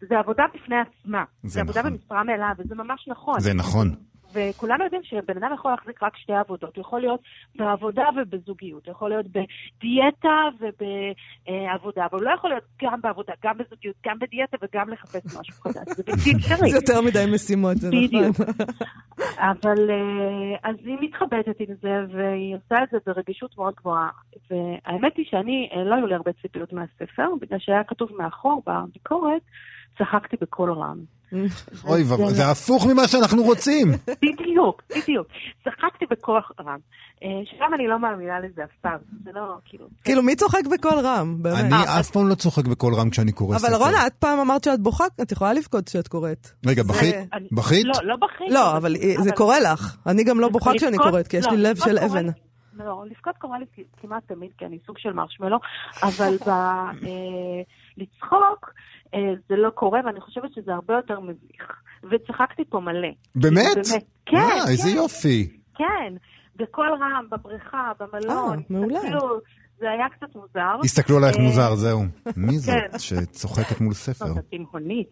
זה 0.00 0.18
עבודה 0.18 0.44
בפני 0.54 0.76
עצמה. 0.76 1.24
זה 1.42 1.48
זה 1.48 1.60
עבודה 1.60 1.80
נכון. 1.80 1.92
במשרה 1.92 2.24
מלאה, 2.24 2.52
וזה 2.58 2.74
ממש 2.74 3.08
נכון. 3.08 3.40
זה 3.40 3.54
נכון. 3.54 3.94
וכולנו 4.36 4.84
יודעים 4.84 5.02
שבן 5.04 5.36
אדם 5.36 5.54
יכול 5.54 5.70
להחזיק 5.70 6.02
רק 6.02 6.16
שתי 6.16 6.32
עבודות. 6.32 6.76
הוא 6.76 6.82
יכול 6.82 7.00
להיות 7.00 7.20
בעבודה 7.56 8.04
ובזוגיות, 8.16 8.86
הוא 8.86 8.92
יכול 8.92 9.10
להיות 9.10 9.26
בדיאטה 9.26 10.38
ובעבודה, 10.60 12.06
אבל 12.10 12.18
הוא 12.18 12.22
לא 12.22 12.30
יכול 12.30 12.50
להיות 12.50 12.64
גם 12.82 13.00
בעבודה, 13.00 13.32
גם 13.44 13.58
בזוגיות, 13.58 13.96
גם 14.06 14.18
בדיאטה 14.18 14.56
וגם 14.62 14.88
לחפש 14.88 15.36
משהו 15.40 15.54
חדש. 15.54 15.96
זה 15.96 16.02
בלתי 16.06 16.32
אפשרי. 16.36 16.70
זה 16.70 16.76
יותר 16.76 17.00
מדי 17.00 17.24
משימות, 17.34 17.76
זה 17.76 17.88
נכון. 17.88 18.04
בדיוק. 18.06 18.36
אבל 19.38 19.90
אה, 19.90 20.70
אז 20.70 20.76
היא 20.84 20.98
מתחבטת 21.00 21.60
עם 21.60 21.74
זה, 21.82 22.16
והיא 22.16 22.54
עושה 22.56 22.82
את 22.82 22.88
זה 22.92 22.98
ברגישות 23.06 23.58
מאוד 23.58 23.74
גבוהה. 23.74 24.08
והאמת 24.50 25.16
היא 25.16 25.26
שאני, 25.30 25.68
אה, 25.72 25.84
לא 25.84 25.94
היו 25.94 26.06
לי 26.06 26.14
הרבה 26.14 26.32
ציפיות 26.42 26.72
מהספר, 26.72 27.28
בגלל 27.40 27.58
שהיה 27.58 27.84
כתוב 27.84 28.10
מאחור 28.18 28.62
בביקורת, 28.66 29.42
צחקתי 29.98 30.36
בקול 30.40 30.72
רם. 30.72 31.16
אוי 31.84 32.02
ואבוי, 32.02 32.34
זה 32.34 32.50
הפוך 32.50 32.86
ממה 32.86 33.08
שאנחנו 33.08 33.42
רוצים. 33.42 33.92
בדיוק, 34.22 34.82
בדיוק. 34.96 35.26
צחקתי 35.64 36.04
בכוח 36.10 36.52
רם. 36.60 36.78
אה, 37.22 37.28
שגם 37.44 37.74
אני 37.74 37.88
לא 37.88 37.98
מאמינה 37.98 38.40
לזה 38.40 38.64
אף 38.64 38.70
פעם. 38.80 38.98
זה 39.24 39.30
לא, 39.34 39.56
כאילו... 39.64 39.86
כאילו, 40.04 40.22
מי 40.22 40.36
צוחק 40.36 40.66
בקול 40.72 40.98
רם? 41.04 41.42
באמת. 41.42 41.58
אני 41.58 42.00
אף 42.00 42.10
פעם 42.10 42.28
לא 42.28 42.34
צוחק 42.34 42.66
בקול 42.66 42.94
רם 42.94 43.10
כשאני 43.10 43.32
קורא 43.32 43.58
ספר. 43.58 43.68
אבל 43.68 43.76
רונה, 43.76 44.06
את 44.06 44.12
פעם 44.12 44.38
אמרת 44.38 44.64
שאת 44.64 44.80
בוכה, 44.80 45.04
את 45.22 45.32
יכולה 45.32 45.52
לבכות 45.52 45.88
כשאת 45.88 46.08
קוראת. 46.08 46.48
רגע, 46.66 46.82
בכית? 46.82 47.14
בכית? 47.52 47.86
לא, 47.86 47.92
לא 48.02 48.16
בכיתי. 48.16 48.54
לא, 48.54 48.76
אבל 48.76 48.94
זה 49.22 49.32
קורה 49.32 49.60
לך. 49.60 49.96
אני 50.06 50.24
גם 50.24 50.40
לא 50.40 50.48
בוכה 50.48 50.70
כשאני 50.76 50.98
קוראת, 50.98 51.28
כי 51.28 51.36
יש 51.36 51.46
לא, 51.46 51.52
לי 51.52 51.58
לב 51.58 51.70
לבכות 51.70 51.88
של 51.88 51.98
אבן. 51.98 52.26
לא, 52.78 53.02
לבכות 53.10 53.36
קורה 53.38 53.58
לי 53.58 53.64
כמעט 54.02 54.22
תמיד, 54.26 54.50
כי 54.58 54.64
אני 54.66 54.78
סוג 54.86 54.98
של 54.98 55.12
מרשמלו, 55.12 55.58
אבל 56.02 56.36
ב... 56.46 56.48
אה, 56.48 57.62
לצחוק 57.96 58.68
אה, 58.68 58.95
זה 59.48 59.56
לא 59.56 59.70
קורה, 59.70 60.00
ואני 60.06 60.20
חושבת 60.20 60.54
שזה 60.54 60.74
הרבה 60.74 60.94
יותר 60.94 61.20
מביך. 61.20 61.72
וצחקתי 62.10 62.62
פה 62.68 62.80
מלא. 62.80 63.08
באמת? 63.34 63.64
באמת. 63.74 64.04
כן, 64.26 64.36
אה, 64.36 64.68
איזה 64.70 64.88
כן. 64.90 64.96
יופי. 64.96 65.48
כן, 65.74 66.14
בקול 66.56 66.88
רם, 67.00 67.26
בבריכה, 67.30 67.92
במלון. 68.00 68.58
אה, 68.58 68.64
מעולה. 68.70 69.00
כאילו, 69.00 69.40
זה 69.78 69.90
היה 69.90 70.06
קצת 70.08 70.34
מוזר. 70.34 70.80
הסתכלו 70.84 71.16
עלייך 71.16 71.36
אה, 71.36 71.42
מוזר, 71.42 71.74
זהו. 71.74 72.02
מי 72.36 72.58
זאת 72.58 72.74
כן. 72.74 72.98
שצוחקת 72.98 73.80
מול 73.80 73.94
ספר? 73.94 74.26
זאת 74.26 74.36
התימהונית, 74.38 75.10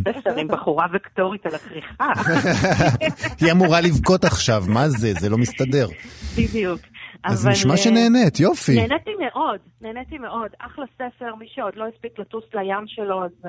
ספר 0.00 0.36
עם 0.36 0.48
בחורה 0.48 0.86
וקטורית 0.94 1.46
על 1.46 1.54
הכריכה. 1.54 2.08
היא 3.40 3.52
אמורה 3.52 3.80
לבכות 3.80 4.24
עכשיו, 4.24 4.64
מה 4.68 4.88
זה? 4.88 5.12
זה 5.12 5.28
לא 5.28 5.38
מסתדר. 5.38 5.86
בדיוק. 6.38 6.80
אז 7.24 7.42
אבל, 7.44 7.52
נשמע 7.52 7.72
אה, 7.72 7.76
שנהנית, 7.76 8.40
יופי. 8.40 8.74
נהניתי 8.76 9.10
מאוד, 9.20 9.58
נהניתי 9.80 10.18
מאוד. 10.18 10.50
אחלה 10.58 10.84
ספר, 10.94 11.34
מי 11.38 11.46
שעוד 11.54 11.72
לא 11.76 11.84
הספיק 11.94 12.18
לטוס 12.18 12.44
לים 12.54 12.84
שלו, 12.86 13.24
אז 13.24 13.30
uh, 13.44 13.48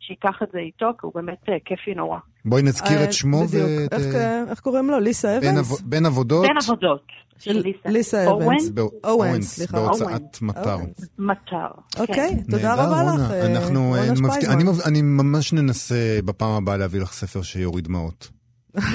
שייקח 0.00 0.42
את 0.42 0.48
זה 0.52 0.58
איתו, 0.58 0.86
כי 0.86 1.06
הוא 1.06 1.12
באמת 1.14 1.42
uh, 1.42 1.52
כיפי 1.64 1.94
נורא. 1.96 2.18
בואי 2.44 2.62
נזכיר 2.62 2.98
אה, 2.98 3.04
את 3.04 3.12
שמו 3.12 3.44
בדיוק. 3.46 3.66
ואת... 3.82 3.92
איך, 3.92 4.14
אה, 4.14 4.20
אה, 4.20 4.50
איך 4.50 4.60
קוראים 4.60 4.90
לו? 4.90 5.00
ליסה 5.00 5.38
אבנס? 5.38 5.58
עבו- 5.58 5.76
בן 5.84 6.06
עבודות. 6.06 6.46
בין 6.46 6.56
עבודות. 6.64 7.02
של 7.38 7.62
ליסה. 7.84 8.30
אבנס. 8.32 8.70
אורנס, 9.04 9.54
סליחה. 9.56 9.76
בהוצאת. 9.76 10.42
מטר. 10.42 10.76
מטר. 11.18 11.66
אוקיי, 11.98 12.14
כן. 12.14 12.40
תודה 12.50 12.76
נהדר, 12.76 12.82
רבה. 12.82 13.24
לך. 13.24 13.30
אה, 13.30 13.46
אנחנו, 13.46 13.94
אה, 13.94 14.00
רונה 14.00 14.16
שפייזמן. 14.16 14.72
אני 14.86 15.02
ממש 15.02 15.52
ננסה 15.52 16.18
בפעם 16.24 16.52
הבאה 16.52 16.76
להביא 16.76 17.00
לך 17.00 17.12
ספר 17.12 17.42
שיוריד 17.42 17.84
דמעות. 17.84 18.30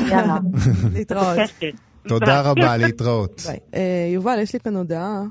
יאללה. 0.09 0.37
להתראות. 0.93 1.37
תודה 2.07 2.41
רבה, 2.41 2.77
להתראות. 2.77 3.41
אה, 3.73 4.09
יובל, 4.13 4.39
יש 4.39 4.53
לי 4.53 4.59
כאן 4.59 4.75
הודעה. 4.75 5.23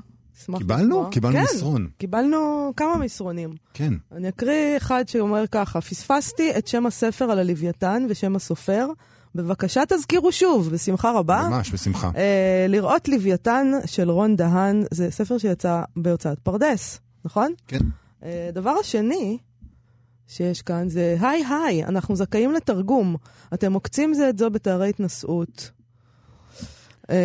קיבלנו? 0.57 1.09
קיבלנו 1.09 1.35
כן, 1.37 1.43
מסרון. 1.43 1.87
קיבלנו 1.97 2.73
כמה 2.77 2.97
מסרונים. 2.97 3.49
כן. 3.73 3.93
אני 4.11 4.29
אקריא 4.29 4.77
אחד 4.77 5.03
שאומר 5.07 5.47
ככה, 5.51 5.81
פספסתי 5.81 6.51
את 6.57 6.67
שם 6.67 6.85
הספר 6.85 7.25
על 7.31 7.39
הלוויתן 7.39 8.05
ושם 8.09 8.35
הסופר. 8.35 8.87
בבקשה 9.35 9.83
תזכירו 9.87 10.31
שוב, 10.31 10.69
בשמחה 10.69 11.11
רבה. 11.11 11.47
ממש, 11.49 11.71
בשמחה. 11.71 12.11
אה, 12.15 12.65
לראות 12.69 13.07
לוויתן 13.07 13.71
של 13.85 14.09
רון 14.09 14.35
דהן, 14.35 14.83
זה 14.91 15.11
ספר 15.11 15.37
שיצא 15.37 15.81
בהוצאת 15.95 16.39
פרדס, 16.39 16.99
נכון? 17.25 17.53
כן. 17.67 17.79
אה, 18.23 18.49
דבר 18.53 18.75
השני 18.79 19.37
שיש 20.27 20.61
כאן 20.61 20.89
זה, 20.89 21.15
היי 21.21 21.43
היי, 21.45 21.85
אנחנו 21.85 22.15
זכאים 22.15 22.51
לתרגום. 22.51 23.15
אתם 23.53 23.73
עוקצים 23.73 24.13
זה 24.13 24.29
את 24.29 24.37
זו 24.37 24.49
בתארי 24.49 24.89
התנשאות. 24.89 25.71
אה, 27.09 27.15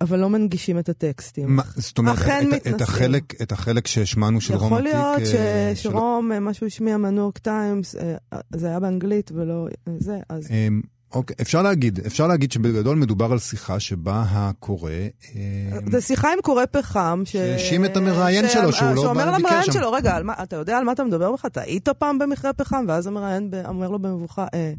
אבל 0.00 0.18
לא 0.18 0.30
מנגישים 0.30 0.78
את 0.78 0.88
הטקסטים. 0.88 1.56
מה, 1.56 1.62
זאת 1.76 1.98
אומרת, 1.98 2.18
אכן 2.18 2.48
את- 2.56 2.66
את. 2.66 2.80
החלק- 2.80 3.42
את 3.42 3.52
החלק 3.52 3.86
שהשמענו 3.86 4.40
של 4.40 4.54
רום 4.54 4.66
יכול 4.66 4.86
עתיק... 4.86 4.94
להיות 4.94 5.26
ש- 5.26 5.34
אה, 5.34 5.72
שלא- 5.74 5.92
שרום, 5.92 6.32
אה, 6.32 6.40
מה 6.40 6.54
שהוא 6.54 6.66
השמיע 6.66 6.96
מהניו 6.96 7.22
יורק 7.22 7.38
טיימס, 7.38 7.94
אה, 7.96 8.14
זה 8.54 8.66
היה 8.68 8.80
באנגלית 8.80 9.30
ולא 9.34 9.66
אה, 9.88 9.92
זה, 9.98 10.16
אז... 10.28 10.48
אמ, 10.50 10.80
אוקיי, 11.14 11.36
אפשר 11.40 11.62
להגיד, 11.62 12.00
אפשר 12.06 12.26
להגיד 12.26 12.52
שבגדול 12.52 12.96
מדובר 12.96 13.32
על 13.32 13.38
שיחה 13.38 13.80
שבה 13.80 14.24
הקורא... 14.28 14.90
אמ, 15.34 15.90
זה 15.90 16.00
שיחה 16.00 16.32
עם 16.32 16.38
קורא 16.42 16.64
פחם, 16.70 17.22
ש... 17.24 17.32
שהאשים 17.32 17.84
את 17.84 17.96
המראיין 17.96 18.48
ש- 18.48 18.52
שלו, 18.52 18.72
שהוא 18.72 18.88
לא 18.94 19.02
שאומר 19.02 19.24
בא 19.24 19.30
לביקר 19.30 19.38
למראיין 19.38 19.62
שם. 19.66 19.72
שלו, 19.72 19.92
רגע, 19.92 20.16
על 20.16 20.22
מה, 20.22 20.34
אתה 20.42 20.56
יודע 20.56 20.78
על 20.78 20.84
מה 20.84 20.92
אתה 20.92 21.04
מדבר 21.04 21.32
בכלל? 21.32 21.48
אתה 21.50 21.60
היית 21.60 21.88
פעם 21.88 22.18
במכרה 22.18 22.52
פחם? 22.52 22.84
ואז 22.88 23.06
המראיין 23.06 23.50
אומר 23.68 23.88
לו 23.90 23.98
במבוכה, 23.98 24.46
אה, 24.54 24.72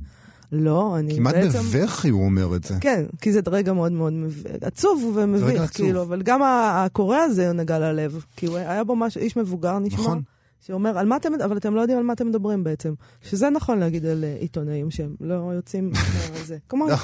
לא, 0.52 1.00
אני 1.00 1.16
כמעט 1.16 1.36
בעצם... 1.36 1.60
בבכי 1.60 2.10
הוא 2.10 2.26
אומר 2.26 2.56
את 2.56 2.64
זה. 2.64 2.76
כן, 2.82 3.06
כי 3.22 3.32
זה 3.34 3.40
רגע 3.48 3.74
מאוד 3.74 3.92
מאוד 3.92 4.14
מב... 4.14 4.44
עצוב 4.62 5.14
ומביך. 5.16 5.74
כאילו, 5.74 6.02
אבל 6.02 6.22
גם 6.22 6.42
הקורא 6.44 7.18
הזה 7.18 7.54
נגע 7.54 7.80
ללב, 7.80 8.26
כי 8.36 8.46
הוא 8.46 8.58
היה 8.58 8.84
בו 8.84 8.96
משהו, 8.96 9.22
איש 9.22 9.38
מבוגר 9.38 9.80
נשמע, 9.80 10.00
נכון. 10.00 10.22
שאומר, 10.62 10.98
על 10.98 11.06
מה 11.06 11.16
אתם, 11.16 11.32
אבל 11.46 11.58
אתם 11.58 11.76
לא 11.76 11.82
יודעים 11.82 12.00
על 12.00 12.04
מה 12.06 12.14
אתם 12.14 12.28
מדברים 12.28 12.64
בעצם. 12.64 12.94
שזה 13.22 13.50
נכון 13.50 13.80
להגיד 13.80 14.06
על 14.06 14.24
אה, 14.24 14.36
עיתונאים 14.40 14.92
שהם 14.92 15.16
לא 15.22 15.52
יוצאים 15.56 15.92
מזה, 16.42 16.58
כמו 16.70 16.88
לא. 16.88 16.96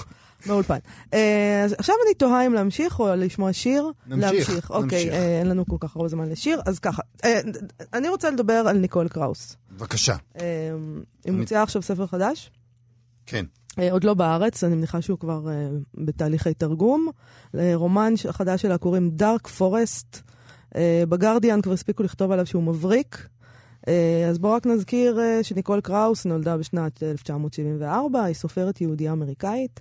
באולפן. 0.45 0.77
אה, 1.13 1.61
אז 1.65 1.75
עכשיו 1.77 1.95
אני 2.05 2.13
תוהה 2.13 2.45
אם 2.45 2.53
להמשיך 2.53 2.99
או 2.99 3.15
לשמוע 3.15 3.53
שיר. 3.53 3.91
נמשיך, 4.07 4.31
להמשיך. 4.31 4.71
אוקיי, 4.71 5.05
נמשיך. 5.05 5.13
אה, 5.13 5.39
אין 5.39 5.49
לנו 5.49 5.65
כל 5.65 5.77
כך 5.79 5.95
הרבה 5.95 6.07
זמן 6.07 6.29
לשיר, 6.29 6.61
אז 6.65 6.79
ככה. 6.79 7.01
אה, 7.23 7.39
אני 7.93 8.09
רוצה 8.09 8.31
לדבר 8.31 8.53
על 8.67 8.77
ניקול 8.77 9.07
קראוס. 9.07 9.55
בבקשה. 9.71 10.15
אה, 10.39 10.71
היא 11.25 11.33
מוציאה 11.33 11.63
עכשיו 11.63 11.81
ספר 11.81 12.07
חדש. 12.07 12.51
כן. 13.25 13.45
אה, 13.79 13.91
עוד 13.91 14.03
לא 14.03 14.13
בארץ, 14.13 14.63
אני 14.63 14.75
מניחה 14.75 15.01
שהוא 15.01 15.19
כבר 15.19 15.49
אה, 15.49 15.67
בתהליכי 15.95 16.53
תרגום. 16.53 17.07
לרומן 17.53 18.17
ש- 18.17 18.27
חדש 18.27 18.61
שלה 18.61 18.77
קוראים 18.77 19.09
דארק 19.09 19.47
פורסט. 19.47 20.21
בגרדיאן 21.09 21.61
כבר 21.61 21.73
הספיקו 21.73 22.03
לכתוב 22.03 22.31
עליו 22.31 22.45
שהוא 22.45 22.63
מבריק. 22.63 23.27
אה, 23.87 24.27
אז 24.29 24.39
בואו 24.39 24.53
רק 24.53 24.65
נזכיר 24.65 25.19
אה, 25.19 25.43
שניקול 25.43 25.81
קראוס 25.81 26.25
נולדה 26.25 26.57
בשנת 26.57 27.03
1974, 27.03 28.23
היא 28.23 28.35
סופרת 28.35 28.81
יהודייה 28.81 29.11
אמריקאית. 29.11 29.79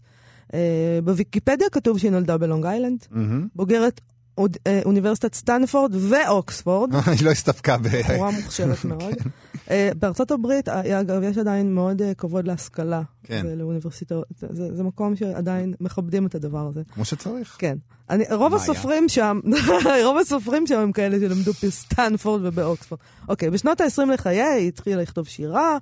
אה, 0.55 0.59
בוויקיפדיה 1.05 1.67
כתוב 1.73 1.99
שהיא 1.99 2.11
נולדה 2.11 2.39
בלונג 2.39 2.67
איילנד. 2.67 3.07
מהמם. 3.11 3.47
בוגרת 3.55 4.01
אה, 4.41 4.81
אוניברסיטת 4.85 5.35
סטנפורד 5.35 5.93
ואוקספורד. 6.09 6.91
היא 7.19 7.25
לא 7.25 7.31
הסתפקה 7.31 7.79
ב... 7.79 7.83
בחורה 7.89 8.31
מוכשרת 8.31 8.85
מאוד. 8.85 9.15
אה, 9.71 9.91
בארצות 9.97 10.31
הברית, 10.31 10.69
אה, 10.69 11.01
אגב, 11.01 11.23
יש 11.23 11.39
עדיין 11.39 11.75
מאוד 11.75 12.03
אה, 12.03 12.15
כבוד 12.15 12.47
להשכלה. 12.47 13.03
כן. 13.25 13.43
ולאוניברסיטאות. 13.47 14.25
זה, 14.51 14.77
זה 14.77 14.83
מקום 14.83 15.17
שעדיין 15.17 15.75
מכבדים 15.81 16.27
את 16.27 16.35
הדבר 16.35 16.67
הזה. 16.69 16.83
כמו 16.95 17.05
שצריך. 17.05 17.57
כן. 17.59 17.77
אני, 18.11 18.25
רוב. 18.31 18.55
הסופרים 18.55 19.09
שם, 19.09 19.41
רוב 20.05 20.19
הסופרים 20.19 20.67
שם 20.67 20.79
הם 20.79 20.93
כאלה 20.93 21.19
שלמדו 21.21 21.53
בסטנפורד 21.63 22.41
ובאוקספורד. 22.45 23.01
אוקיי, 23.29 23.51
בשנות 23.51 23.81
ה-20 23.81 24.13
לחיי 24.13 24.43
היא 24.43 24.69
התחילה 24.69 25.03
לכתוב 25.03 25.27
שירה, 25.27 25.79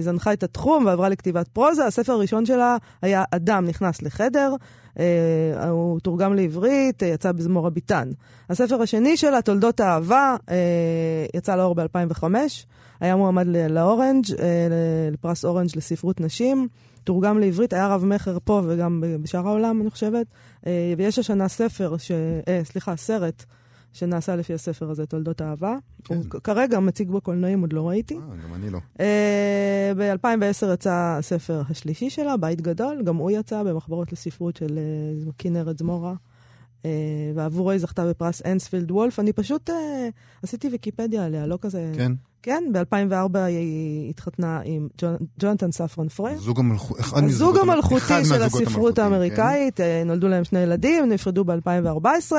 זנחה 0.00 0.32
את 0.32 0.42
התחום 0.42 0.86
ועברה 0.86 1.08
לכתיבת 1.08 1.48
פרוזה. 1.48 1.86
הספר 1.86 2.12
הראשון 2.12 2.46
שלה 2.46 2.76
היה 3.02 3.24
אדם 3.30 3.66
נכנס 3.66 4.02
לחדר, 4.02 4.54
אה, 4.98 5.68
הוא 5.68 6.00
תורגם 6.00 6.34
לעברית, 6.34 7.02
אה, 7.02 7.08
יצא 7.08 7.32
בזמורה 7.32 7.66
ביתן. 7.66 8.10
הספר 8.50 8.82
השני 8.82 9.16
שלה, 9.16 9.42
תולדות 9.42 9.80
האהבה, 9.80 10.36
אה, 10.50 11.26
יצא 11.34 11.56
לאור 11.56 11.74
ב-2005, 11.74 12.24
היה 13.00 13.16
מועמד 13.16 13.46
לאורנג', 13.70 14.24
אה, 14.38 14.68
לפרס 15.12 15.44
אורנג' 15.44 15.76
לספרות 15.76 16.20
נשים. 16.20 16.68
תורגם 17.04 17.38
לעברית, 17.38 17.72
היה 17.72 17.88
רב 17.88 18.04
מכר 18.04 18.38
פה 18.44 18.62
וגם 18.66 19.04
בשאר 19.22 19.48
העולם, 19.48 19.80
אני 19.80 19.90
חושבת. 19.90 20.26
אה, 20.66 20.94
ויש 20.98 21.18
השנה 21.18 21.48
ספר, 21.48 21.96
ש... 21.98 22.10
אה, 22.48 22.60
סליחה, 22.64 22.96
סרט, 22.96 23.44
שנעשה 23.94 24.36
לפי 24.36 24.54
הספר 24.54 24.90
הזה, 24.90 25.06
תולדות 25.06 25.42
אהבה. 25.42 25.76
כן. 26.04 26.14
הוא 26.14 26.24
כרגע 26.24 26.80
מציג 26.80 27.10
בקולנועים, 27.10 27.60
עוד 27.60 27.72
לא 27.72 27.88
ראיתי. 27.88 28.14
אה, 28.14 28.20
גם 28.44 28.54
אני 28.54 28.70
לא. 28.70 28.78
Uh, 28.98 29.00
ב-2010 29.96 30.74
יצא 30.74 31.16
הספר 31.18 31.62
השלישי 31.70 32.10
שלה, 32.10 32.36
בית 32.36 32.60
גדול, 32.60 33.02
גם 33.02 33.16
הוא 33.16 33.30
יצא 33.30 33.62
במחברות 33.62 34.12
לספרות 34.12 34.56
של 34.56 34.78
uh, 35.26 35.30
כנרת 35.38 35.78
זמורה, 35.78 36.14
uh, 36.82 36.86
ועבורו 37.34 37.70
היא 37.70 37.80
זכתה 37.80 38.08
בפרס 38.08 38.42
אנספילד 38.46 38.90
וולף. 38.90 39.20
אני 39.20 39.32
פשוט 39.32 39.70
uh, 39.70 39.72
עשיתי 40.42 40.68
ויקיפדיה 40.68 41.24
עליה, 41.24 41.46
לא 41.46 41.58
כזה... 41.60 41.92
כן. 41.96 42.12
כן, 42.44 42.64
ב-2004 42.72 43.38
היא 43.38 44.10
התחתנה 44.10 44.60
עם 44.64 44.88
ג'ונתן 45.40 45.72
ספרן 45.72 46.08
פרי. 46.08 46.36
זוג 46.36 46.60
המלכותי. 46.60 47.02
הזוג 47.12 47.58
המלכותי 47.58 48.24
של 48.24 48.42
הספרות 48.42 48.96
כן. 48.96 49.02
האמריקאית, 49.02 49.80
אה, 49.80 50.02
נולדו 50.06 50.28
להם 50.28 50.44
שני 50.44 50.58
ילדים, 50.58 51.08
נפרדו 51.08 51.44
ב-2014. 51.44 52.32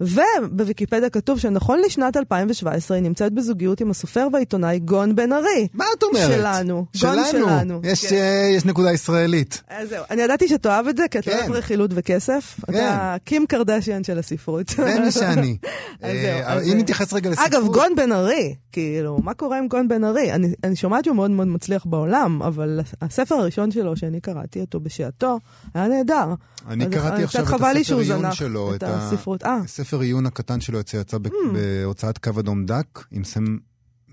ובוויקיפדיה 0.00 1.10
כתוב 1.10 1.38
שנכון 1.38 1.80
לשנת 1.86 2.16
2017 2.16 2.96
היא 2.96 3.04
נמצאת 3.04 3.32
בזוגיות 3.32 3.80
עם 3.80 3.90
הסופר 3.90 4.28
והעיתונאי 4.32 4.78
גון 4.78 5.16
בן 5.16 5.32
ארי. 5.32 5.68
מה 5.74 5.84
את 5.98 6.02
אומרת? 6.02 6.30
שלנו. 6.30 6.86
גון 7.00 7.18
שלנו. 7.30 7.80
יש, 7.84 8.06
כן. 8.06 8.16
אה, 8.16 8.50
יש 8.56 8.64
נקודה 8.64 8.92
ישראלית. 8.92 9.62
אז 9.68 9.88
זהו, 9.88 10.04
אני 10.10 10.22
ידעתי 10.22 10.48
שתאהב 10.48 10.88
את 10.88 10.96
זה, 10.96 11.04
כי 11.10 11.18
אתה 11.18 11.30
כן. 11.30 11.38
אוהב 11.38 11.52
רכילות 11.52 11.90
וכסף. 11.94 12.56
אתה 12.70 13.16
קים 13.24 13.46
קרדשיאן 13.46 14.04
של 14.04 14.18
הספרות. 14.18 14.68
זה 14.68 15.00
מי 15.00 15.10
שאני. 15.10 15.56
אז 16.02 16.10
אה, 16.10 16.22
זהו, 16.22 16.48
אז 16.48 16.68
אם. 16.68 16.78
נתייחס 16.78 17.12
רגע 17.12 17.30
לספרות... 17.30 17.54
אגב, 17.54 17.66
גון 17.66 17.94
בן 17.96 18.12
ארי, 18.12 18.54
כאילו, 18.72 19.18
מה 19.22 19.34
קורה 19.34 19.58
עם 19.58 19.68
גון 19.68 19.88
בן 19.88 20.04
ארי? 20.04 20.32
אני, 20.32 20.54
אני 20.64 20.76
שומעת 20.76 21.04
שהוא 21.04 21.16
מאוד 21.16 21.30
מאוד 21.30 21.48
מצליח 21.48 21.86
בעולם, 21.86 22.42
אבל 22.42 22.80
הספר 23.02 23.34
הראשון 23.34 23.70
שלו, 23.70 23.96
שאני 23.96 24.20
קראתי 24.20 24.60
אותו 24.60 24.80
בשעתו, 24.80 25.38
היה 25.74 25.88
נהדר. 25.88 26.34
אני 26.68 26.90
קראתי 26.90 27.24
עכשיו 27.24 27.42
את 27.42 27.48
הספר 27.48 27.98
עיון 27.98 28.32
שלו, 28.32 28.74
את 28.74 28.82
הספרות. 28.86 29.44
הספר 29.84 30.00
עיון 30.00 30.26
הקטן 30.26 30.60
שלו 30.60 30.78
יצא, 30.78 30.96
יצא 30.96 31.18
ב- 31.18 31.28
בהוצאת 31.52 32.18
קו 32.18 32.30
אדום 32.40 32.66
דק, 32.66 33.04
עם 33.10 33.24
סם... 33.24 33.44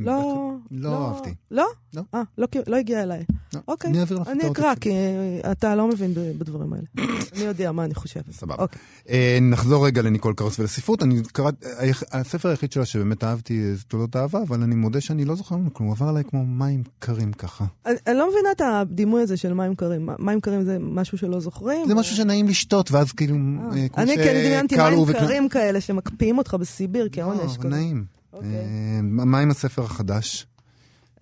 לא, 0.06 0.52
לא 0.72 1.08
אהבתי. 1.08 1.30
לא? 1.52 1.66
לא. 1.94 2.02
אה, 2.14 2.22
לא, 2.38 2.48
לא 2.68 2.76
הגיע 2.76 3.04
אליי. 3.04 3.24
לא. 3.54 3.60
אוקיי, 3.68 3.90
אני 3.90 4.00
אעביר 4.00 4.18
לך 4.20 4.28
את 4.28 4.32
אני 4.32 4.44
העותק 4.44 4.60
אקרא. 4.60 4.76
כי 4.76 4.90
אה, 4.92 5.52
אתה 5.52 5.76
לא 5.76 5.88
מבין 5.88 6.14
בדברים 6.38 6.74
האלה. 6.74 6.86
אני 7.36 7.44
יודע 7.44 7.72
מה 7.72 7.86
אני 7.86 7.96
חושבת. 7.96 8.32
סבבה. 8.32 8.56
אוקיי. 8.64 8.82
אה, 9.10 9.38
נחזור 9.42 9.86
רגע 9.86 10.02
לניקול 10.02 10.34
קרוס 10.34 10.60
ולספרות. 10.60 11.04
אני 11.04 11.22
קראת, 11.34 11.56
היח- 11.80 12.04
הספר 12.12 12.50
היחיד 12.50 12.72
שלה 12.72 12.86
שבאמת 12.86 13.24
אהבתי 13.24 13.76
זה 13.76 13.84
תולדות 13.84 14.16
אהבה, 14.16 14.40
אבל 14.48 14.62
אני 14.64 14.76
מודה 14.76 15.02
שאני 15.02 15.26
לא 15.26 15.36
זוכר 15.36 15.56
ממנו 15.56 15.74
כלום, 15.74 15.90
הוא 15.90 15.96
עבר 15.96 16.08
עליי 16.08 16.24
כמו 16.24 16.46
מים 16.46 16.84
קרים 17.00 17.34
ככה. 17.34 17.66
אני 17.86 17.96
אני 18.08 18.18
לא 18.18 18.30
מבינה 18.32 18.52
את 18.52 18.62
הדימוי 18.66 19.22
הזה 19.22 19.38
של 19.38 19.54
מים 19.54 19.76
קרים. 19.76 20.10
מים 20.20 20.42
קרים 20.42 20.64
זה 20.64 20.78
משהו 20.82 21.18
שלא 21.18 21.40
זוכרים? 21.40 21.88
זה 21.88 21.96
משהו 21.96 22.16
שנעים 22.16 22.48
לשתות, 22.48 22.92
ואז 22.92 23.12
כאילו, 23.12 23.36
אה, 23.36 23.88
אני 23.98 24.16
כן 24.16 24.34
דמיינתי 24.46 24.76
מים 24.78 25.06
קרים 25.14 25.50
כאלה 25.50 25.82
שמקפיאים 25.82 26.38
אותך 26.38 26.54
בסיביר 26.54 27.04
לא, 27.04 27.10
כעונש. 27.12 27.58
כזה. 27.58 27.70
נעים. 27.70 28.06
אוקיי. 28.34 28.50
אה, 28.50 29.00
מה 29.02 29.40
עם 29.40 29.52
הספר 29.52 29.84
החדש? 29.84 30.48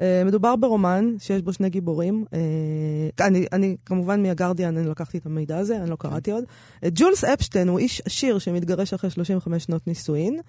אה, 0.01 0.23
מדובר 0.25 0.55
ברומן 0.55 1.15
שיש 1.19 1.41
בו 1.41 1.53
שני 1.53 1.69
גיבורים. 1.69 2.25
אה, 2.33 3.27
אני, 3.27 3.45
אני 3.53 3.75
כמובן 3.85 4.23
מהגרדיאן, 4.23 4.77
אני 4.77 4.89
לקחתי 4.89 5.17
את 5.17 5.25
המידע 5.25 5.57
הזה, 5.57 5.77
אני 5.77 5.89
לא 5.89 5.95
קראתי 5.95 6.31
עוד. 6.31 6.43
ג'ולס 6.85 7.23
אפשטיין 7.23 7.67
הוא 7.67 7.79
איש 7.79 8.01
עשיר 8.05 8.39
שמתגרש 8.39 8.93
אחרי 8.93 9.09
35 9.09 9.63
שנות 9.63 9.87
נישואין. 9.87 10.39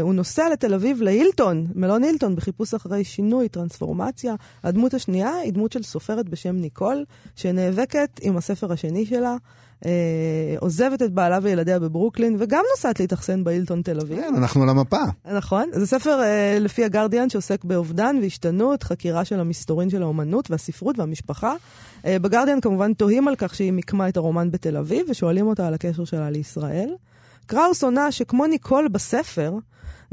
הוא 0.00 0.14
נוסע 0.14 0.48
לתל 0.52 0.74
אביב 0.74 1.02
להילטון, 1.02 1.66
מלון 1.74 2.04
הילטון, 2.04 2.36
בחיפוש 2.36 2.74
אחרי 2.74 3.04
שינוי, 3.04 3.48
טרנספורמציה. 3.48 4.34
הדמות 4.64 4.94
השנייה 4.94 5.34
היא 5.34 5.52
דמות 5.52 5.72
של 5.72 5.82
סופרת 5.82 6.28
בשם 6.28 6.56
ניקול, 6.56 7.04
שנאבקת 7.36 8.20
עם 8.22 8.36
הספר 8.36 8.72
השני 8.72 9.06
שלה. 9.06 9.36
אה, 9.86 9.90
עוזבת 10.60 11.02
את 11.02 11.12
בעלה 11.12 11.38
וילדיה 11.42 11.78
בברוקלין, 11.78 12.36
וגם 12.38 12.62
נוסעת 12.76 13.00
להתאכסן 13.00 13.44
בהילטון 13.44 13.82
תל 13.82 14.00
אביב. 14.00 14.20
כן, 14.20 14.34
אנחנו 14.36 14.62
על 14.62 14.68
המפה. 14.68 15.02
נכון. 15.32 15.70
זה 15.72 15.86
ספר 15.86 16.22
אה, 16.22 16.58
לפי 16.60 16.84
הגרדיאן 16.84 17.30
שעוסק 17.30 17.64
באובדן 17.64 18.16
והשתנות, 18.22 18.82
חקירה 18.82 19.24
של 19.24 19.40
המסתורין 19.40 19.90
של 19.90 20.02
האומנות 20.02 20.50
והספרות 20.50 20.98
והמשפחה. 20.98 21.54
אה, 22.06 22.18
בגרדיאן 22.18 22.60
כמובן 22.60 22.92
תוהים 22.92 23.28
על 23.28 23.34
כך 23.36 23.54
שהיא 23.54 23.72
מיקמה 23.72 24.08
את 24.08 24.16
הרומן 24.16 24.50
בתל 24.50 24.76
אביב, 24.76 25.06
ושואלים 25.10 25.46
אותה 25.46 25.66
על 25.66 25.74
הקשר 25.74 26.04
שלה 26.04 26.30
לישראל. 26.30 26.94
קראוס 27.46 27.84
עונה 27.84 28.12
שכמו 28.12 28.46
ניקול 28.46 28.88
בספר, 28.88 29.52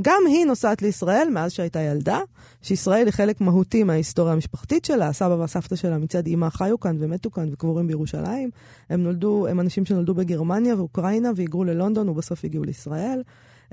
גם 0.02 0.22
היא 0.28 0.46
נוסעת 0.46 0.82
לישראל 0.82 1.28
מאז 1.32 1.52
שהייתה 1.52 1.80
ילדה, 1.80 2.20
שישראל 2.62 3.06
היא 3.06 3.14
חלק 3.14 3.42
מהותי 3.42 3.84
מההיסטוריה 3.84 4.34
המשפחתית 4.34 4.86
שלה, 4.86 5.08
הסבא 5.08 5.34
והסבתא 5.34 5.76
שלה 5.76 5.98
מצד 5.98 6.28
אימה 6.28 6.50
חיו 6.50 6.80
כאן 6.80 6.96
ומתו 7.00 7.32
כאן 7.32 7.54
וקבורים 7.54 7.88
בירושלים. 7.88 8.50
הם 8.90 9.04
נולדו, 9.04 9.48
הם 9.48 9.60
אנשים 9.60 9.86
שנולדו 9.86 10.14
בגרמניה 10.14 10.76
ואוקראינה 10.76 11.32
והיגרו 11.36 11.64
ללונדון 11.64 12.10
ובסוף 12.10 12.46
הגיעו 12.46 12.64
לישראל. 12.64 13.22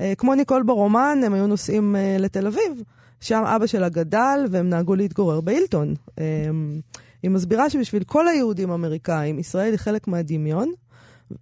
אה, 0.01 0.12
כמו 0.18 0.35
ניקול 0.35 0.62
ברומן, 0.62 1.18
הם 1.27 1.35
היו 1.35 1.47
נוסעים 1.47 1.97
אה, 1.97 2.16
לתל 2.18 2.47
אביב, 2.47 2.83
שם 3.20 3.43
אבא 3.47 3.66
שלה 3.66 3.89
גדל 3.89 4.47
והם 4.51 4.68
נהגו 4.68 4.95
להתגורר 4.95 5.41
באילטון. 5.41 5.95
אה, 6.18 6.25
היא 7.23 7.31
מסבירה 7.31 7.70
שבשביל 7.70 8.05
כל 8.05 8.29
היהודים 8.29 8.70
האמריקאים, 8.70 9.39
ישראל 9.39 9.70
היא 9.70 9.79
חלק 9.79 10.09
מהדמיון, 10.09 10.73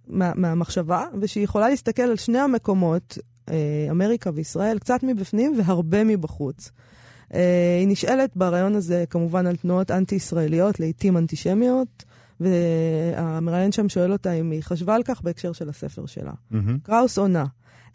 מה, 0.07 0.31
מהמחשבה, 0.35 1.05
ושהיא 1.21 1.43
יכולה 1.43 1.69
להסתכל 1.69 2.01
על 2.01 2.17
שני 2.17 2.39
המקומות, 2.39 3.17
אמריקה 3.91 4.29
וישראל, 4.33 4.79
קצת 4.79 5.03
מבפנים 5.03 5.55
והרבה 5.57 6.03
מבחוץ. 6.03 6.71
אה, 7.33 7.77
היא 7.79 7.87
נשאלת 7.87 8.31
ברעיון 8.35 8.75
הזה 8.75 9.03
כמובן 9.09 9.47
על 9.47 9.55
תנועות 9.55 9.91
אנטי-ישראליות, 9.91 10.79
לעיתים 10.79 11.17
אנטישמיות, 11.17 12.05
והמראיין 12.39 13.71
שם 13.71 13.89
שואל 13.89 14.11
אותה 14.11 14.31
אם 14.31 14.51
היא 14.51 14.63
חשבה 14.63 14.95
על 14.95 15.03
כך 15.03 15.21
בהקשר 15.21 15.51
של 15.51 15.69
הספר 15.69 16.05
שלה. 16.05 16.31
מהמם. 16.51 16.77
קראוס 16.83 17.17
עונה. 17.17 17.45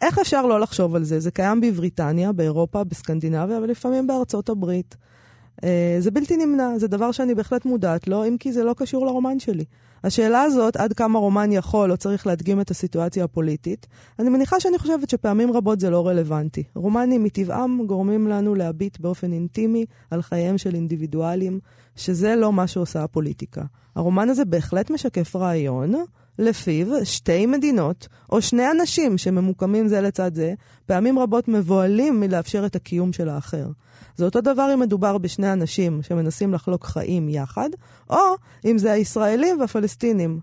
איך 0.01 0.19
אפשר 0.19 0.45
לא 0.45 0.59
לחשוב 0.59 0.95
על 0.95 1.03
זה? 1.03 1.19
זה 1.19 1.31
קיים 1.31 1.61
בבריטניה, 1.61 2.31
באירופה, 2.31 2.83
בסקנדינביה, 2.83 3.57
אבל 3.57 3.69
לפעמים 3.69 4.07
בארצות 4.07 4.49
הברית. 4.49 4.95
אה, 5.63 5.95
זה 5.99 6.11
בלתי 6.11 6.37
נמנע, 6.37 6.77
זה 6.77 6.87
דבר 6.87 7.11
שאני 7.11 7.35
בהחלט 7.35 7.65
מודעת 7.65 8.07
לו, 8.07 8.27
אם 8.27 8.35
כי 8.39 8.51
זה 8.51 8.63
לא 8.63 8.73
קשור 8.77 9.05
לרומן 9.05 9.39
שלי. 9.39 9.63
השאלה 10.03 10.41
הזאת, 10.41 10.75
עד 10.75 10.93
כמה 10.93 11.19
רומן 11.19 11.51
יכול 11.51 11.91
או 11.91 11.97
צריך 11.97 12.27
להדגים 12.27 12.61
את 12.61 12.71
הסיטואציה 12.71 13.23
הפוליטית, 13.23 13.87
אני 14.19 14.29
מניחה 14.29 14.59
שאני 14.59 14.77
חושבת 14.77 15.09
שפעמים 15.09 15.51
רבות 15.51 15.79
זה 15.79 15.89
לא 15.89 16.07
רלוונטי. 16.07 16.63
רומנים 16.75 17.23
מטבעם 17.23 17.85
גורמים 17.85 18.27
לנו 18.27 18.55
להביט 18.55 18.99
באופן 18.99 19.33
אינטימי 19.33 19.85
על 20.11 20.21
חייהם 20.21 20.57
של 20.57 20.75
אינדיבידואלים, 20.75 21.59
שזה 21.95 22.35
לא 22.35 22.53
מה 22.53 22.67
שעושה 22.67 23.03
הפוליטיקה. 23.03 23.61
הרומן 23.95 24.29
הזה 24.29 24.45
בהחלט 24.45 24.89
משקף 24.89 25.35
רעיון, 25.35 25.93
לפיו 26.39 26.87
שתי 27.05 27.45
מדינות, 27.45 28.07
או 28.31 28.41
שני 28.41 28.71
אנשים 28.71 29.17
שממוקמים 29.17 29.87
זה 29.87 30.01
לצד 30.01 30.35
זה, 30.35 30.53
פעמים 30.85 31.19
רבות 31.19 31.47
מבוהלים 31.47 32.19
מלאפשר 32.19 32.65
את 32.65 32.75
הקיום 32.75 33.13
של 33.13 33.29
האחר. 33.29 33.67
זה 34.17 34.25
אותו 34.25 34.41
דבר 34.41 34.69
אם 34.73 34.79
מדובר 34.79 35.17
בשני 35.17 35.53
אנשים 35.53 36.01
שמנסים 36.01 36.53
לחלוק 36.53 36.85
חיים 36.85 37.29
יחד, 37.29 37.69
או 38.09 38.17
אם 38.65 38.77
זה 38.77 38.91
הישראלים 38.91 39.59
והפלסטינים. 39.59 40.39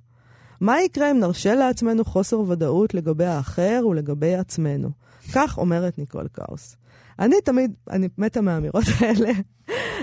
מה 0.61 0.83
יקרה 0.83 1.11
אם 1.11 1.19
נרשה 1.19 1.55
לעצמנו 1.55 2.05
חוסר 2.05 2.41
ודאות 2.41 2.95
לגבי 2.95 3.25
האחר 3.25 3.83
ולגבי 3.91 4.35
עצמנו? 4.35 4.91
כך 5.33 5.59
אומרת 5.59 5.99
ניקול 5.99 6.29
קאוס. 6.33 6.77
אני 7.19 7.37
תמיד, 7.45 7.73
אני 7.91 8.09
מתה 8.19 8.41
מהאמירות 8.41 8.85
האלה. 9.01 9.31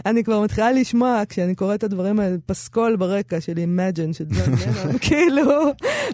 אני 0.05 0.23
כבר 0.23 0.41
מתחילה 0.41 0.71
לשמוע, 0.71 1.21
כשאני 1.29 1.55
קוראת 1.55 1.79
את 1.79 1.83
הדברים 1.83 2.19
האלה, 2.19 2.35
פסקול 2.45 2.95
ברקע 2.95 3.41
של 3.41 3.53
Imagine 3.53 4.13
של 4.13 4.25
ג'ון 4.25 4.53
לנון, 4.61 4.97
כאילו, 4.97 5.51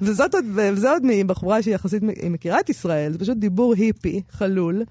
וזאת 0.02 0.34
עוד, 0.34 0.46
וזה 0.56 0.92
עוד 0.92 1.02
מבחורה 1.06 1.62
שיחסית 1.62 2.04
היא 2.22 2.32
מכירה 2.32 2.60
את 2.60 2.70
ישראל, 2.70 3.12
זה 3.12 3.20
פשוט 3.20 3.38
דיבור 3.38 3.74
היפי, 3.74 4.22
חלול. 4.32 4.84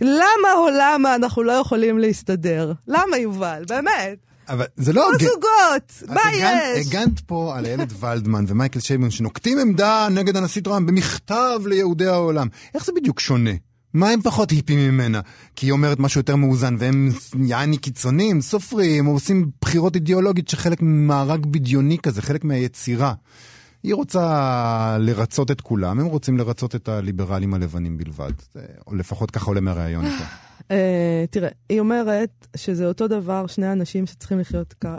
למה 0.00 0.52
או 0.56 0.68
למה 0.78 1.14
אנחנו 1.14 1.42
לא 1.42 1.52
יכולים 1.52 1.98
להסתדר? 1.98 2.72
למה, 2.88 3.18
יובל? 3.18 3.62
באמת. 3.68 4.18
אבל 4.48 4.64
זה 4.76 4.92
לא... 4.92 5.10
כמו. 5.18 5.28
זוגות, 5.28 6.14
מה 6.14 6.20
יש? 6.34 6.86
הגנת 6.86 7.20
פה 7.20 7.54
על 7.56 7.66
איילת 7.66 7.92
ולדמן 8.00 8.44
ומייקל 8.48 8.80
שייבון 8.80 9.10
שנוקטים 9.10 9.58
עמדה 9.58 10.08
נגד 10.10 10.36
הנשיא 10.36 10.62
טראמפ 10.62 10.88
במכתב 10.88 11.60
ליהודי 11.66 12.06
העולם. 12.06 12.48
איך 12.74 12.84
זה 12.84 12.92
בדיוק 12.96 13.20
שונה? 13.20 13.50
מה 13.94 14.08
הם 14.08 14.22
פחות 14.22 14.50
היפים 14.50 14.78
ממנה? 14.78 15.20
כי 15.56 15.66
היא 15.66 15.72
אומרת 15.72 15.98
משהו 15.98 16.20
יותר 16.20 16.36
מאוזן 16.36 16.76
והם 16.78 17.10
יעני 17.46 17.78
קיצונים, 17.78 18.40
סופרים, 18.40 19.06
עושים 19.06 19.50
בחירות 19.60 19.94
אידיאולוגית 19.94 20.48
שחלק 20.48 20.82
ממארג 20.82 21.46
בדיוני 21.46 21.98
כזה, 21.98 22.22
חלק 22.22 22.44
מהיצירה. 22.44 23.14
היא 23.84 23.94
רוצה 23.94 24.96
לרצות 25.00 25.50
את 25.50 25.60
כולם, 25.60 26.00
הם 26.00 26.06
רוצים 26.06 26.38
לרצות 26.38 26.74
את 26.74 26.88
הליברלים 26.88 27.54
הלבנים 27.54 27.98
בלבד. 27.98 28.32
או 28.86 28.94
לפחות 28.94 29.30
ככה 29.30 29.46
עולה 29.46 29.60
מהראיון 29.60 30.04
איתה. 30.04 30.24
אה, 30.70 31.24
תראה, 31.30 31.48
היא 31.68 31.80
אומרת 31.80 32.46
שזה 32.56 32.86
אותו 32.86 33.08
דבר, 33.08 33.46
שני 33.46 33.72
אנשים 33.72 34.06
שצריכים 34.06 34.38
לחיות 34.38 34.74
אה, 34.84 34.90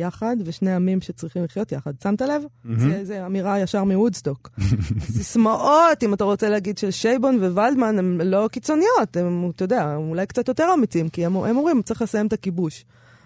יחד, 0.00 0.36
ושני 0.44 0.74
עמים 0.74 1.00
שצריכים 1.00 1.44
לחיות 1.44 1.72
יחד. 1.72 1.92
שמת 2.02 2.22
לב? 2.22 2.42
זה, 2.76 3.04
זה 3.04 3.26
אמירה 3.26 3.60
ישר 3.60 3.84
מוודסטוק. 3.84 4.50
סיסמאות, 5.16 6.02
אם 6.02 6.14
אתה 6.14 6.24
רוצה 6.24 6.48
להגיד, 6.48 6.78
של 6.78 6.90
שייבון 6.90 7.38
וולדמן, 7.44 7.98
הן 7.98 8.20
לא 8.20 8.48
קיצוניות, 8.52 9.16
הם, 9.16 9.50
אתה 9.56 9.64
יודע, 9.64 9.96
אולי 9.96 10.26
קצת 10.26 10.48
יותר 10.48 10.68
אמיצים, 10.74 11.08
כי 11.08 11.26
הם, 11.26 11.36
הם 11.36 11.56
אומרים, 11.56 11.82
צריך 11.82 12.02
לסיים 12.02 12.26
את 12.26 12.32
הכיבוש. 12.32 12.84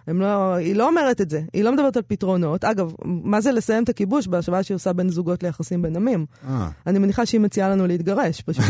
הם 0.09 0.21
לא, 0.21 0.55
היא 0.55 0.77
לא 0.77 0.89
אומרת 0.89 1.21
את 1.21 1.31
זה, 1.31 1.43
היא 1.53 1.65
לא 1.65 1.73
מדברת 1.73 1.97
על 1.97 2.03
פתרונות. 2.07 2.65
אגב, 2.65 2.93
מה 3.05 3.41
זה 3.41 3.53
לסיים 3.53 3.85
את 3.85 3.89
הכיבוש 3.89 4.27
בהשוואה 4.27 4.63
שהיא 4.63 4.75
עושה 4.75 4.93
בין 4.93 5.09
זוגות 5.09 5.43
ליחסים 5.43 5.83
בין 5.83 5.97
עמים? 5.97 6.27
אה. 6.49 6.69
אני 6.87 6.99
מניחה 6.99 7.27
שהיא 7.27 7.41
מציעה 7.41 7.69
לנו 7.69 7.87
להתגרש, 7.87 8.41
פשוט. 8.41 8.65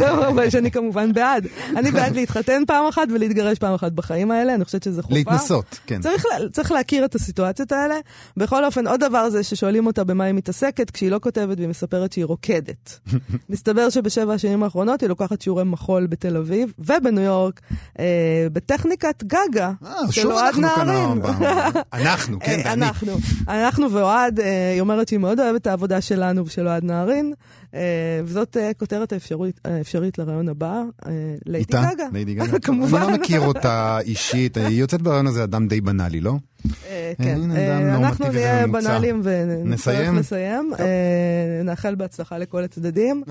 לא, 0.00 0.32
שאני 0.50 0.70
כמובן 0.70 1.12
בעד. 1.12 1.46
אני 1.76 1.90
בעד 1.90 2.14
להתחתן 2.14 2.62
פעם 2.66 2.86
אחת 2.86 3.08
ולהתגרש 3.14 3.58
פעם 3.58 3.74
אחת 3.74 3.92
בחיים 3.92 4.30
האלה, 4.30 4.54
אני 4.54 4.64
חושבת 4.64 4.82
שזה 4.82 5.02
חובה. 5.02 5.14
להתנסות, 5.14 5.78
כן. 5.86 6.00
צריך, 6.00 6.24
צריך 6.52 6.72
להכיר 6.72 7.04
את 7.04 7.14
הסיטואציות 7.14 7.72
האלה. 7.72 7.94
בכל 8.36 8.64
אופן, 8.64 8.86
עוד 8.86 9.00
דבר 9.00 9.30
זה 9.30 9.42
ששואלים 9.42 9.86
אותה 9.86 10.04
במה 10.04 10.24
היא 10.24 10.34
מתעסקת, 10.34 10.90
כשהיא 10.90 11.10
לא 11.10 11.18
כותבת 11.22 11.56
והיא 11.56 11.68
מספרת 11.68 12.12
שהיא 12.12 12.24
רוקדת. 12.24 12.98
מסתבר 13.50 13.90
שבשבע 13.90 14.34
השנים 14.34 14.62
האחרונות 14.62 15.00
היא 15.00 15.08
לוקחת 15.08 15.40
שיעורי 15.40 15.64
מחול 15.64 16.06
בתל 16.06 16.36
אביב 16.36 16.72
ובניו 16.78 17.24
יורק, 17.24 17.60
אה, 17.98 18.46
בטכניקת 18.52 19.22
גגה. 19.22 19.72
אה, 19.86 20.12
שוב 20.12 20.32
אנחנו. 20.32 20.81
נהרין. 20.84 21.22
אנחנו, 21.92 22.38
כן, 22.40 22.52
אה, 22.64 22.70
ואני. 22.70 22.86
אנחנו, 22.86 23.12
אנחנו 23.48 23.92
ואוהד, 23.92 24.40
אה, 24.40 24.70
היא 24.72 24.80
אומרת 24.80 25.08
שהיא 25.08 25.18
מאוד 25.18 25.40
אוהבת 25.40 25.60
את 25.62 25.66
העבודה 25.66 26.00
שלנו 26.00 26.46
ושל 26.46 26.68
אוהד 26.68 26.84
נהרין, 26.84 27.32
אה, 27.74 27.80
וזאת 28.24 28.56
כותרת 28.78 29.12
האפשרית 29.12 29.60
לרעיון 30.18 30.48
הבא, 30.48 30.82
ליידי 31.46 31.58
איתה? 31.58 31.90
גגה. 31.94 32.04
ליידי 32.12 32.34
גגה. 32.34 32.58
כמובן. 32.66 33.02
אני 33.02 33.12
לא 33.12 33.18
מכיר 33.18 33.40
אותה 33.40 33.98
אישית, 34.00 34.56
היא 34.56 34.80
יוצאת 34.80 35.02
ברעיון 35.02 35.26
הזה 35.26 35.44
אדם 35.44 35.68
די 35.68 35.80
בנאלי, 35.80 36.20
לא? 36.20 36.32
אה, 36.88 37.12
כן, 37.22 37.50
אה, 37.56 37.96
אנחנו 37.96 38.32
נהיה. 38.32 38.66
בנאליים 38.66 39.20
ונצטרך? 39.24 40.08
לסיים. 40.14 40.72
אה, 40.80 40.84
נאחל 41.64 41.94
בהצלחה 41.94 42.38
לכל 42.38 42.64
הצדדים. 42.64 43.22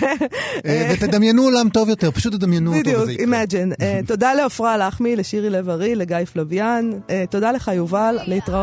ותדמיינו 0.92 1.42
עולם 1.42 1.68
טוב 1.68 1.88
יותר, 1.88 2.10
פשוט 2.10 2.34
תדמיינו 2.34 2.70
אותו 2.70 2.80
בדיוק, 2.80 3.02
וזה 3.02 3.12
יקרה. 3.12 3.24
Imagine. 3.24 3.68
תודה 4.06 4.34
לעפרה 4.34 4.76
לחמי, 4.76 5.16
לשירי 5.16 5.50
לב-ארי, 5.50 5.94
לגיא 5.94 6.24
פלוויאן. 6.32 6.90
תודה 7.30 7.52
לך, 7.52 7.70
יובל, 7.74 8.18
להתראות. 8.26 8.56